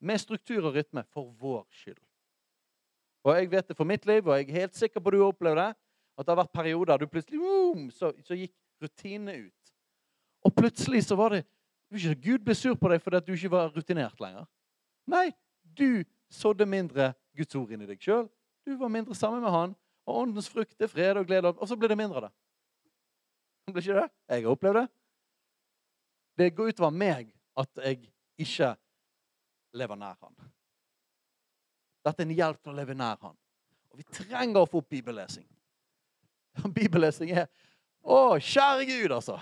med 0.00 0.20
struktur 0.20 0.68
og 0.68 0.76
rytme 0.76 1.04
for 1.12 1.32
vår 1.40 1.66
skyld. 1.82 2.00
Og 3.24 3.36
jeg 3.36 3.50
vet 3.52 3.68
det 3.68 3.76
for 3.76 3.88
mitt 3.88 4.06
liv, 4.08 4.26
og 4.26 4.38
jeg 4.38 4.48
er 4.48 4.60
helt 4.62 4.76
sikker 4.76 5.00
på 5.00 5.12
at 5.12 5.16
du 5.16 5.24
har 5.24 5.56
det, 5.58 5.68
at 6.18 6.26
det 6.26 6.32
har 6.32 6.40
vært 6.40 6.52
perioder 6.52 7.00
du 7.00 7.06
plutselig 7.06 7.40
boom, 7.40 7.90
så, 7.90 8.12
så, 8.24 8.36
gikk 8.36 8.52
rutinene 8.82 9.46
ut. 9.46 9.72
Og 10.44 10.54
plutselig 10.56 11.04
så 11.04 11.16
var 11.16 11.36
det 11.36 11.44
ikke 11.90 12.14
Gud 12.24 12.44
ble 12.44 12.54
sur 12.54 12.76
på 12.78 12.88
deg 12.88 13.02
fordi 13.02 13.18
at 13.18 13.26
du 13.26 13.32
ikke 13.34 13.52
var 13.52 13.72
rutinert 13.74 14.20
lenger. 14.22 14.46
Nei, 15.10 15.30
du 15.64 16.04
sådde 16.30 16.66
mindre 16.66 17.12
Guds 17.36 17.56
ord 17.58 17.72
inn 17.74 17.82
i 17.82 17.88
deg 17.88 18.00
sjøl. 18.02 18.28
Du 18.66 18.76
var 18.78 18.92
mindre 18.92 19.16
sammen 19.16 19.42
med 19.42 19.50
Han. 19.50 19.74
Og 20.08 20.22
åndens 20.22 20.48
frukt 20.50 20.80
er 20.80 20.90
fred 20.90 21.18
og 21.18 21.26
glede. 21.26 21.52
Og 21.56 21.68
så 21.68 21.76
blir 21.76 21.90
det 21.90 21.98
mindre 21.98 22.20
av 22.20 22.28
det. 22.28 22.32
Blir 23.72 23.82
ikke 23.84 23.98
det? 24.00 24.08
Jeg 24.28 24.44
har 24.44 24.54
opplevd 24.54 24.80
det. 24.80 24.86
Det 26.38 26.54
går 26.56 26.72
utover 26.72 26.94
meg 26.94 27.34
at 27.58 27.82
jeg 27.84 28.08
ikke 28.40 28.72
lever 29.76 30.00
nær 30.00 30.16
Han. 30.22 30.50
Dette 32.04 32.22
er 32.22 32.28
en 32.28 32.36
hjelp 32.36 32.60
til 32.62 32.72
å 32.72 32.76
leve 32.76 32.96
nær 32.96 33.18
Han. 33.24 33.36
Og 33.90 34.00
vi 34.00 34.06
trenger 34.14 34.62
å 34.62 34.68
få 34.70 34.80
opp 34.80 34.88
bibellesing. 34.92 35.46
Bibellesing 36.76 37.32
er 37.34 37.50
Å, 38.00 38.38
kjære 38.40 38.86
Gud, 38.88 39.12
altså! 39.12 39.36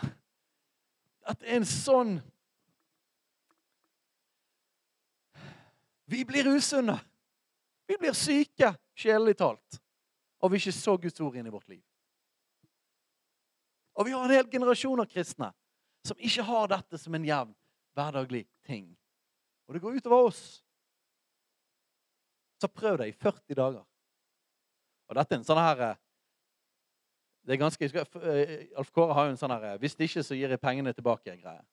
At 1.28 1.42
er 1.44 1.60
en 1.60 1.68
sånn 1.68 2.18
Vi 6.08 6.22
blir 6.24 6.48
usunne. 6.48 6.96
Vi 7.88 7.96
blir 8.00 8.14
syke, 8.16 8.70
sjelelig 8.96 9.34
talt, 9.36 9.78
og 10.40 10.52
vi 10.52 10.60
ikke 10.60 10.72
så 10.72 10.94
Guds 11.00 11.20
ord 11.20 11.36
inn 11.36 11.46
i 11.48 11.52
vårt 11.52 11.68
liv. 11.68 11.82
Og 13.98 14.06
vi 14.06 14.14
har 14.14 14.24
en 14.24 14.32
hel 14.32 14.48
generasjon 14.48 15.02
av 15.02 15.08
kristne 15.10 15.50
som 16.06 16.20
ikke 16.20 16.44
har 16.48 16.70
dette 16.72 17.00
som 17.00 17.16
en 17.16 17.26
jevn, 17.28 17.52
hverdaglig 17.96 18.44
ting. 18.64 18.86
Og 19.68 19.76
det 19.76 19.82
går 19.82 19.98
utover 19.98 20.30
oss. 20.30 20.42
Så 22.58 22.68
prøv 22.68 22.98
det 22.98 23.08
i 23.08 23.16
40 23.16 23.54
dager. 23.54 23.84
Og 25.08 25.16
dette 25.16 25.34
er 25.34 25.40
en 25.40 25.46
sånn 25.46 25.60
her 25.62 25.82
eh, 25.86 25.98
det 27.48 27.54
er 27.54 27.60
ganske, 27.62 27.84
eh, 27.88 28.66
Alf 28.76 28.90
Kåre 28.92 29.14
har 29.16 29.28
jo 29.28 29.32
en 29.32 29.40
sånn 29.40 29.54
her 29.54 29.62
eh, 29.70 29.78
'Hvis 29.80 29.96
det 29.96 30.08
ikke, 30.10 30.22
så 30.22 30.36
gir 30.36 30.50
jeg 30.52 30.60
pengene 30.60 30.92
tilbake'-greie. 30.92 31.64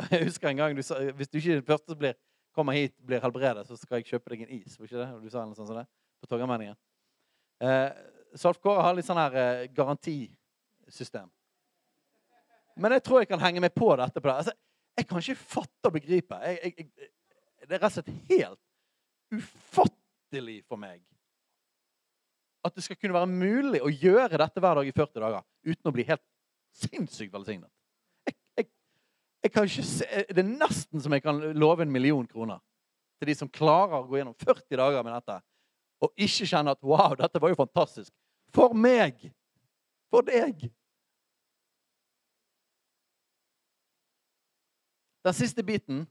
Jeg 0.10 0.24
husker 0.24 0.48
en 0.48 0.56
gang 0.56 0.76
du 0.76 0.82
sa 0.82 0.96
hvis 1.12 1.28
du 1.28 1.36
ikke 1.36 1.66
første 1.66 1.96
blir, 1.96 2.14
kommer 2.56 2.72
hit 2.72 2.94
blir 3.04 3.20
helbredet, 3.20 3.66
så 3.66 3.76
skal 3.76 4.00
jeg 4.00 4.06
kjøpe 4.06 4.30
deg 4.30 4.40
en 4.42 4.54
is. 4.56 4.78
Var 4.78 4.86
ikke 4.86 4.96
det? 4.96 5.22
Du 5.22 5.28
sa 5.28 5.44
noe 5.44 5.54
sånt 5.54 5.68
som 5.68 5.76
det 5.76 5.84
på 6.22 6.26
Torgallmenningen. 6.26 6.76
Så 8.32 8.48
Alf 8.48 8.58
Kåre 8.64 8.80
har 8.80 8.96
litt 8.96 9.04
sånn 9.04 9.20
her 9.20 9.66
garantisystem. 9.76 11.28
Men 12.80 12.96
jeg 12.96 13.04
tror 13.04 13.20
jeg 13.20 13.28
kan 13.28 13.44
henge 13.44 13.60
meg 13.60 13.74
på 13.76 13.92
dette. 14.00 14.20
på 14.20 14.28
det. 14.28 14.36
Altså, 14.40 14.56
jeg 14.96 15.06
kan 15.06 15.18
ikke 15.20 15.36
fatte 15.36 15.90
og 15.90 15.92
begripe. 15.92 16.40
Jeg, 16.48 16.58
jeg, 16.64 16.88
jeg, 16.96 17.10
det 17.70 17.78
er 17.78 17.84
rett 17.84 18.00
og 18.00 18.02
slett 18.02 18.32
helt 18.32 19.38
ufattelig 19.38 20.58
for 20.66 20.80
meg 20.80 21.04
at 22.66 22.74
det 22.76 22.82
skal 22.84 22.98
kunne 22.98 23.16
være 23.16 23.30
mulig 23.30 23.80
å 23.80 23.92
gjøre 23.92 24.40
dette 24.42 24.60
hver 24.60 24.80
dag 24.80 24.88
i 24.88 24.94
40 24.96 25.22
dager 25.22 25.44
uten 25.70 25.88
å 25.88 25.92
bli 25.94 26.04
helt 26.08 26.24
sinnssykt 26.76 27.32
velsignet. 27.32 27.70
Jeg, 28.26 28.36
jeg, 28.58 28.68
jeg 29.46 29.52
kan 29.54 29.70
ikke 29.70 29.84
se, 29.86 30.24
det 30.28 30.42
er 30.42 30.50
nesten 30.50 31.00
som 31.00 31.14
jeg 31.14 31.24
kan 31.24 31.40
love 31.56 31.86
en 31.86 31.94
million 31.94 32.26
kroner 32.28 32.60
til 33.20 33.30
de 33.30 33.36
som 33.38 33.52
klarer 33.52 34.00
å 34.00 34.08
gå 34.08 34.18
gjennom 34.18 34.36
40 34.42 34.80
dager 34.82 35.06
med 35.06 35.16
dette 35.16 35.38
og 36.00 36.12
ikke 36.16 36.48
kjenne 36.48 36.72
at 36.72 36.82
'wow, 36.82 37.14
dette 37.16 37.40
var 37.40 37.52
jo 37.52 37.60
fantastisk'. 37.60 38.12
For 38.56 38.72
meg! 38.74 39.30
For 40.10 40.24
deg! 40.24 40.70
Den 45.20 45.36
siste 45.36 45.62
biten 45.62 46.06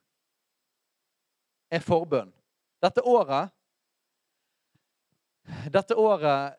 er 1.72 1.84
forbønn. 1.86 2.32
Dette 2.82 3.04
året 3.04 3.52
Dette 5.74 5.96
året 5.98 6.56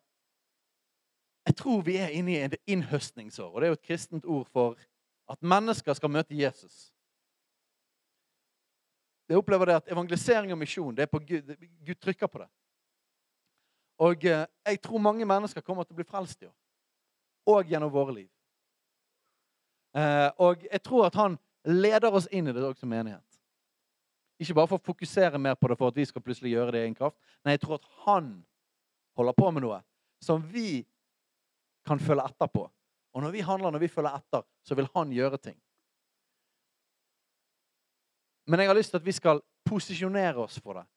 Jeg 1.47 1.55
tror 1.57 1.81
vi 1.81 1.97
er 1.97 2.13
inne 2.13 2.31
i 2.31 2.41
et 2.45 2.55
innhøstningsår. 2.67 3.49
Og 3.49 3.61
det 3.61 3.67
er 3.67 3.71
jo 3.71 3.79
et 3.79 3.87
kristent 3.87 4.25
ord 4.25 4.47
for 4.53 4.75
at 5.31 5.41
mennesker 5.41 5.93
skal 5.97 6.11
møte 6.11 6.35
Jesus. 6.35 6.91
Jeg 9.29 9.39
opplever 9.39 9.65
det 9.65 9.75
at 9.79 9.91
Evangelisering 9.91 10.51
og 10.51 10.59
misjon 10.59 10.95
det 10.95 11.05
er 11.05 11.11
på 11.11 11.19
Gud, 11.19 11.55
Gud 11.85 11.95
trykker 11.95 12.27
på 12.27 12.43
det. 12.43 12.49
Og 14.01 14.25
eh, 14.25 14.45
jeg 14.65 14.81
tror 14.81 14.99
mange 14.99 15.25
mennesker 15.25 15.61
kommer 15.61 15.83
til 15.83 15.95
å 15.95 16.01
bli 16.01 16.07
frelst 16.07 16.41
i 16.43 16.49
år. 16.49 16.55
Og 17.49 17.69
gjennom 17.71 17.93
våre 17.93 18.15
liv. 18.19 18.29
Eh, 19.95 20.29
og 20.37 20.65
jeg 20.67 20.81
tror 20.83 21.07
at 21.07 21.17
han 21.19 21.37
leder 21.65 22.13
oss 22.13 22.27
inn 22.31 22.47
i 22.47 22.53
det 22.53 22.63
også 22.65 22.89
menighet. 22.89 23.30
Ikke 24.41 24.55
bare 24.57 24.71
for 24.71 24.81
å 24.81 24.85
fokusere 24.89 25.39
mer 25.41 25.57
på 25.59 25.69
det 25.69 25.77
for 25.77 25.93
at 25.93 25.97
vi 25.99 26.07
skal 26.09 26.23
plutselig 26.25 26.55
gjøre 26.55 26.73
det 26.75 26.83
i 26.83 26.89
en 26.89 26.97
kraft. 26.97 27.17
Nei, 27.45 27.55
jeg 27.55 27.63
tror 27.63 27.77
at 27.77 27.89
han 28.07 28.31
holder 29.17 29.37
på 29.37 29.51
med 29.53 29.65
noe 29.65 29.81
som 30.21 30.41
vi 30.53 30.81
kan 31.85 32.01
følge 32.01 32.25
etter 32.25 32.49
på. 32.49 32.65
Og 33.11 33.25
når 33.25 33.35
vi 33.35 33.43
handler, 33.45 33.73
når 33.73 33.83
vi 33.83 33.91
følger 33.91 34.17
etter, 34.17 34.45
så 34.65 34.77
vil 34.77 34.89
han 34.95 35.13
gjøre 35.13 35.39
ting. 35.41 35.57
Men 38.49 38.63
jeg 38.63 38.71
har 38.71 38.77
lyst 38.77 38.93
til 38.93 39.01
at 39.01 39.05
vi 39.05 39.13
skal 39.13 39.43
posisjonere 39.67 40.41
oss 40.41 40.57
for 40.61 40.79
det 40.79 40.87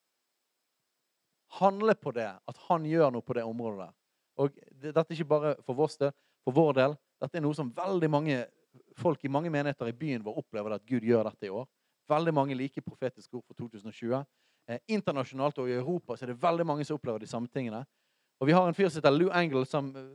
handle 1.58 1.94
på 1.94 2.10
det, 2.10 2.30
at 2.46 2.56
han 2.68 2.86
gjør 2.86 3.12
noe 3.14 3.22
på 3.22 3.36
det 3.36 3.44
området 3.46 3.86
der. 3.86 3.94
Og 4.42 4.58
Dette 4.82 5.04
er 5.04 5.14
ikke 5.14 5.30
bare 5.30 5.54
for 5.62 5.78
vår 5.78 5.92
del, 6.00 6.14
for 6.44 6.56
vår 6.56 6.76
del. 6.78 6.96
Dette 7.22 7.38
er 7.38 7.44
noe 7.44 7.56
som 7.56 7.70
veldig 7.74 8.10
mange 8.10 8.40
folk 8.98 9.22
i 9.24 9.30
mange 9.30 9.52
menigheter 9.54 9.90
i 9.90 9.96
byen 9.96 10.24
vår 10.24 10.40
opplever 10.42 10.74
at 10.74 10.86
Gud 10.86 11.06
gjør 11.06 11.28
dette 11.28 11.46
i 11.46 11.52
år. 11.54 11.68
Veldig 12.10 12.34
mange 12.36 12.56
liker 12.58 12.84
profetiske 12.84 13.36
ord 13.36 13.44
for 13.46 13.56
2020. 13.58 14.24
Eh, 14.68 14.80
internasjonalt 14.96 15.58
og 15.60 15.68
i 15.68 15.76
Europa 15.78 16.16
så 16.16 16.26
er 16.26 16.32
det 16.32 16.42
veldig 16.42 16.66
mange 16.66 16.84
som 16.84 16.98
opplever 16.98 17.22
de 17.22 17.30
samme 17.30 17.48
tingene. 17.48 17.84
Og 18.40 18.48
vi 18.48 18.56
har 18.56 18.68
en 18.68 18.76
fyr 18.76 18.88
som 18.88 19.00
heter 19.00 19.14
Lou 19.14 19.30
Angle, 19.32 19.64
som 19.66 19.90
eh, 19.96 20.14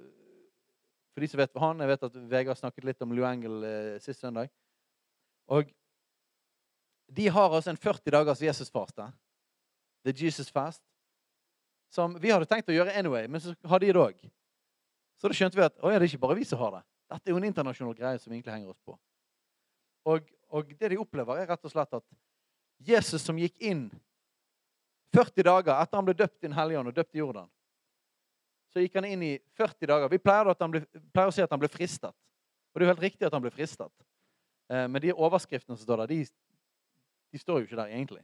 For 1.14 1.26
de 1.26 1.28
som 1.28 1.40
vet 1.42 1.58
han, 1.58 1.80
jeg 1.82 1.90
vet 1.90 2.04
at 2.06 2.18
Vegard 2.32 2.58
snakket 2.58 2.86
litt 2.86 3.02
om 3.02 3.14
Lou 3.14 3.26
Angle 3.26 3.68
eh, 3.68 3.96
sist 4.00 4.22
søndag. 4.22 4.52
Og 5.50 5.72
de 7.10 7.26
har 7.28 7.50
altså 7.50 7.74
en 7.74 7.82
40 7.82 8.14
dagers 8.14 8.42
Jesusfaste. 8.42 9.10
The 10.06 10.14
Jesus 10.16 10.50
Fast 10.50 10.84
som 11.90 12.14
vi 12.22 12.32
hadde 12.32 12.48
tenkt 12.50 12.70
å 12.70 12.76
gjøre 12.76 12.94
anyway, 12.98 13.28
men 13.28 13.42
så 13.42 13.56
hadde 13.68 13.88
de 13.88 13.94
det 13.96 14.02
òg. 14.02 14.20
Så 15.20 15.30
da 15.30 15.36
skjønte 15.36 15.58
vi 15.58 15.66
at 15.66 15.80
å, 15.82 15.90
ja, 15.90 15.98
det 15.98 16.06
er 16.06 16.12
ikke 16.14 16.22
bare 16.28 16.38
vi 16.38 16.46
som 16.48 16.62
har 16.62 16.78
det. 16.78 16.84
Dette 17.10 17.30
er 17.30 17.34
jo 17.34 17.40
en 17.42 17.48
internasjonal 17.50 17.96
greie 17.98 18.22
som 18.22 18.32
egentlig 18.32 18.54
henger 18.54 18.74
oss 18.76 18.82
på. 18.86 18.96
Og, 20.10 20.30
og 20.50 20.74
det 20.80 20.92
de 20.92 21.00
opplever, 21.00 21.42
er 21.42 21.50
rett 21.50 21.66
og 21.66 21.72
slett 21.72 21.94
at 21.98 22.06
Jesus 22.90 23.24
som 23.26 23.38
gikk 23.38 23.58
inn 23.62 23.88
40 25.14 25.46
dager 25.46 25.74
etter 25.76 25.98
han 25.98 26.08
ble 26.08 26.16
døpt 26.18 26.38
i 26.38 26.48
Den 26.48 26.58
hellige 26.58 26.80
ånd 26.80 26.92
og 26.92 26.96
døpt 26.96 27.18
i 27.18 27.22
Jordan, 27.22 27.50
så 28.70 28.84
gikk 28.84 29.00
han 29.00 29.08
inn 29.10 29.24
i 29.26 29.32
40 29.58 29.90
dager. 29.90 30.12
Vi 30.12 30.22
pleier, 30.22 30.50
ble, 30.70 30.84
pleier, 31.10 31.32
å 31.32 31.34
si 31.34 31.42
at 31.42 31.54
han 31.54 31.62
ble 31.62 31.70
fristet. 31.72 32.14
Og 32.70 32.78
det 32.78 32.86
er 32.86 32.88
jo 32.88 32.94
helt 32.94 33.08
riktig 33.08 33.26
at 33.26 33.34
han 33.34 33.42
ble 33.42 33.52
fristet. 33.54 33.90
Eh, 34.70 34.86
men 34.86 35.02
de 35.02 35.16
overskriftene 35.16 35.74
som 35.74 35.82
står 35.82 36.04
der, 36.04 36.12
de, 36.14 36.20
de 37.34 37.42
står 37.42 37.64
jo 37.64 37.70
ikke 37.70 37.80
der 37.80 37.96
egentlig. 37.96 38.22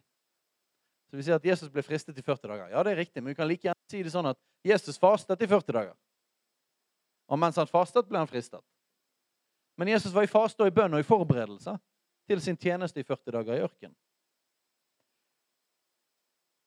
Så 1.09 1.17
vi 1.17 1.25
sier 1.25 1.39
at 1.39 1.47
Jesus 1.49 1.71
ble 1.73 1.81
fristet 1.85 2.17
i 2.21 2.25
40 2.25 2.51
dager. 2.51 2.69
Ja, 2.69 2.83
det 2.85 2.93
er 2.93 3.01
riktig, 3.01 3.23
men 3.23 3.33
vi 3.33 3.39
kan 3.39 3.49
like 3.49 3.65
gjerne 3.65 3.89
si 3.89 4.03
det 4.05 4.13
sånn 4.13 4.29
at 4.29 4.39
Jesus 4.65 5.01
fastet 5.01 5.41
i 5.41 5.49
40 5.49 5.77
dager. 5.79 5.97
Og 7.25 7.41
mens 7.41 7.57
han 7.57 7.69
fastet, 7.69 8.05
ble 8.05 8.21
han 8.21 8.29
fristet. 8.29 8.61
Men 9.75 9.89
Jesus 9.89 10.13
var 10.13 10.25
i 10.25 10.29
faste 10.29 10.61
og 10.61 10.69
i 10.69 10.75
bønn 10.75 10.93
og 10.93 11.01
i 11.01 11.07
forberedelse 11.07 11.73
til 12.27 12.41
sin 12.41 12.57
tjeneste 12.57 13.01
i 13.01 13.05
40 13.07 13.35
dager 13.37 13.57
i 13.57 13.63
ørkenen. 13.65 13.95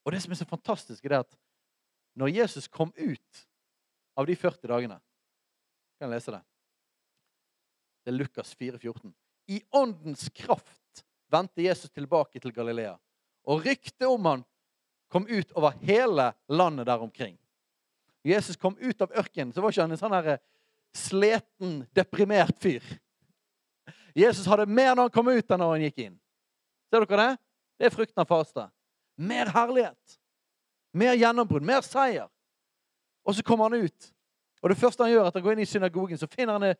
Og 0.06 0.14
det 0.14 0.22
som 0.24 0.32
er 0.32 0.40
så 0.40 0.48
fantastisk, 0.48 1.04
er 1.04 1.20
at 1.20 1.34
når 2.18 2.32
Jesus 2.32 2.68
kom 2.68 2.92
ut 2.96 3.42
av 4.18 4.26
de 4.26 4.34
40 4.36 4.70
dagene 4.70 4.96
Kan 5.98 6.06
jeg 6.06 6.14
lese 6.14 6.30
det? 6.30 6.40
Det 8.04 8.12
er 8.12 8.16
Lukas 8.16 8.52
4, 8.54 8.78
14. 8.78 9.10
I 9.50 9.58
åndens 9.74 10.28
kraft 10.30 11.02
vendte 11.26 11.64
Jesus 11.64 11.90
tilbake 11.90 12.38
til 12.40 12.54
Galilea. 12.54 12.94
Og 13.50 13.64
ryktet 13.66 14.06
om 14.06 14.28
han 14.30 14.44
kom 15.10 15.26
ut 15.26 15.50
over 15.58 15.74
hele 15.82 16.30
landet 16.48 16.86
der 16.86 17.02
omkring. 17.02 17.34
Jesus 18.22 18.56
kom 18.56 18.76
ut 18.78 19.02
av 19.02 19.12
ørkenen, 19.16 19.52
så 19.52 19.60
var 19.60 19.74
ikke 19.74 19.86
han 19.86 19.94
en 19.96 20.00
sånn 20.00 20.16
eh, 20.20 20.40
sleten, 20.94 21.82
deprimert 21.96 22.58
fyr. 22.62 22.84
Jesus 24.18 24.46
hadde 24.50 24.66
mer 24.66 24.94
når 24.94 25.08
han 25.08 25.14
kom 25.14 25.30
ut, 25.30 25.46
enn 25.46 25.62
når 25.62 25.74
han 25.74 25.86
gikk 25.86 26.02
inn. 26.06 26.16
Ser 26.90 27.04
dere 27.04 27.20
det? 27.22 27.38
Det 27.78 27.86
er 27.86 27.94
frukten 27.94 28.22
av 28.22 28.28
faste. 28.30 28.64
Mer 29.18 29.50
herlighet. 29.54 30.18
Mer 30.92 31.14
gjennombrudd. 31.18 31.66
Mer 31.66 31.84
seier. 31.86 32.26
Og 33.22 33.36
så 33.36 33.44
kommer 33.46 33.68
han 33.68 33.86
ut. 33.86 34.12
Og 34.62 34.72
det 34.72 34.78
første 34.80 35.04
han 35.04 35.12
gjør, 35.12 35.26
er 35.26 35.30
at 35.30 35.38
han 35.38 35.44
går 35.44 35.54
inn 35.54 35.62
i 35.62 35.68
synagogen, 35.68 36.18
så 36.18 36.26
finner 36.30 36.58
han 36.58 36.78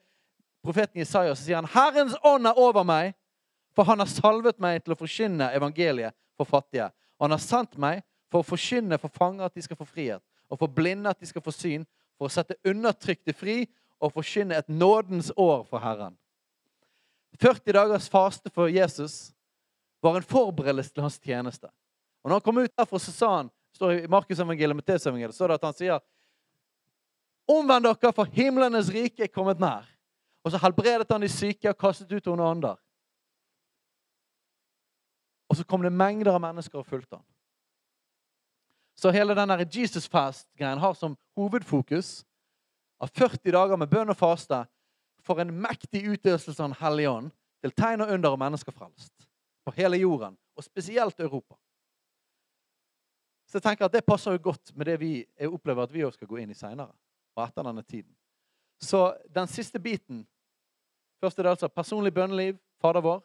profeten 0.64 0.98
Jesaja 0.98 1.30
og 1.30 1.38
sier 1.38 1.60
han, 1.60 1.68
'Herrens 1.70 2.16
ånd 2.26 2.46
er 2.46 2.58
over 2.58 2.82
meg, 2.82 3.14
for 3.76 3.86
han 3.86 3.98
har 3.98 4.10
salvet 4.10 4.58
meg 4.58 4.82
til 4.82 4.94
å 4.94 4.98
forkynne 4.98 5.52
evangeliet 5.54 6.16
for 6.36 6.44
fattige.' 6.44 6.90
'Og 7.18 7.24
han 7.24 7.30
har 7.30 7.44
sendt 7.44 7.78
meg 7.78 8.02
for 8.30 8.42
å 8.42 8.46
forkynne 8.46 8.98
for 8.98 9.08
fanger 9.08 9.44
at 9.44 9.54
de 9.54 9.62
skal 9.62 9.76
få 9.76 9.84
frihet,' 9.84 10.24
'og 10.50 10.58
for 10.58 10.66
blinde 10.66 11.10
at 11.10 11.20
de 11.20 11.26
skal 11.26 11.42
få 11.42 11.54
syn,' 11.54 11.86
'for 12.18 12.26
å 12.26 12.32
sette 12.32 12.58
undertrykte 12.64 13.32
fri,' 13.32 13.68
'og 14.00 14.12
forkynne 14.12 14.58
et 14.58 14.68
nådens 14.68 15.30
år 15.36 15.64
for 15.64 15.78
Herren.' 15.78 16.18
40 17.36 17.72
dagers 17.72 18.08
faste 18.08 18.50
for 18.50 18.70
Jesus 18.72 19.34
var 20.00 20.16
en 20.16 20.26
forberedelse 20.26 20.94
til 20.94 21.04
hans 21.04 21.18
tjeneste. 21.18 21.68
Og 22.22 22.30
når 22.30 22.40
han 22.40 22.46
kom 22.46 22.58
ut 22.58 22.76
derfra, 22.76 22.98
så 22.98 23.12
sa 23.12 23.30
han 23.36 23.50
står 23.76 23.92
i 23.92 24.08
Markus 24.10 24.40
evangeliet, 24.40 24.76
Matteus 24.76 25.06
evangeliet, 25.06 25.36
så 25.36 25.46
det 25.46 25.58
at 25.58 25.68
han 25.68 25.76
sier 25.76 26.00
Omvend 27.48 27.86
dere, 27.86 28.10
for 28.12 28.28
himlenes 28.28 28.90
rike 28.92 29.24
er 29.24 29.32
kommet 29.32 29.60
nær. 29.62 29.86
Og 30.44 30.52
så 30.52 30.58
helbredet 30.60 31.08
han 31.08 31.22
de 31.24 31.30
syke 31.32 31.70
og 31.70 31.78
kastet 31.80 32.12
ut 32.12 32.26
onde 32.28 32.44
ånder. 32.44 32.76
Og 35.48 35.56
så 35.56 35.64
kom 35.64 35.80
det 35.80 35.92
mengder 35.92 36.34
av 36.34 36.42
mennesker 36.44 36.82
og 36.82 36.86
fulgte 36.86 37.16
han. 37.16 37.24
Så 38.98 39.10
hele 39.14 39.34
den 39.34 39.54
Jesus 39.72 40.08
Fast-greien 40.08 40.78
har 40.78 40.94
som 40.94 41.16
hovedfokus 41.38 42.26
av 43.00 43.08
40 43.14 43.52
dager 43.54 43.78
med 43.80 43.88
bønn 43.88 44.10
og 44.10 44.18
faste 44.18 44.64
for 45.28 45.42
en 45.42 45.52
mektig 45.52 46.06
utøvelse 46.08 46.54
av 46.56 46.70
Den 46.70 46.78
hellige 46.80 47.12
ånd 47.12 47.32
til 47.62 47.74
tegn 47.76 48.04
og 48.04 48.12
under 48.14 48.34
og 48.34 48.40
mennesker 48.40 48.72
frelst. 48.72 49.28
På 49.66 49.74
hele 49.76 49.98
jorden, 50.00 50.36
og 50.56 50.64
spesielt 50.64 51.20
Europa. 51.20 51.58
Så 53.48 53.58
jeg 53.58 53.64
tenker 53.64 53.88
at 53.88 53.92
det 53.92 54.04
passer 54.04 54.36
jo 54.36 54.42
godt 54.50 54.74
med 54.76 54.88
det 54.88 54.98
vi 55.00 55.12
opplever 55.46 55.82
at 55.84 55.92
vi 55.92 56.04
også 56.04 56.20
skal 56.20 56.28
gå 56.28 56.40
inn 56.40 56.52
i 56.52 56.56
seinere. 56.56 56.92
Og 57.36 57.44
etter 57.44 57.64
denne 57.64 57.84
tiden. 57.84 58.12
Så 58.80 59.14
den 59.34 59.48
siste 59.48 59.80
biten 59.80 60.26
Først 61.18 61.38
er 61.38 61.42
det 61.42 61.50
altså 61.50 61.68
personlig 61.68 62.12
bønneliv, 62.14 62.60
Fader 62.78 63.02
vår. 63.02 63.24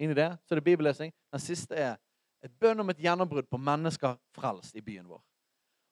Inn 0.00 0.14
i 0.14 0.16
det. 0.16 0.30
Så 0.48 0.54
er 0.54 0.62
det 0.62 0.64
bibellesing. 0.64 1.10
Den 1.32 1.42
siste 1.44 1.76
er 1.76 1.98
et 2.40 2.54
bønn 2.56 2.80
om 2.80 2.88
et 2.88 3.02
gjennombrudd 3.04 3.50
på 3.50 3.60
mennesker 3.60 4.16
frelst 4.32 4.78
i 4.78 4.80
byen 4.80 5.04
vår. 5.10 5.20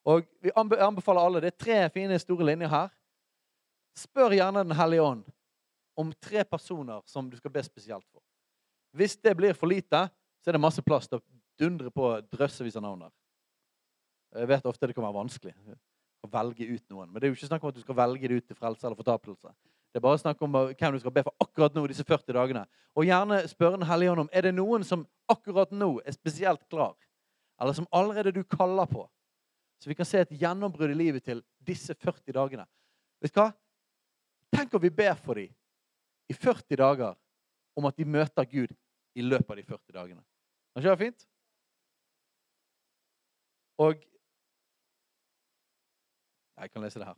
Og 0.08 0.24
Vi 0.40 0.50
anbefaler 0.56 1.20
alle, 1.20 1.40
Det 1.40 1.52
er 1.52 1.64
tre 1.64 1.90
fine, 1.90 2.18
store 2.18 2.46
linjer 2.46 2.68
her. 2.68 2.88
Spør 3.96 4.32
gjerne 4.32 4.64
Den 4.64 4.72
hellige 4.72 5.02
ånd 5.02 5.24
om 6.02 6.12
tre 6.20 6.44
personer 6.44 7.00
som 7.06 7.30
du 7.30 7.36
skal 7.38 7.52
be 7.54 7.62
spesielt 7.64 8.06
for. 8.10 8.22
Hvis 8.92 9.16
det 9.16 9.34
blir 9.38 9.56
for 9.56 9.70
lite, 9.70 10.04
så 10.42 10.50
er 10.50 10.58
det 10.58 10.64
masse 10.64 10.82
plass 10.84 11.08
til 11.08 11.20
å 11.20 11.24
dundre 11.60 11.92
på 11.94 12.12
drøssevis 12.32 12.76
av 12.76 12.84
navn. 12.84 13.06
Jeg 14.32 14.48
vet 14.48 14.66
ofte 14.68 14.88
det 14.88 14.96
kan 14.96 15.04
være 15.04 15.20
vanskelig 15.20 15.54
å 16.22 16.30
velge 16.32 16.66
ut 16.66 16.84
noen. 16.92 17.10
Men 17.10 17.20
det 17.20 17.26
er 17.26 17.32
jo 17.32 17.38
ikke 17.38 17.50
snakk 17.50 17.64
om 17.64 17.72
at 17.72 17.78
du 17.78 17.84
skal 17.84 17.98
velge 17.98 18.28
det 18.28 18.40
ut 18.40 18.46
til 18.48 18.58
frelse 18.58 18.86
eller 18.86 18.98
fortapelse. 18.98 19.54
Det 19.92 20.00
er 20.00 20.04
bare 20.06 20.20
snakk 20.20 20.42
om 20.44 20.54
hvem 20.56 20.94
du 20.94 21.00
skal 21.02 21.12
be 21.12 21.24
for 21.26 21.44
akkurat 21.44 21.74
nå 21.76 21.84
disse 21.90 22.04
40 22.08 22.36
dagene. 22.36 22.62
Og 22.96 23.08
gjerne 23.08 23.42
spørre 23.48 23.80
Den 23.80 23.88
hellige 23.88 24.12
ånd 24.12 24.24
om 24.24 24.30
er 24.32 24.46
det 24.46 24.54
noen 24.56 24.84
som 24.88 25.04
akkurat 25.30 25.72
nå 25.72 25.94
er 26.00 26.16
spesielt 26.16 26.62
klar, 26.70 26.94
eller 27.60 27.76
som 27.76 27.88
allerede 27.92 28.32
du 28.32 28.42
kaller 28.44 28.88
på. 28.88 29.04
Så 29.82 29.90
vi 29.90 29.96
kan 29.98 30.08
se 30.08 30.22
et 30.22 30.32
gjennombrudd 30.38 30.94
i 30.94 30.96
livet 30.96 31.24
til 31.26 31.42
disse 31.60 31.94
40 31.94 32.32
dagene. 32.32 32.64
Vet 33.20 33.34
du 33.34 33.40
hva? 33.40 33.50
Tenk 34.52 34.74
om 34.74 34.82
vi 34.82 34.92
ber 34.94 35.16
for 35.18 35.36
dem 35.40 35.52
i 36.32 36.36
40 36.36 36.78
dager 36.80 37.18
om 37.76 37.88
at 37.88 37.98
de 37.98 38.08
møter 38.08 38.48
Gud 38.48 38.72
i 39.14 39.24
løpet 39.24 39.52
av 39.52 39.60
de 39.60 39.66
40 39.68 39.98
dagene. 39.98 40.24
Er 40.72 40.80
ikke 40.80 40.94
det 40.94 41.04
fint? 41.04 41.28
Og 43.82 44.08
Jeg 46.62 46.70
kan 46.70 46.82
lese 46.84 47.00
det 47.00 47.06
her. 47.08 47.16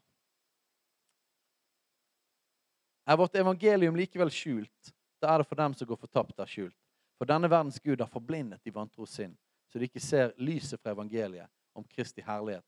Er 3.05 3.19
vårt 3.21 3.35
evangelium 3.37 3.97
likevel 3.99 4.31
skjult, 4.33 4.93
da 5.21 5.35
er 5.35 5.43
det 5.43 5.49
for 5.51 5.61
dem 5.61 5.75
som 5.77 5.89
går 5.91 5.99
fortapt, 6.01 6.39
er 6.41 6.49
skjult. 6.49 6.77
For 7.19 7.29
denne 7.29 7.51
verdens 7.53 7.77
Gud 7.83 8.01
har 8.01 8.09
forblindet 8.09 8.63
de 8.65 8.73
vantro 8.73 9.05
sinn, 9.05 9.35
så 9.69 9.79
de 9.79 9.89
ikke 9.91 10.01
ser 10.01 10.33
lyset 10.41 10.81
fra 10.81 10.95
evangeliet 10.95 11.51
om 11.77 11.85
Kristi 11.85 12.25
herlighet, 12.25 12.65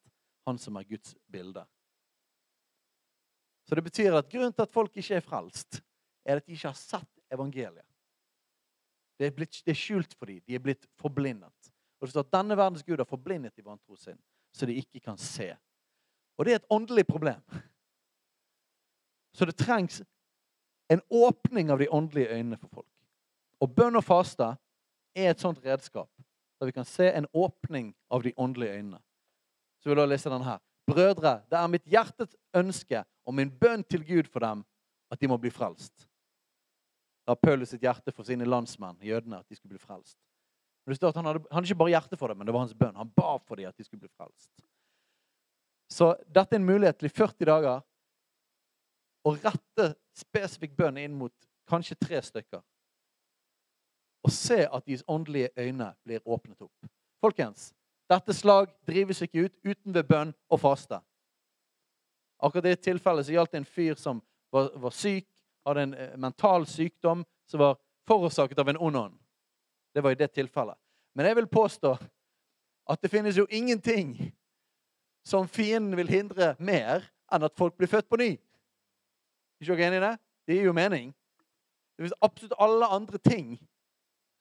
Han 0.47 0.59
som 0.59 0.77
er 0.77 0.85
Guds 0.85 1.17
bilde. 1.27 1.65
Så 3.67 3.75
det 3.75 3.83
betyr 3.83 4.15
at 4.15 4.29
grunnen 4.31 4.53
til 4.53 4.63
at 4.63 4.73
folk 4.73 4.97
ikke 4.97 5.17
er 5.17 5.25
frelst, 5.25 5.81
er 6.27 6.41
at 6.41 6.47
de 6.47 6.57
ikke 6.57 6.69
har 6.69 6.79
sett 6.79 7.33
evangeliet. 7.33 7.87
Det 9.17 9.31
er, 9.31 9.33
blitt, 9.33 9.63
det 9.65 9.73
er 9.73 9.79
skjult 9.81 10.13
for 10.19 10.29
dem. 10.29 10.43
De 10.45 10.57
er 10.57 10.63
blitt 10.63 10.85
forblindet. 11.01 11.71
Og 11.97 12.07
det 12.07 12.13
står 12.13 12.27
at 12.27 12.35
denne 12.35 12.57
verdens 12.59 12.85
Gud 12.85 13.01
har 13.01 13.09
forblindet 13.09 13.57
i 13.57 13.65
vantro 13.65 13.97
sin, 13.97 14.19
så 14.53 14.69
de 14.69 14.77
ikke 14.77 15.01
kan 15.01 15.17
se. 15.21 15.55
Og 16.37 16.45
det 16.45 16.53
er 16.53 16.61
et 16.61 16.71
åndelig 16.71 17.07
problem. 17.09 17.41
Så 19.33 19.49
det 19.49 19.57
trengs 19.57 20.03
en 20.93 21.01
åpning 21.09 21.71
av 21.71 21.81
de 21.81 21.89
åndelige 21.89 22.29
øynene 22.29 22.59
for 22.61 22.69
folk. 22.69 22.93
Og 23.61 23.73
bønn 23.73 23.97
og 23.97 24.05
faste 24.05 24.53
er 25.17 25.33
et 25.33 25.41
sånt 25.41 25.63
redskap 25.65 26.11
der 26.57 26.69
vi 26.71 26.73
kan 26.73 26.89
se 26.89 27.09
en 27.13 27.27
åpning 27.37 27.91
av 28.13 28.23
de 28.25 28.33
åndelige 28.37 28.73
øynene. 28.79 29.01
Så 29.81 29.91
vil 29.91 29.99
jeg 30.01 30.09
lese 30.09 30.31
den 30.33 30.45
her. 30.45 30.61
Brødre, 30.87 31.41
det 31.51 31.59
er 31.59 31.67
mitt 31.73 31.85
hjertets 31.85 32.37
ønske 32.57 33.03
og 33.27 33.35
min 33.35 33.51
bønn 33.51 33.85
til 33.85 34.05
Gud 34.07 34.31
for 34.33 34.41
dem 34.45 34.65
at 35.11 35.21
de 35.21 35.29
må 35.29 35.37
bli 35.37 35.51
frelst. 35.51 36.07
Da 37.27 37.35
har 37.35 37.43
Paulus 37.43 37.73
sitt 37.75 37.83
hjerte 37.83 38.15
for 38.15 38.27
sine 38.29 38.47
landsmenn, 38.47 39.01
jødene, 39.03 39.41
at 39.43 39.49
de 39.51 39.59
skulle 39.59 39.75
bli 39.75 39.83
frelst. 39.83 40.19
Men 40.85 40.93
det 40.93 41.01
står 41.01 41.11
at 41.11 41.17
han 41.19 41.27
hadde, 41.27 41.43
han 41.51 41.59
hadde 41.59 41.67
ikke 41.67 41.81
bare 41.81 41.95
hjerte 41.97 42.17
for 42.21 42.31
det, 42.31 42.37
men 42.39 42.47
det 42.47 42.55
var 42.55 42.63
hans 42.63 42.77
bønn. 42.79 42.95
Han 42.95 43.11
ba 43.17 43.33
for 43.43 43.59
dem 43.59 43.67
at 43.67 43.79
de 43.79 43.85
skulle 43.85 44.05
bli 44.05 44.13
frelst. 44.15 44.53
Så 45.91 46.13
dette 46.31 46.55
er 46.55 46.61
en 46.61 46.69
mulighet 46.69 47.01
til 47.01 47.11
i 47.11 47.15
40 47.15 47.49
dager 47.51 47.83
å 49.27 49.33
rette 49.35 49.89
spesifikk 50.15 50.77
bønn 50.79 51.01
inn 51.03 51.17
mot 51.19 51.35
kanskje 51.67 51.99
tre 51.99 52.23
stykker. 52.23 52.63
Og 54.27 54.35
se 54.35 54.63
at 54.63 54.87
deres 54.87 55.03
åndelige 55.11 55.51
øyne 55.59 55.91
blir 56.07 56.23
åpnet 56.23 56.63
opp. 56.63 56.91
Folkens, 57.23 57.73
dette 58.11 58.35
slag 58.35 58.71
drives 58.87 59.23
ikke 59.23 59.47
ut 59.47 59.55
uten 59.67 59.95
ved 59.95 60.07
bønn 60.07 60.35
og 60.51 60.63
faste. 60.63 61.01
Akkurat 62.39 62.69
i 62.69 62.75
det 62.75 62.85
tilfellet 62.85 63.27
så 63.27 63.35
gjaldt 63.35 63.55
det 63.55 63.63
en 63.63 63.71
fyr 63.71 63.99
som 63.99 64.23
var, 64.53 64.71
var, 64.79 64.95
syk, 64.95 65.27
hadde 65.67 65.83
en 65.83 65.95
eh, 65.95 66.17
mental 66.17 66.67
sykdom 66.67 67.25
som 67.47 67.61
var 67.61 67.79
forårsaket 68.07 68.59
av 68.59 68.69
en 68.69 68.79
ond 68.79 68.97
ånd. 68.97 69.19
Det 69.95 70.01
var 70.01 70.11
i 70.11 70.19
det 70.19 70.29
tilfellet. 70.35 70.79
Men 71.15 71.27
jeg 71.27 71.37
vil 71.37 71.49
påstå 71.49 71.97
at 72.87 73.03
det 73.03 73.11
finnes 73.11 73.39
jo 73.39 73.47
ingenting 73.51 74.33
som 75.27 75.49
fienden 75.49 75.97
vil 75.99 76.11
hindre 76.11 76.55
mer 76.59 77.07
enn 77.33 77.47
at 77.47 77.57
folk 77.59 77.75
blir 77.79 77.91
født 77.91 78.09
på 78.09 78.19
ny. 78.21 78.37
Er 79.61 79.73
dere 79.73 79.89
enig 79.89 79.99
i 79.99 80.05
det? 80.05 80.13
Det 80.47 80.59
gir 80.59 80.69
jo 80.69 80.77
mening. 80.77 81.11
Det 81.97 82.05
finnes 82.05 82.21
absolutt 82.23 82.59
alle 82.61 82.87
andre 82.93 83.19
ting 83.19 83.57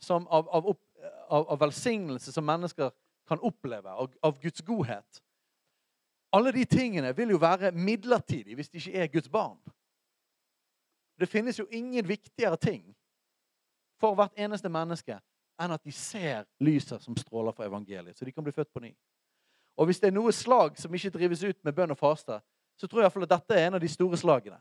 som 0.03 0.27
av, 0.27 0.49
av, 0.49 0.67
av, 1.29 1.47
av 1.55 1.59
velsignelse 1.59 2.31
som 2.31 2.45
mennesker 2.45 2.91
kan 3.27 3.39
oppleve, 3.39 3.89
av, 3.89 4.11
av 4.21 4.37
Guds 4.41 4.61
godhet. 4.61 5.21
Alle 6.35 6.51
de 6.51 6.65
tingene 6.67 7.13
vil 7.15 7.31
jo 7.33 7.39
være 7.41 7.71
midlertidige 7.71 8.59
hvis 8.59 8.69
de 8.69 8.81
ikke 8.81 9.01
er 9.01 9.11
Guds 9.13 9.31
barn. 9.31 9.57
Det 11.19 11.29
finnes 11.29 11.59
jo 11.59 11.67
ingen 11.71 12.07
viktigere 12.07 12.57
ting 12.57 12.83
for 13.99 14.15
hvert 14.15 14.35
eneste 14.37 14.69
menneske 14.69 15.17
enn 15.61 15.71
at 15.71 15.83
de 15.83 15.91
ser 15.95 16.43
lyset 16.59 17.01
som 17.01 17.15
stråler 17.15 17.55
fra 17.55 17.67
evangeliet, 17.69 18.17
så 18.17 18.25
de 18.25 18.33
kan 18.35 18.43
bli 18.43 18.53
født 18.55 18.73
på 18.73 18.83
ny. 18.83 18.91
Og 19.79 19.87
hvis 19.87 19.99
det 19.99 20.09
er 20.09 20.15
noe 20.15 20.31
slag 20.35 20.77
som 20.79 20.93
ikke 20.95 21.13
drives 21.15 21.43
ut 21.43 21.57
med 21.63 21.75
bønn 21.75 21.93
og 21.95 21.99
faste, 21.99 22.39
så 22.75 22.87
tror 22.87 23.05
jeg 23.05 23.11
at 23.11 23.29
dette 23.29 23.55
er 23.55 23.67
en 23.67 23.77
av 23.77 23.83
de 23.83 23.91
store 23.91 24.19
slagene. 24.19 24.59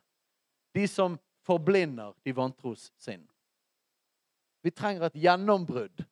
De 0.75 0.87
som 0.91 1.19
forblinder 1.47 2.15
de 2.25 2.35
vantros 2.35 2.89
sinn. 2.99 3.23
Vi 4.63 4.71
trenger 4.71 5.07
et 5.07 5.19
gjennombrudd 5.21 6.05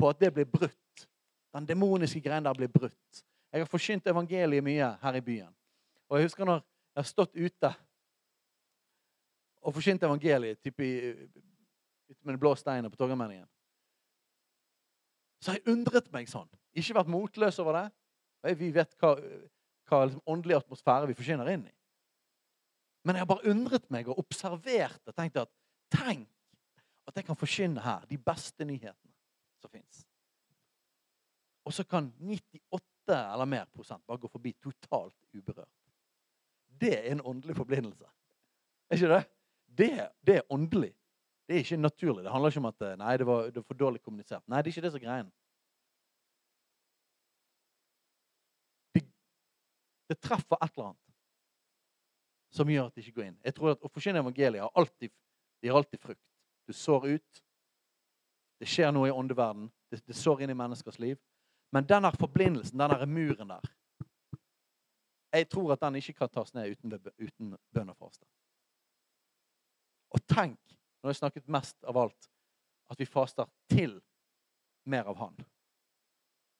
på 0.00 0.08
at 0.08 0.20
det 0.20 0.32
blir 0.34 0.48
brutt. 0.50 1.06
Den 1.54 1.68
demoniske 1.68 2.20
greien 2.20 2.44
der 2.44 2.56
blir 2.56 2.72
brutt. 2.72 3.24
Jeg 3.52 3.62
har 3.62 3.70
forkynt 3.70 4.08
evangeliet 4.10 4.64
mye 4.64 4.88
her 5.00 5.14
i 5.14 5.22
byen. 5.22 5.52
Og 6.10 6.18
jeg 6.18 6.26
husker 6.26 6.48
når 6.48 6.58
jeg 6.58 7.00
har 7.00 7.08
stått 7.08 7.36
ute 7.36 7.70
og 9.64 9.74
forsynte 9.74 10.06
evangeliet 10.06 10.60
type 10.60 10.84
i, 10.84 10.94
med 12.22 12.34
den 12.34 12.40
blå 12.40 12.54
steinen 12.58 12.92
på 12.92 13.00
Torgallmenningen. 13.00 13.46
Så 15.40 15.52
har 15.52 15.60
jeg 15.60 15.72
undret 15.72 16.10
meg 16.12 16.28
sånn. 16.30 16.48
Ikke 16.76 16.96
vært 16.98 17.12
motløs 17.12 17.58
over 17.62 17.78
det. 17.78 18.54
Vi 18.60 18.70
vet 18.74 18.94
hva, 19.00 19.14
hva 19.88 20.04
liksom 20.06 20.32
åndelig 20.34 20.58
atmosfære 20.58 21.08
vi 21.10 21.16
forkynner 21.16 21.50
inn 21.52 21.66
i. 21.68 21.74
Men 23.04 23.16
jeg 23.16 23.24
har 23.24 23.28
bare 23.28 23.52
undret 23.52 23.90
meg 23.92 24.08
og 24.08 24.20
observert 24.22 25.10
og 25.10 25.16
tenkt 25.16 25.36
at 25.40 25.52
tenk 25.92 26.28
at 27.04 27.18
jeg 27.20 27.26
kan 27.26 27.36
forkynne 27.36 27.82
her 27.84 28.06
de 28.08 28.16
beste 28.16 28.64
nyhetene 28.64 29.12
som 29.60 29.72
fins. 29.72 30.04
Og 31.64 31.72
så 31.76 31.84
kan 31.88 32.08
98 32.20 33.12
eller 33.12 33.48
mer 33.48 33.68
prosent 33.72 34.04
bare 34.08 34.20
gå 34.20 34.28
forbi 34.32 34.54
totalt 34.64 35.16
uberørt. 35.36 35.68
Det 36.80 36.94
er 36.98 37.12
en 37.12 37.20
åndelig 37.24 37.56
forbindelse. 37.56 38.08
Er 38.90 38.96
ikke 38.96 39.12
det? 39.12 39.22
Det, 39.78 40.08
det 40.26 40.36
er 40.36 40.52
åndelig. 40.52 40.92
Det 41.46 41.56
er 41.56 41.64
ikke 41.64 41.76
naturlig. 41.76 42.24
Det 42.24 42.32
handler 42.32 42.50
ikke 42.50 42.62
om 42.62 42.68
at 42.70 42.84
nei, 42.98 43.16
det 43.20 43.26
var, 43.26 43.48
det 43.50 43.56
var 43.56 43.66
for 43.68 43.80
dårlig 43.80 44.02
kommunisert. 44.02 44.44
Nei, 44.48 44.62
det 44.62 44.70
er 44.70 44.76
ikke 44.76 44.84
det 44.86 44.92
som 44.92 45.00
er 45.00 45.06
greien. 45.06 45.32
Det, 48.94 49.02
det 50.08 50.18
treffer 50.22 50.60
et 50.62 50.70
eller 50.72 50.92
annet 50.92 51.00
som 52.54 52.70
gjør 52.70 52.86
at 52.86 52.94
det 52.94 53.02
ikke 53.02 53.18
går 53.18 53.28
inn. 53.28 53.38
Jeg 53.42 53.56
tror 53.56 53.74
at 53.74 53.82
Å 53.82 53.90
forsyne 53.90 54.20
evangeliet 54.22 54.62
har 54.62 54.70
alltid, 54.78 55.10
de 55.62 55.70
har 55.70 55.80
alltid 55.80 56.00
frukt. 56.00 56.22
Du 56.66 56.72
sår 56.72 57.08
ut. 57.16 57.40
Det 58.62 58.68
skjer 58.70 58.92
noe 58.94 59.10
i 59.10 59.14
åndeverden. 59.14 59.66
Det, 59.90 60.00
det 60.06 60.16
sår 60.16 60.44
inn 60.44 60.54
i 60.54 60.58
menneskers 60.58 61.00
liv. 61.02 61.18
Men 61.74 61.88
denne 61.90 62.12
den 62.14 62.60
denne 62.62 63.06
muren 63.06 63.48
der 63.48 63.72
Jeg 65.34 65.48
tror 65.50 65.72
at 65.72 65.80
den 65.80 65.96
ikke 65.98 66.12
kan 66.12 66.28
tas 66.28 66.54
ned 66.54 66.70
uten, 66.70 66.92
uten 67.18 67.56
bønn 67.74 67.90
og 67.90 67.96
faste. 67.96 68.24
Og 70.14 70.22
tenk, 70.30 70.60
når 71.02 71.12
jeg 71.12 71.20
snakket 71.20 71.50
mest 71.50 71.76
av 71.84 71.98
alt, 71.98 72.30
at 72.90 73.00
vi 73.00 73.08
faster 73.08 73.48
til 73.72 73.98
mer 74.86 75.08
av 75.10 75.18
Han. 75.18 75.34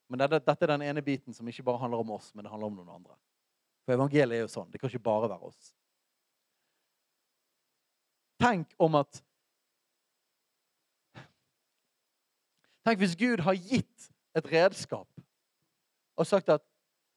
Men 0.09 0.21
dette, 0.21 0.41
dette 0.45 0.67
er 0.67 0.73
den 0.75 0.85
ene 0.89 1.03
biten 1.05 1.35
som 1.37 1.49
ikke 1.49 1.65
bare 1.65 1.81
handler 1.81 2.03
om 2.03 2.15
oss, 2.17 2.33
men 2.35 2.45
det 2.45 2.53
handler 2.53 2.73
om 2.73 2.81
noen 2.81 2.97
andre. 2.99 3.17
For 3.85 3.97
evangeliet 3.97 4.39
er 4.39 4.45
jo 4.45 4.53
sånn. 4.53 4.71
Det 4.73 4.81
kan 4.81 4.91
ikke 4.91 5.07
bare 5.07 5.31
være 5.33 5.51
oss. 5.53 5.73
Tenk 8.43 8.75
om 8.83 8.99
at 9.01 9.23
Tenk 12.85 13.01
hvis 13.01 13.15
Gud 13.17 13.41
har 13.41 13.57
gitt 13.57 14.11
et 14.37 14.49
redskap 14.53 15.09
og 16.21 16.27
sagt 16.29 16.51
at 16.53 16.61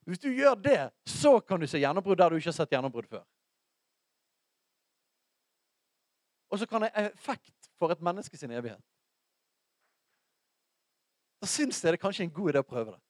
hvis 0.08 0.22
du 0.24 0.30
gjør 0.32 0.56
det, 0.64 0.84
så 1.04 1.42
kan 1.44 1.60
du 1.60 1.68
se 1.68 1.82
gjennombrudd 1.82 2.22
der 2.22 2.32
du 2.32 2.38
ikke 2.40 2.48
har 2.54 2.56
sett 2.56 2.72
gjennombrudd 2.72 3.10
før. 3.12 3.26
Og 6.50 6.60
så 6.60 6.66
kan 6.66 6.82
ha 6.82 7.08
effekt 7.08 7.70
for 7.80 7.92
et 7.92 8.02
menneske 8.02 8.38
sin 8.38 8.52
evighet. 8.52 8.84
Da 11.42 11.48
syns 11.48 11.84
jeg 11.84 11.92
det 11.92 12.00
er 12.00 12.02
kanskje 12.02 12.24
en 12.24 12.34
god 12.34 12.54
idé 12.54 12.62
å 12.64 12.68
prøve 12.68 12.96
det. 12.96 13.02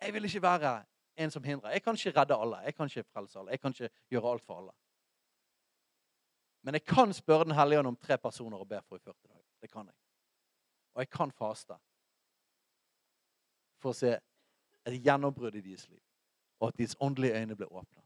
Jeg 0.00 0.14
vil 0.14 0.24
ikke 0.24 0.42
være 0.42 0.84
en 1.16 1.30
som 1.30 1.44
hindrer. 1.44 1.74
Jeg 1.76 1.82
kan 1.82 1.94
ikke 1.94 2.20
redde 2.20 2.36
alle. 2.36 2.56
Jeg 2.64 2.74
kan 2.74 2.86
ikke 2.86 3.04
frelse 3.12 3.38
alle. 3.38 3.50
Jeg 3.50 3.60
kan 3.60 3.74
ikke 3.74 3.90
gjøre 4.10 4.30
alt 4.30 4.44
for 4.44 4.58
alle. 4.58 4.72
Men 6.62 6.74
jeg 6.74 6.84
kan 6.84 7.12
spørre 7.12 7.44
Den 7.44 7.54
hellige 7.56 7.78
ånd 7.78 7.88
om 7.88 7.96
tre 7.96 8.18
personer 8.18 8.58
og 8.58 8.68
be 8.68 8.80
for 8.88 8.96
i 8.96 9.00
40 9.04 9.28
dager. 9.28 9.44
Det 9.60 9.70
kan 9.70 9.86
jeg. 9.86 9.94
Og 10.94 11.00
jeg 11.00 11.10
kan 11.10 11.32
faste 11.32 11.76
for 13.80 13.90
å 13.90 13.96
se 13.96 14.12
et 14.86 14.96
gjennombrudd 15.04 15.54
i 15.56 15.62
deres 15.64 15.88
liv, 15.88 16.00
og 16.60 16.68
at 16.68 16.78
deres 16.78 16.96
åndelige 17.00 17.40
øyne 17.40 17.56
blir 17.56 17.72
åpnet. 17.72 18.04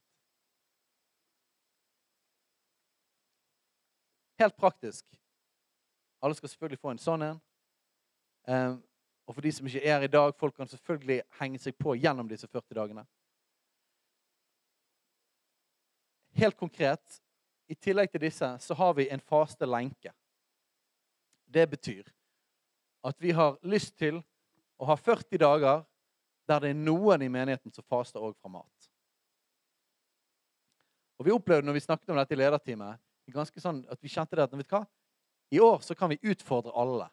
Helt 4.38 4.56
praktisk. 4.56 5.04
Alle 6.20 6.34
skal 6.34 6.48
selvfølgelig 6.48 6.80
få 6.80 6.94
en 6.94 7.02
sånn 7.02 7.22
en. 7.26 7.40
Um, 8.48 8.78
og 9.24 9.36
for 9.36 9.44
de 9.44 9.52
som 9.52 9.66
ikke 9.68 9.84
er 9.88 10.04
i 10.04 10.10
dag, 10.10 10.34
folk 10.36 10.56
kan 10.56 10.68
selvfølgelig 10.68 11.22
henge 11.38 11.60
seg 11.62 11.76
på 11.80 11.94
gjennom 11.96 12.28
disse 12.28 12.48
40 12.48 12.76
dagene. 12.76 13.04
Helt 16.34 16.58
konkret 16.58 17.20
i 17.70 17.76
tillegg 17.78 18.10
til 18.12 18.24
disse 18.26 18.48
så 18.60 18.76
har 18.76 18.92
vi 18.98 19.08
en 19.12 19.22
faste 19.22 19.68
lenke. 19.68 20.12
Det 21.46 21.64
betyr 21.70 22.10
at 23.04 23.20
vi 23.20 23.32
har 23.36 23.56
lyst 23.62 23.94
til 24.00 24.18
å 24.80 24.88
ha 24.88 24.96
40 24.98 25.38
dager 25.40 25.84
der 26.48 26.60
det 26.60 26.72
er 26.74 26.80
noen 26.80 27.22
i 27.24 27.30
menigheten 27.32 27.72
som 27.72 27.86
faster 27.88 28.20
òg 28.20 28.34
fra 28.40 28.50
mat. 28.52 28.90
Og 31.20 31.24
Vi 31.24 31.32
opplevde 31.32 31.66
når 31.66 31.78
vi 31.78 31.84
snakket 31.84 32.10
om 32.10 32.18
dette 32.18 32.34
i 32.34 32.40
lederteamet, 32.40 33.03
ganske 33.32 33.60
sånn 33.60 33.84
at 33.88 34.02
vi 34.02 34.12
kjente 34.12 34.36
det 34.36 34.44
at 34.44 34.52
vet 34.52 34.72
hva? 34.72 34.84
i 35.54 35.60
år 35.60 35.78
så 35.78 35.94
kan 35.94 36.10
vi 36.10 36.18
utfordre 36.22 36.72
alle 36.74 37.08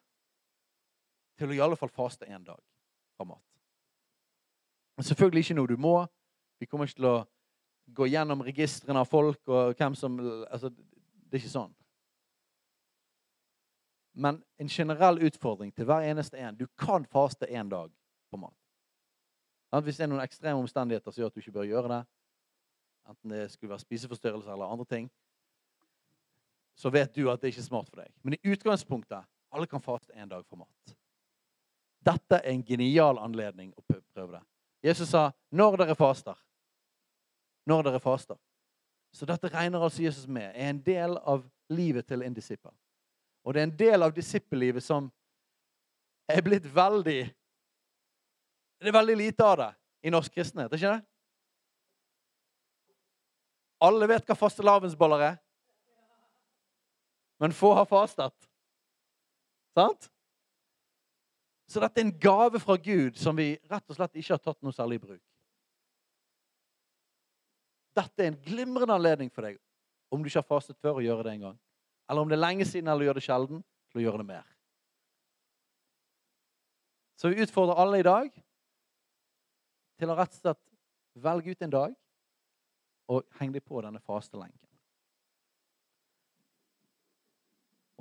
til 1.37 1.51
å 1.51 1.55
i 1.55 1.61
alle 1.61 1.77
fall 1.77 1.91
faste 1.93 2.25
én 2.25 2.43
dag 2.45 2.59
fra 3.17 3.25
mat. 3.27 3.43
Men 4.97 5.05
selvfølgelig 5.05 5.45
ikke 5.45 5.57
noe 5.59 5.69
du 5.69 5.77
må. 5.77 5.95
Vi 6.61 6.67
kommer 6.69 6.89
ikke 6.89 6.99
til 6.99 7.09
å 7.09 7.19
gå 7.97 8.07
gjennom 8.09 8.43
registrene 8.45 9.01
av 9.01 9.09
folk 9.09 9.49
og 9.49 9.75
hvem 9.77 9.97
som 9.97 10.17
altså, 10.49 10.69
Det 10.71 11.37
er 11.37 11.43
ikke 11.43 11.53
sånn. 11.53 11.75
Men 14.13 14.41
en 14.59 14.69
generell 14.69 15.21
utfordring 15.23 15.71
til 15.71 15.87
hver 15.87 16.03
eneste 16.03 16.37
en. 16.37 16.57
Du 16.57 16.67
kan 16.77 17.05
faste 17.05 17.47
én 17.47 17.69
dag 17.69 17.93
på 18.29 18.37
mat. 18.37 18.57
Hvis 19.85 19.97
det 19.97 20.03
er 20.03 20.11
noen 20.11 20.23
ekstreme 20.25 20.59
omstendigheter 20.59 21.13
som 21.13 21.21
gjør 21.21 21.31
at 21.31 21.35
du 21.35 21.39
ikke 21.39 21.55
bør 21.55 21.69
gjøre 21.69 21.93
det, 21.93 22.01
enten 23.07 23.31
det 23.31 23.45
skulle 23.53 23.71
være 23.71 23.85
spiseforstyrrelser 23.85 24.51
eller 24.51 24.73
andre 24.73 24.85
ting, 24.85 25.07
så 26.81 26.89
vet 26.89 27.13
du 27.13 27.27
at 27.29 27.41
det 27.41 27.51
ikke 27.51 27.61
er 27.61 27.69
smart 27.69 27.89
for 27.89 28.01
deg. 28.01 28.09
Men 28.25 28.33
i 28.33 28.53
utgangspunktet 28.53 29.27
alle 29.53 29.67
kan 29.69 29.83
faste 29.83 30.13
én 30.17 30.29
dag 30.29 30.45
for 30.47 30.63
mat. 30.63 30.95
Dette 32.01 32.39
er 32.39 32.55
en 32.55 32.63
genial 32.65 33.19
anledning 33.21 33.69
å 33.77 33.83
prøve 33.85 34.39
det. 34.39 34.41
Jesus 34.89 35.09
sa 35.09 35.31
'når 35.51 35.77
dere 35.77 35.95
faster' 35.95 36.39
når 37.65 37.83
dere 37.83 37.99
faster. 37.99 38.35
Så 39.13 39.25
dette 39.25 39.49
regner 39.51 39.83
altså 39.83 40.03
Jesus 40.03 40.27
med 40.27 40.51
er 40.55 40.69
en 40.69 40.81
del 40.81 41.17
av 41.17 41.43
livet 41.69 42.07
til 42.07 42.23
en 42.23 42.33
disippel. 42.33 42.71
Og 43.43 43.53
det 43.53 43.61
er 43.61 43.67
en 43.67 43.77
del 43.77 44.03
av 44.03 44.13
disippellivet 44.15 44.83
som 44.83 45.11
er 46.29 46.41
blitt 46.41 46.65
veldig 46.75 47.21
Det 48.81 48.87
er 48.87 48.97
veldig 48.97 49.17
lite 49.17 49.45
av 49.45 49.57
det 49.57 49.73
i 50.03 50.09
norsk 50.09 50.33
kristenhet, 50.33 50.73
ikke 50.73 50.89
det? 50.89 51.03
Alle 53.81 54.07
vet 54.09 54.25
hva 54.25 54.33
fastelavnsboller 54.33 55.21
er. 55.21 55.35
Men 57.41 57.53
få 57.57 57.73
har 57.73 57.87
fastet. 57.89 58.49
Sant? 59.73 60.07
Så 61.71 61.81
dette 61.81 62.01
er 62.01 62.05
en 62.05 62.19
gave 62.21 62.59
fra 62.61 62.75
Gud 62.77 63.17
som 63.17 63.37
vi 63.37 63.55
rett 63.71 63.89
og 63.89 63.97
slett 63.97 64.19
ikke 64.19 64.35
har 64.35 64.43
tatt 64.43 64.59
noe 64.61 64.75
særlig 64.75 64.99
i 64.99 65.03
bruk. 65.07 65.21
Dette 67.97 68.23
er 68.23 68.29
en 68.29 68.39
glimrende 68.45 68.95
anledning 68.95 69.31
for 69.33 69.47
deg, 69.47 69.57
om 70.11 70.21
du 70.21 70.29
ikke 70.29 70.43
har 70.43 70.47
fastet 70.51 70.77
før, 70.79 70.99
å 70.99 71.05
gjøre 71.05 71.25
det 71.25 71.33
en 71.33 71.45
gang. 71.47 71.59
Eller 72.11 72.21
om 72.21 72.29
det 72.29 72.37
er 72.37 72.43
lenge 72.43 72.67
siden 72.67 72.91
eller 72.91 73.07
gjør 73.07 73.19
det 73.19 73.25
sjelden, 73.25 73.63
til 73.91 74.01
å 74.01 74.05
gjøre 74.05 74.21
det 74.21 74.27
mer. 74.29 74.47
Så 77.19 77.31
vi 77.31 77.41
utfordrer 77.43 77.79
alle 77.81 77.99
i 78.01 78.05
dag 78.05 78.29
til 80.01 80.11
å 80.11 80.17
rett 80.17 80.35
og 80.35 80.43
slett 80.43 80.61
velge 81.21 81.53
ut 81.53 81.65
en 81.65 81.73
dag 81.73 81.95
og 83.11 83.25
henge 83.39 83.57
deg 83.57 83.65
på 83.67 83.81
denne 83.83 83.99
fastelenken. 84.03 84.70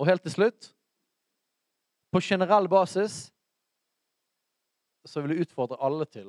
Og 0.01 0.07
helt 0.09 0.23
til 0.25 0.33
slutt 0.33 0.71
På 2.11 2.19
generell 2.23 2.67
basis 2.69 3.27
så 5.05 5.21
vil 5.21 5.33
jeg 5.33 5.47
utfordre 5.47 5.79
alle 5.81 6.05
til 6.05 6.27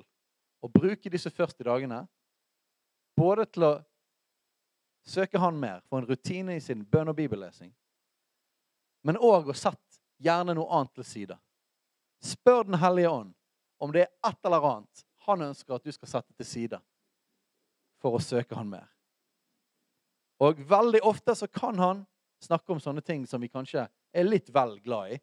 å 0.64 0.68
bruke 0.72 1.10
disse 1.12 1.28
40 1.28 1.66
dagene 1.66 1.98
både 3.18 3.44
til 3.52 3.66
å 3.66 3.72
søke 5.04 5.40
Han 5.42 5.58
mer, 5.60 5.82
få 5.90 5.98
en 6.00 6.06
rutine 6.08 6.56
i 6.56 6.62
sin 6.62 6.84
bønn 6.88 7.10
og 7.10 7.18
bibellesing, 7.18 7.72
men 9.04 9.18
òg 9.18 9.50
å 9.50 9.56
sette 9.58 10.00
gjerne 10.22 10.54
noe 10.56 10.70
annet 10.72 10.94
til 10.94 11.04
side. 11.04 11.36
Spør 12.22 12.64
Den 12.70 12.78
hellige 12.80 13.10
ånd 13.10 13.34
om 13.82 13.92
det 13.92 14.06
er 14.06 14.30
et 14.30 14.46
eller 14.46 14.68
annet 14.70 15.04
han 15.26 15.42
ønsker 15.50 15.74
at 15.74 15.84
du 15.84 15.92
skal 15.92 16.08
sette 16.08 16.32
til 16.38 16.46
side 16.46 16.80
for 18.00 18.16
å 18.16 18.22
søke 18.22 18.56
han 18.56 18.70
mer. 18.70 18.88
Og 20.40 20.64
veldig 20.70 21.02
ofte 21.06 21.34
så 21.36 21.50
kan 21.50 21.78
han 21.82 22.06
snakke 22.44 22.72
om 22.74 22.80
sånne 22.82 23.02
ting 23.04 23.26
som 23.28 23.40
vi 23.42 23.50
kanskje 23.52 23.86
er 23.88 24.26
litt 24.28 24.50
vel 24.54 24.78
glad 24.84 25.16
i. 25.16 25.20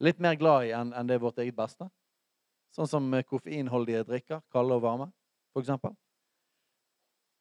Litt 0.00 0.20
mer 0.22 0.36
glad 0.40 0.68
i 0.68 0.74
enn 0.76 1.08
det 1.08 1.18
er 1.18 1.22
vårt 1.22 1.40
eget 1.42 1.56
beste. 1.56 1.88
Sånn 2.74 2.88
som 2.88 3.08
koffeinholdige 3.26 4.04
drikker, 4.06 4.42
kalde 4.52 4.78
og 4.78 4.84
varme, 4.84 5.10
f.eks. 5.54 5.72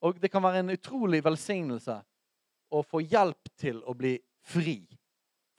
Og 0.05 0.20
det 0.20 0.32
kan 0.32 0.43
være 0.43 0.64
en 0.64 0.74
utrolig 0.74 1.22
velsignelse 1.26 1.99
å 2.70 2.82
få 2.86 3.01
hjelp 3.03 3.51
til 3.60 3.82
å 3.84 3.93
bli 3.97 4.16
fri 4.45 4.82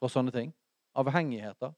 fra 0.01 0.11
sånne 0.11 0.35
ting. 0.35 0.53
Avhengigheter. 0.99 1.75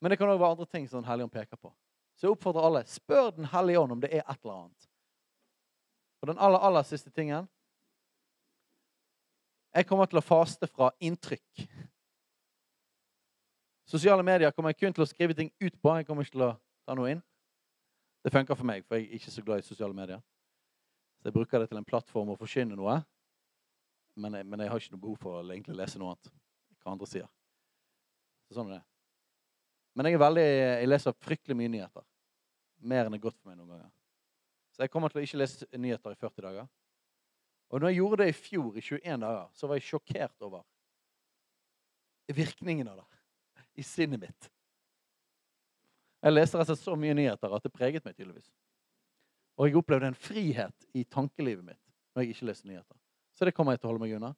Men 0.00 0.12
det 0.12 0.18
kan 0.20 0.30
òg 0.30 0.38
være 0.38 0.56
andre 0.56 0.68
ting 0.68 0.86
som 0.88 1.00
Den 1.00 1.08
hellige 1.08 1.26
ånd 1.26 1.32
peker 1.32 1.56
på. 1.56 1.72
Så 2.14 2.26
jeg 2.26 2.34
oppfordrer 2.34 2.66
alle 2.68 2.84
spør 2.86 3.30
Den 3.34 3.48
hellige 3.50 3.80
ånd 3.80 3.96
om 3.96 4.02
det 4.02 4.12
er 4.12 4.22
et 4.22 4.44
eller 4.44 4.58
annet. 4.60 4.88
Og 6.22 6.28
den 6.30 6.38
aller, 6.38 6.60
aller 6.60 6.86
siste 6.86 7.10
tingen 7.10 7.48
Jeg 9.74 9.88
kommer 9.88 10.06
til 10.06 10.20
å 10.20 10.24
faste 10.24 10.68
fra 10.70 10.92
inntrykk. 11.02 11.64
Sosiale 13.90 14.22
medier 14.24 14.52
kommer 14.54 14.72
jeg 14.72 14.80
kun 14.84 14.94
til 14.94 15.04
å 15.04 15.08
skrive 15.08 15.34
ting 15.36 15.50
ut 15.60 15.74
på. 15.82 15.96
Jeg 15.98 16.06
kommer 16.06 16.24
ikke 16.24 16.36
til 16.36 16.46
å 16.46 16.52
ta 16.86 16.94
noe 16.96 17.10
inn. 17.10 17.24
Det 18.24 18.32
funker 18.32 18.56
for 18.56 18.68
meg, 18.68 18.86
for 18.86 18.96
jeg 18.96 19.10
er 19.10 19.18
ikke 19.18 19.34
så 19.34 19.42
glad 19.44 19.60
i 19.60 19.66
sosiale 19.66 19.96
medier. 19.96 20.22
Så 21.20 21.28
jeg 21.28 21.36
bruker 21.36 21.60
det 21.60 21.68
til 21.68 21.80
en 21.80 21.86
plattform 21.88 22.32
å 22.32 22.38
forkynne 22.38 22.78
noe. 22.78 23.00
Men 24.16 24.38
jeg, 24.38 24.46
men 24.46 24.62
jeg 24.62 24.70
har 24.70 24.80
ikke 24.80 24.94
noe 24.94 25.02
behov 25.02 25.18
for 25.20 25.40
å 25.40 25.42
egentlig 25.44 25.76
lese 25.76 26.00
noe 26.00 26.14
annet. 26.14 26.30
Hva 26.80 26.94
andre 26.94 27.08
sier. 27.10 27.28
Så 28.46 28.56
sånn 28.56 28.70
er 28.70 28.78
det. 28.78 28.84
Men 29.94 30.08
jeg 30.08 30.22
veldig, 30.22 30.46
jeg 30.46 30.88
leser 30.88 31.18
fryktelig 31.26 31.58
mye 31.58 31.72
nyheter. 31.74 32.06
Mer 32.84 33.06
enn 33.06 33.14
det 33.14 33.20
er 33.20 33.26
godt 33.26 33.38
for 33.40 33.50
meg 33.50 33.58
noen 33.58 33.74
ganger. 33.74 33.92
Så 34.74 34.82
jeg 34.82 34.90
kommer 34.90 35.12
til 35.12 35.20
å 35.20 35.26
ikke 35.26 35.38
lese 35.38 35.68
nyheter 35.78 36.14
i 36.14 36.18
40 36.18 36.46
dager. 36.48 36.70
Og 37.72 37.80
når 37.80 37.90
jeg 37.90 38.00
gjorde 38.00 38.20
det 38.22 38.28
i 38.30 38.36
fjor, 38.36 38.76
i 38.76 38.82
21 38.84 39.20
dager, 39.24 39.46
så 39.56 39.68
var 39.68 39.78
jeg 39.78 39.88
sjokkert 39.88 40.46
over 40.46 40.64
virkningen 42.34 42.88
av 42.88 43.00
det 43.02 43.64
i 43.80 43.84
sinnet 43.86 44.20
mitt. 44.20 44.50
Jeg 46.24 46.32
leste 46.32 46.64
slett 46.64 46.80
så 46.80 46.94
mye 46.96 47.16
nyheter 47.16 47.52
at 47.52 47.64
det 47.64 47.72
preget 47.74 48.04
meg 48.06 48.14
tydeligvis. 48.16 48.48
Og 49.58 49.68
jeg 49.68 49.78
opplevde 49.78 50.08
en 50.08 50.18
frihet 50.18 50.86
i 50.96 51.04
tankelivet 51.04 51.66
mitt 51.66 51.80
når 52.14 52.24
jeg 52.24 52.34
ikke 52.34 52.48
leste 52.48 52.68
nyheter. 52.68 52.96
Så 53.34 53.46
det 53.46 53.54
kommer 53.54 53.74
jeg 53.74 53.82
til 53.82 53.90
å 53.90 53.92
holde 53.92 54.04
meg 54.04 54.14
unna. 54.16 54.30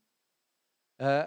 Eh, 0.99 1.27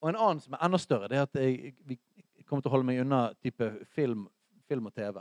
og 0.00 0.10
en 0.10 0.20
annen 0.20 0.42
som 0.44 0.54
er 0.56 0.64
enda 0.64 0.80
større, 0.80 1.08
det 1.08 1.18
er 1.18 1.26
at 1.26 1.40
jeg, 1.40 1.74
jeg 1.88 2.46
kommer 2.46 2.64
til 2.64 2.70
å 2.70 2.74
holde 2.74 2.88
meg 2.88 3.00
unna 3.02 3.22
type 3.40 3.68
film, 3.96 4.26
film 4.68 4.88
og 4.88 4.94
TV. 4.96 5.20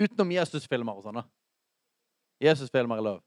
Utenom 0.00 0.32
Jesus-filmer 0.34 0.98
og 0.98 1.04
sånn. 1.04 1.20
da. 1.20 1.26
Jesus-filmer 2.40 3.02
er 3.02 3.06
lov. 3.06 3.20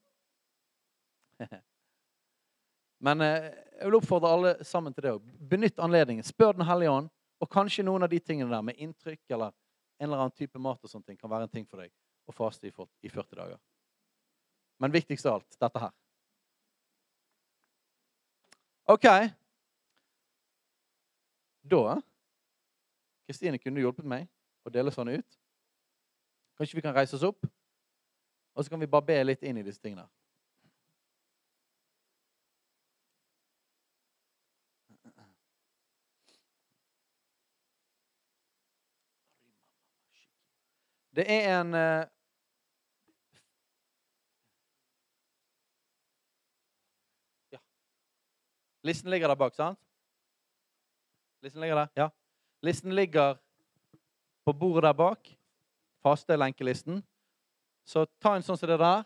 Men 3.04 3.22
eh, 3.22 3.50
jeg 3.80 3.90
vil 3.90 3.98
oppfordre 4.00 4.32
alle 4.32 4.54
sammen 4.66 4.94
til 4.96 5.08
det. 5.08 5.14
Benytt 5.50 5.82
anledningen. 5.82 6.24
Spør 6.24 6.56
Den 6.58 6.68
hellige 6.68 6.92
ånd. 6.92 7.10
Og 7.44 7.50
kanskje 7.52 7.84
noen 7.84 8.06
av 8.06 8.12
de 8.12 8.20
tingene 8.24 8.54
der 8.54 8.64
med 8.64 8.80
inntrykk 8.80 9.20
eller 9.36 9.52
en 10.00 10.08
eller 10.08 10.22
annen 10.24 10.36
type 10.38 10.60
mat 10.60 10.80
og 10.80 10.90
sånne 10.90 11.12
ting 11.12 11.18
kan 11.20 11.32
være 11.32 11.48
en 11.48 11.52
ting 11.52 11.66
for 11.68 11.84
deg 11.84 11.92
å 12.28 12.36
faste 12.36 12.70
i 12.70 12.72
40 13.10 13.36
dager. 13.36 13.60
Men 14.80 14.94
viktigst 14.94 15.28
av 15.28 15.42
alt 15.42 15.58
dette 15.60 15.82
her. 15.84 15.92
OK. 18.94 19.08
Da 21.64 22.00
Kristine, 23.28 23.60
kunne 23.60 23.80
du 23.80 23.84
hjulpet 23.86 24.08
meg 24.08 24.28
å 24.68 24.72
dele 24.72 24.92
sånn 24.92 25.14
ut? 25.14 25.38
Kanskje 26.60 26.80
vi 26.80 26.84
kan 26.84 26.96
reise 26.96 27.16
oss 27.16 27.24
opp? 27.28 27.48
Og 28.54 28.64
så 28.64 28.72
kan 28.72 28.80
vi 28.80 28.90
bare 28.90 29.08
be 29.08 29.16
litt 29.24 29.44
inn 29.48 29.58
i 29.58 29.64
disse 29.66 29.82
tingene. 29.82 30.06
Det 41.16 41.26
er 41.30 41.62
en 41.62 41.74
eh, 41.74 42.06
Ja. 47.52 47.60
Listen 48.84 49.10
ligger 49.10 49.28
der 49.28 49.36
bak, 49.36 49.56
sant? 49.56 49.80
Listen 51.42 51.62
ligger 51.62 51.76
der? 51.76 51.88
Ja. 51.96 52.10
Listen 52.62 52.96
ligger 52.96 53.38
på 54.46 54.54
bordet 54.54 54.84
der 54.84 54.94
bak. 54.94 55.30
Faste 56.02 56.36
lenkelisten. 56.36 57.04
Så 57.86 58.06
ta 58.20 58.36
en 58.36 58.44
sånn 58.44 58.58
som 58.58 58.70
det 58.70 58.80
der. 58.80 59.04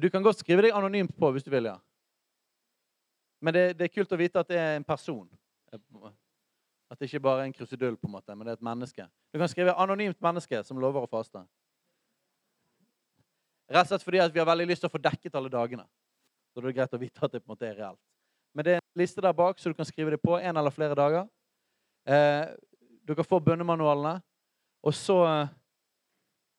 Du 0.00 0.10
kan 0.10 0.22
godt 0.22 0.38
skrive 0.38 0.62
deg 0.62 0.74
anonymt 0.74 1.14
på 1.18 1.30
hvis 1.32 1.44
du 1.46 1.50
vil, 1.50 1.70
ja. 1.70 1.78
Men 3.40 3.54
det, 3.54 3.64
det 3.78 3.88
er 3.88 3.94
kult 3.94 4.12
å 4.12 4.18
vite 4.18 4.40
at 4.40 4.48
det 4.48 4.58
er 4.58 4.76
en 4.78 4.86
person. 4.86 5.28
At 6.94 7.00
det 7.02 7.08
ikke 7.08 7.24
bare 7.24 7.42
er 7.42 7.48
en 7.48 7.52
krusedull, 7.52 7.96
på 7.98 8.06
en 8.06 8.12
måte, 8.14 8.34
men 8.38 8.46
det 8.46 8.52
er 8.52 8.58
et 8.60 8.62
menneske. 8.62 9.04
Du 9.34 9.38
kan 9.38 9.48
skrive 9.50 9.72
'anonymt 9.74 10.20
menneske 10.22 10.62
som 10.62 10.78
lover 10.78 11.02
å 11.02 11.10
faste'. 11.10 11.42
Rett 13.70 13.82
og 13.82 13.88
slett 13.88 14.04
fordi 14.04 14.20
at 14.22 14.34
vi 14.34 14.38
har 14.38 14.46
veldig 14.46 14.66
lyst 14.68 14.84
til 14.84 14.88
å 14.88 14.92
få 14.92 15.00
dekket 15.02 15.34
alle 15.34 15.50
dagene. 15.50 15.84
Så 16.54 16.60
det 16.60 16.68
er 16.68 16.76
greit 16.76 16.94
å 16.94 17.00
vite 17.00 17.24
at 17.24 17.32
det 17.32 17.40
på 17.42 17.50
en 17.50 17.56
måte 17.56 17.66
er 17.66 17.74
reelt. 17.74 17.98
Men 18.54 18.64
det 18.64 18.72
er 18.72 18.76
en 18.76 19.00
liste 19.00 19.20
der 19.20 19.32
bak, 19.32 19.58
så 19.58 19.68
du 19.68 19.74
kan 19.74 19.84
skrive 19.84 20.10
det 20.10 20.22
på 20.22 20.38
en 20.38 20.56
eller 20.56 20.70
flere 20.70 20.94
dager. 20.94 21.26
Eh, 22.06 22.54
kan 23.14 23.24
få 23.24 23.40
bønnemanualene. 23.40 24.22
Og 24.84 24.94
så 24.94 25.18
eh, 25.26 25.48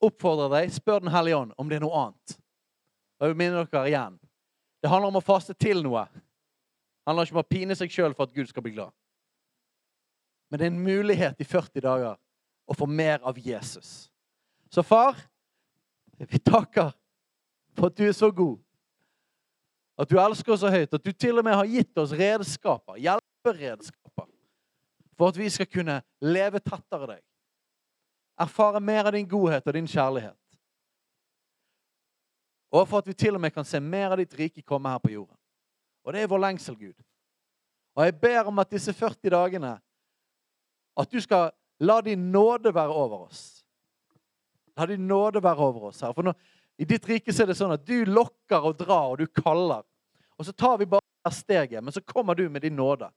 oppfordrer 0.01 0.49
deg, 0.49 0.73
spør 0.73 0.99
Den 0.99 1.13
hellige 1.15 1.37
ånd 1.37 1.53
om 1.57 1.69
det 1.69 1.75
er 1.75 1.85
noe 1.85 1.95
annet. 1.95 2.37
Og 3.21 3.27
jeg 3.27 3.37
minner 3.37 3.71
dere 3.71 3.87
igjen. 3.87 4.19
Det 4.83 4.89
handler 4.91 5.07
om 5.07 5.21
å 5.21 5.23
faste 5.23 5.53
til 5.53 5.79
noe. 5.83 6.03
Det 6.11 7.07
handler 7.07 7.23
ikke 7.23 7.37
om 7.37 7.45
å 7.45 7.47
pine 7.47 7.75
seg 7.75 7.89
sjøl 7.89 8.13
for 8.13 8.27
at 8.27 8.35
Gud 8.35 8.51
skal 8.51 8.63
bli 8.65 8.75
glad. 8.75 8.91
Men 10.49 10.59
det 10.59 10.65
er 10.65 10.73
en 10.73 10.83
mulighet 10.83 11.41
i 11.41 11.47
40 11.47 11.81
dager 11.81 12.17
å 12.65 12.77
få 12.77 12.87
mer 12.89 13.19
av 13.23 13.39
Jesus. 13.39 14.09
Så 14.69 14.83
far, 14.83 15.17
vi 16.17 16.39
takker 16.39 16.93
for 17.75 17.89
at 17.89 17.97
du 17.97 18.05
er 18.07 18.15
så 18.15 18.31
god. 18.31 18.59
At 19.99 20.09
du 20.11 20.17
elsker 20.19 20.55
oss 20.55 20.63
så 20.63 20.71
høyt. 20.71 20.93
At 20.93 21.03
du 21.03 21.11
til 21.11 21.39
og 21.39 21.45
med 21.47 21.55
har 21.55 21.69
gitt 21.69 21.97
oss 22.01 22.13
redskaper, 22.15 22.97
hjelperedskaper, 22.99 24.27
for 25.15 25.31
at 25.31 25.39
vi 25.39 25.49
skal 25.51 25.69
kunne 25.71 26.01
leve 26.23 26.59
tettere 26.59 27.15
deg. 27.15 27.21
Erfare 28.43 28.81
mer 28.83 29.07
av 29.07 29.15
din 29.15 29.27
godhet 29.27 29.67
og 29.67 29.77
din 29.77 29.87
kjærlighet. 29.87 30.39
Og 32.75 32.83
for 32.89 32.99
at 32.99 33.07
vi 33.07 33.15
til 33.15 33.37
og 33.37 33.41
med 33.41 33.53
kan 33.55 33.67
se 33.67 33.79
mer 33.79 34.11
av 34.11 34.19
ditt 34.19 34.33
rike 34.35 34.63
komme 34.67 34.91
her 34.91 34.99
på 34.99 35.13
jorden. 35.13 35.37
Og 36.03 36.13
det 36.13 36.21
er 36.21 36.29
vår 36.29 36.43
lengsel, 36.43 36.75
Gud. 36.75 36.97
Og 37.95 38.03
jeg 38.03 38.17
ber 38.19 38.49
om 38.51 38.59
at 38.59 38.71
disse 38.71 38.93
40 38.93 39.31
dagene 39.31 39.77
at 40.95 41.11
du 41.11 41.21
skal 41.21 41.51
la 41.79 41.99
din 42.01 42.31
nåde 42.31 42.73
være 42.75 42.93
over 42.93 43.25
oss. 43.27 43.65
La 44.77 44.85
din 44.85 45.07
nåde 45.07 45.43
være 45.43 45.59
over 45.59 45.89
oss 45.89 46.01
her. 46.01 46.13
For 46.13 46.23
når, 46.23 46.35
I 46.77 46.87
ditt 46.87 47.07
rike 47.09 47.33
så 47.33 47.43
er 47.43 47.51
det 47.51 47.57
sånn 47.59 47.75
at 47.75 47.85
du 47.87 48.05
lokker 48.07 48.67
og 48.67 48.79
drar, 48.79 49.13
og 49.13 49.19
du 49.19 49.27
kaller. 49.27 49.83
Og 50.35 50.47
så 50.47 50.55
tar 50.55 50.77
vi 50.81 50.89
bare 50.89 51.31
steget, 51.31 51.83
men 51.83 51.93
så 51.95 52.03
kommer 52.03 52.35
du 52.35 52.49
med 52.49 52.65
din 52.65 52.75
nåde. 52.75 53.09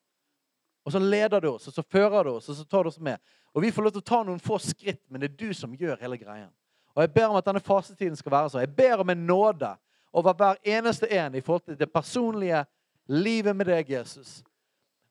Og 0.87 0.93
så 0.93 1.01
leder 1.03 1.41
du 1.41 1.51
oss, 1.51 1.67
og 1.69 1.75
så 1.75 1.83
fører 1.83 2.25
du 2.25 2.31
oss, 2.37 2.49
og 2.49 2.57
så 2.57 2.65
tar 2.65 2.87
du 2.87 2.89
oss 2.89 3.01
med. 3.01 3.19
Og 3.53 3.63
vi 3.63 3.73
får 3.75 3.85
lov 3.85 3.93
til 3.97 4.05
å 4.05 4.09
ta 4.09 4.23
noen 4.25 4.41
få 4.41 4.59
skritt, 4.63 5.03
men 5.11 5.21
det 5.21 5.33
er 5.33 5.41
du 5.41 5.51
som 5.55 5.75
gjør 5.75 5.99
hele 6.01 6.17
greien. 6.21 6.51
Og 6.95 7.03
jeg 7.03 7.13
ber 7.15 7.29
om 7.29 7.37
at 7.39 7.47
denne 7.47 7.63
fasetiden 7.63 8.17
skal 8.19 8.33
være 8.33 8.53
sånn. 8.53 8.65
Jeg 8.65 8.75
ber 8.79 9.03
om 9.03 9.11
en 9.13 9.27
nåde 9.29 9.75
over 10.17 10.35
hver 10.39 10.59
eneste 10.67 11.11
en 11.13 11.37
i 11.37 11.43
forhold 11.45 11.67
til 11.67 11.79
det 11.79 11.91
personlige 11.93 12.63
livet 13.07 13.57
med 13.57 13.69
deg, 13.69 13.91
Jesus. 13.99 14.41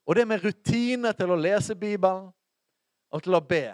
Og 0.07 0.15
det 0.15 0.25
med 0.27 0.43
rutine 0.43 1.13
til 1.15 1.31
å 1.31 1.39
lese 1.39 1.75
Bibelen, 1.75 2.29
og 3.11 3.23
til 3.23 3.37
å 3.37 3.43
be. 3.43 3.65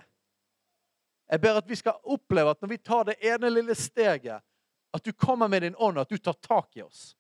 Jeg 1.30 1.42
ber 1.42 1.58
at 1.58 1.70
vi 1.70 1.78
skal 1.80 2.02
oppleve 2.04 2.54
at 2.54 2.62
når 2.62 2.70
vi 2.74 2.78
tar 2.78 3.08
det 3.10 3.18
ene 3.26 3.50
lille 3.50 3.76
steget, 3.76 4.44
at 4.94 5.04
du 5.04 5.14
kommer 5.14 5.48
med 5.50 5.64
din 5.66 5.76
ånd, 5.76 5.98
at 5.98 6.10
du 6.10 6.18
tar 6.18 6.34
tak 6.34 6.78
i 6.78 6.84
oss. 6.84 7.16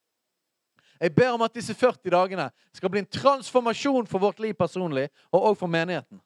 Jeg 1.00 1.16
ber 1.16 1.34
om 1.34 1.42
at 1.42 1.56
disse 1.56 1.74
40 1.74 2.14
dagene 2.14 2.46
skal 2.76 2.92
bli 2.94 3.02
en 3.02 3.10
transformasjon 3.10 4.06
for 4.08 4.22
vårt 4.22 4.40
liv 4.40 4.54
personlig, 4.54 5.10
og 5.32 5.42
også 5.42 5.60
for 5.64 5.74
menigheten. 5.74 6.22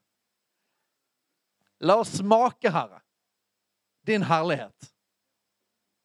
La 1.79 1.95
oss 2.01 2.17
smake, 2.19 2.69
Herre, 2.73 2.99
din 4.05 4.25
herlighet. 4.27 4.91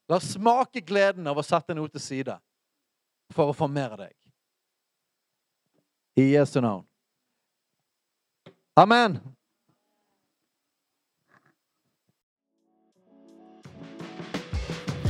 La 0.08 0.16
oss 0.16 0.32
smake 0.36 0.80
gleden 0.84 1.26
av 1.26 1.38
å 1.40 1.44
sette 1.46 1.74
noe 1.74 1.90
til 1.90 2.02
side 2.04 2.38
for 3.32 3.50
å 3.50 3.68
av 3.90 3.98
deg. 4.04 4.14
I 6.20 6.32
Jesu 6.34 6.60
navn. 6.60 6.84
Amen. 8.76 9.18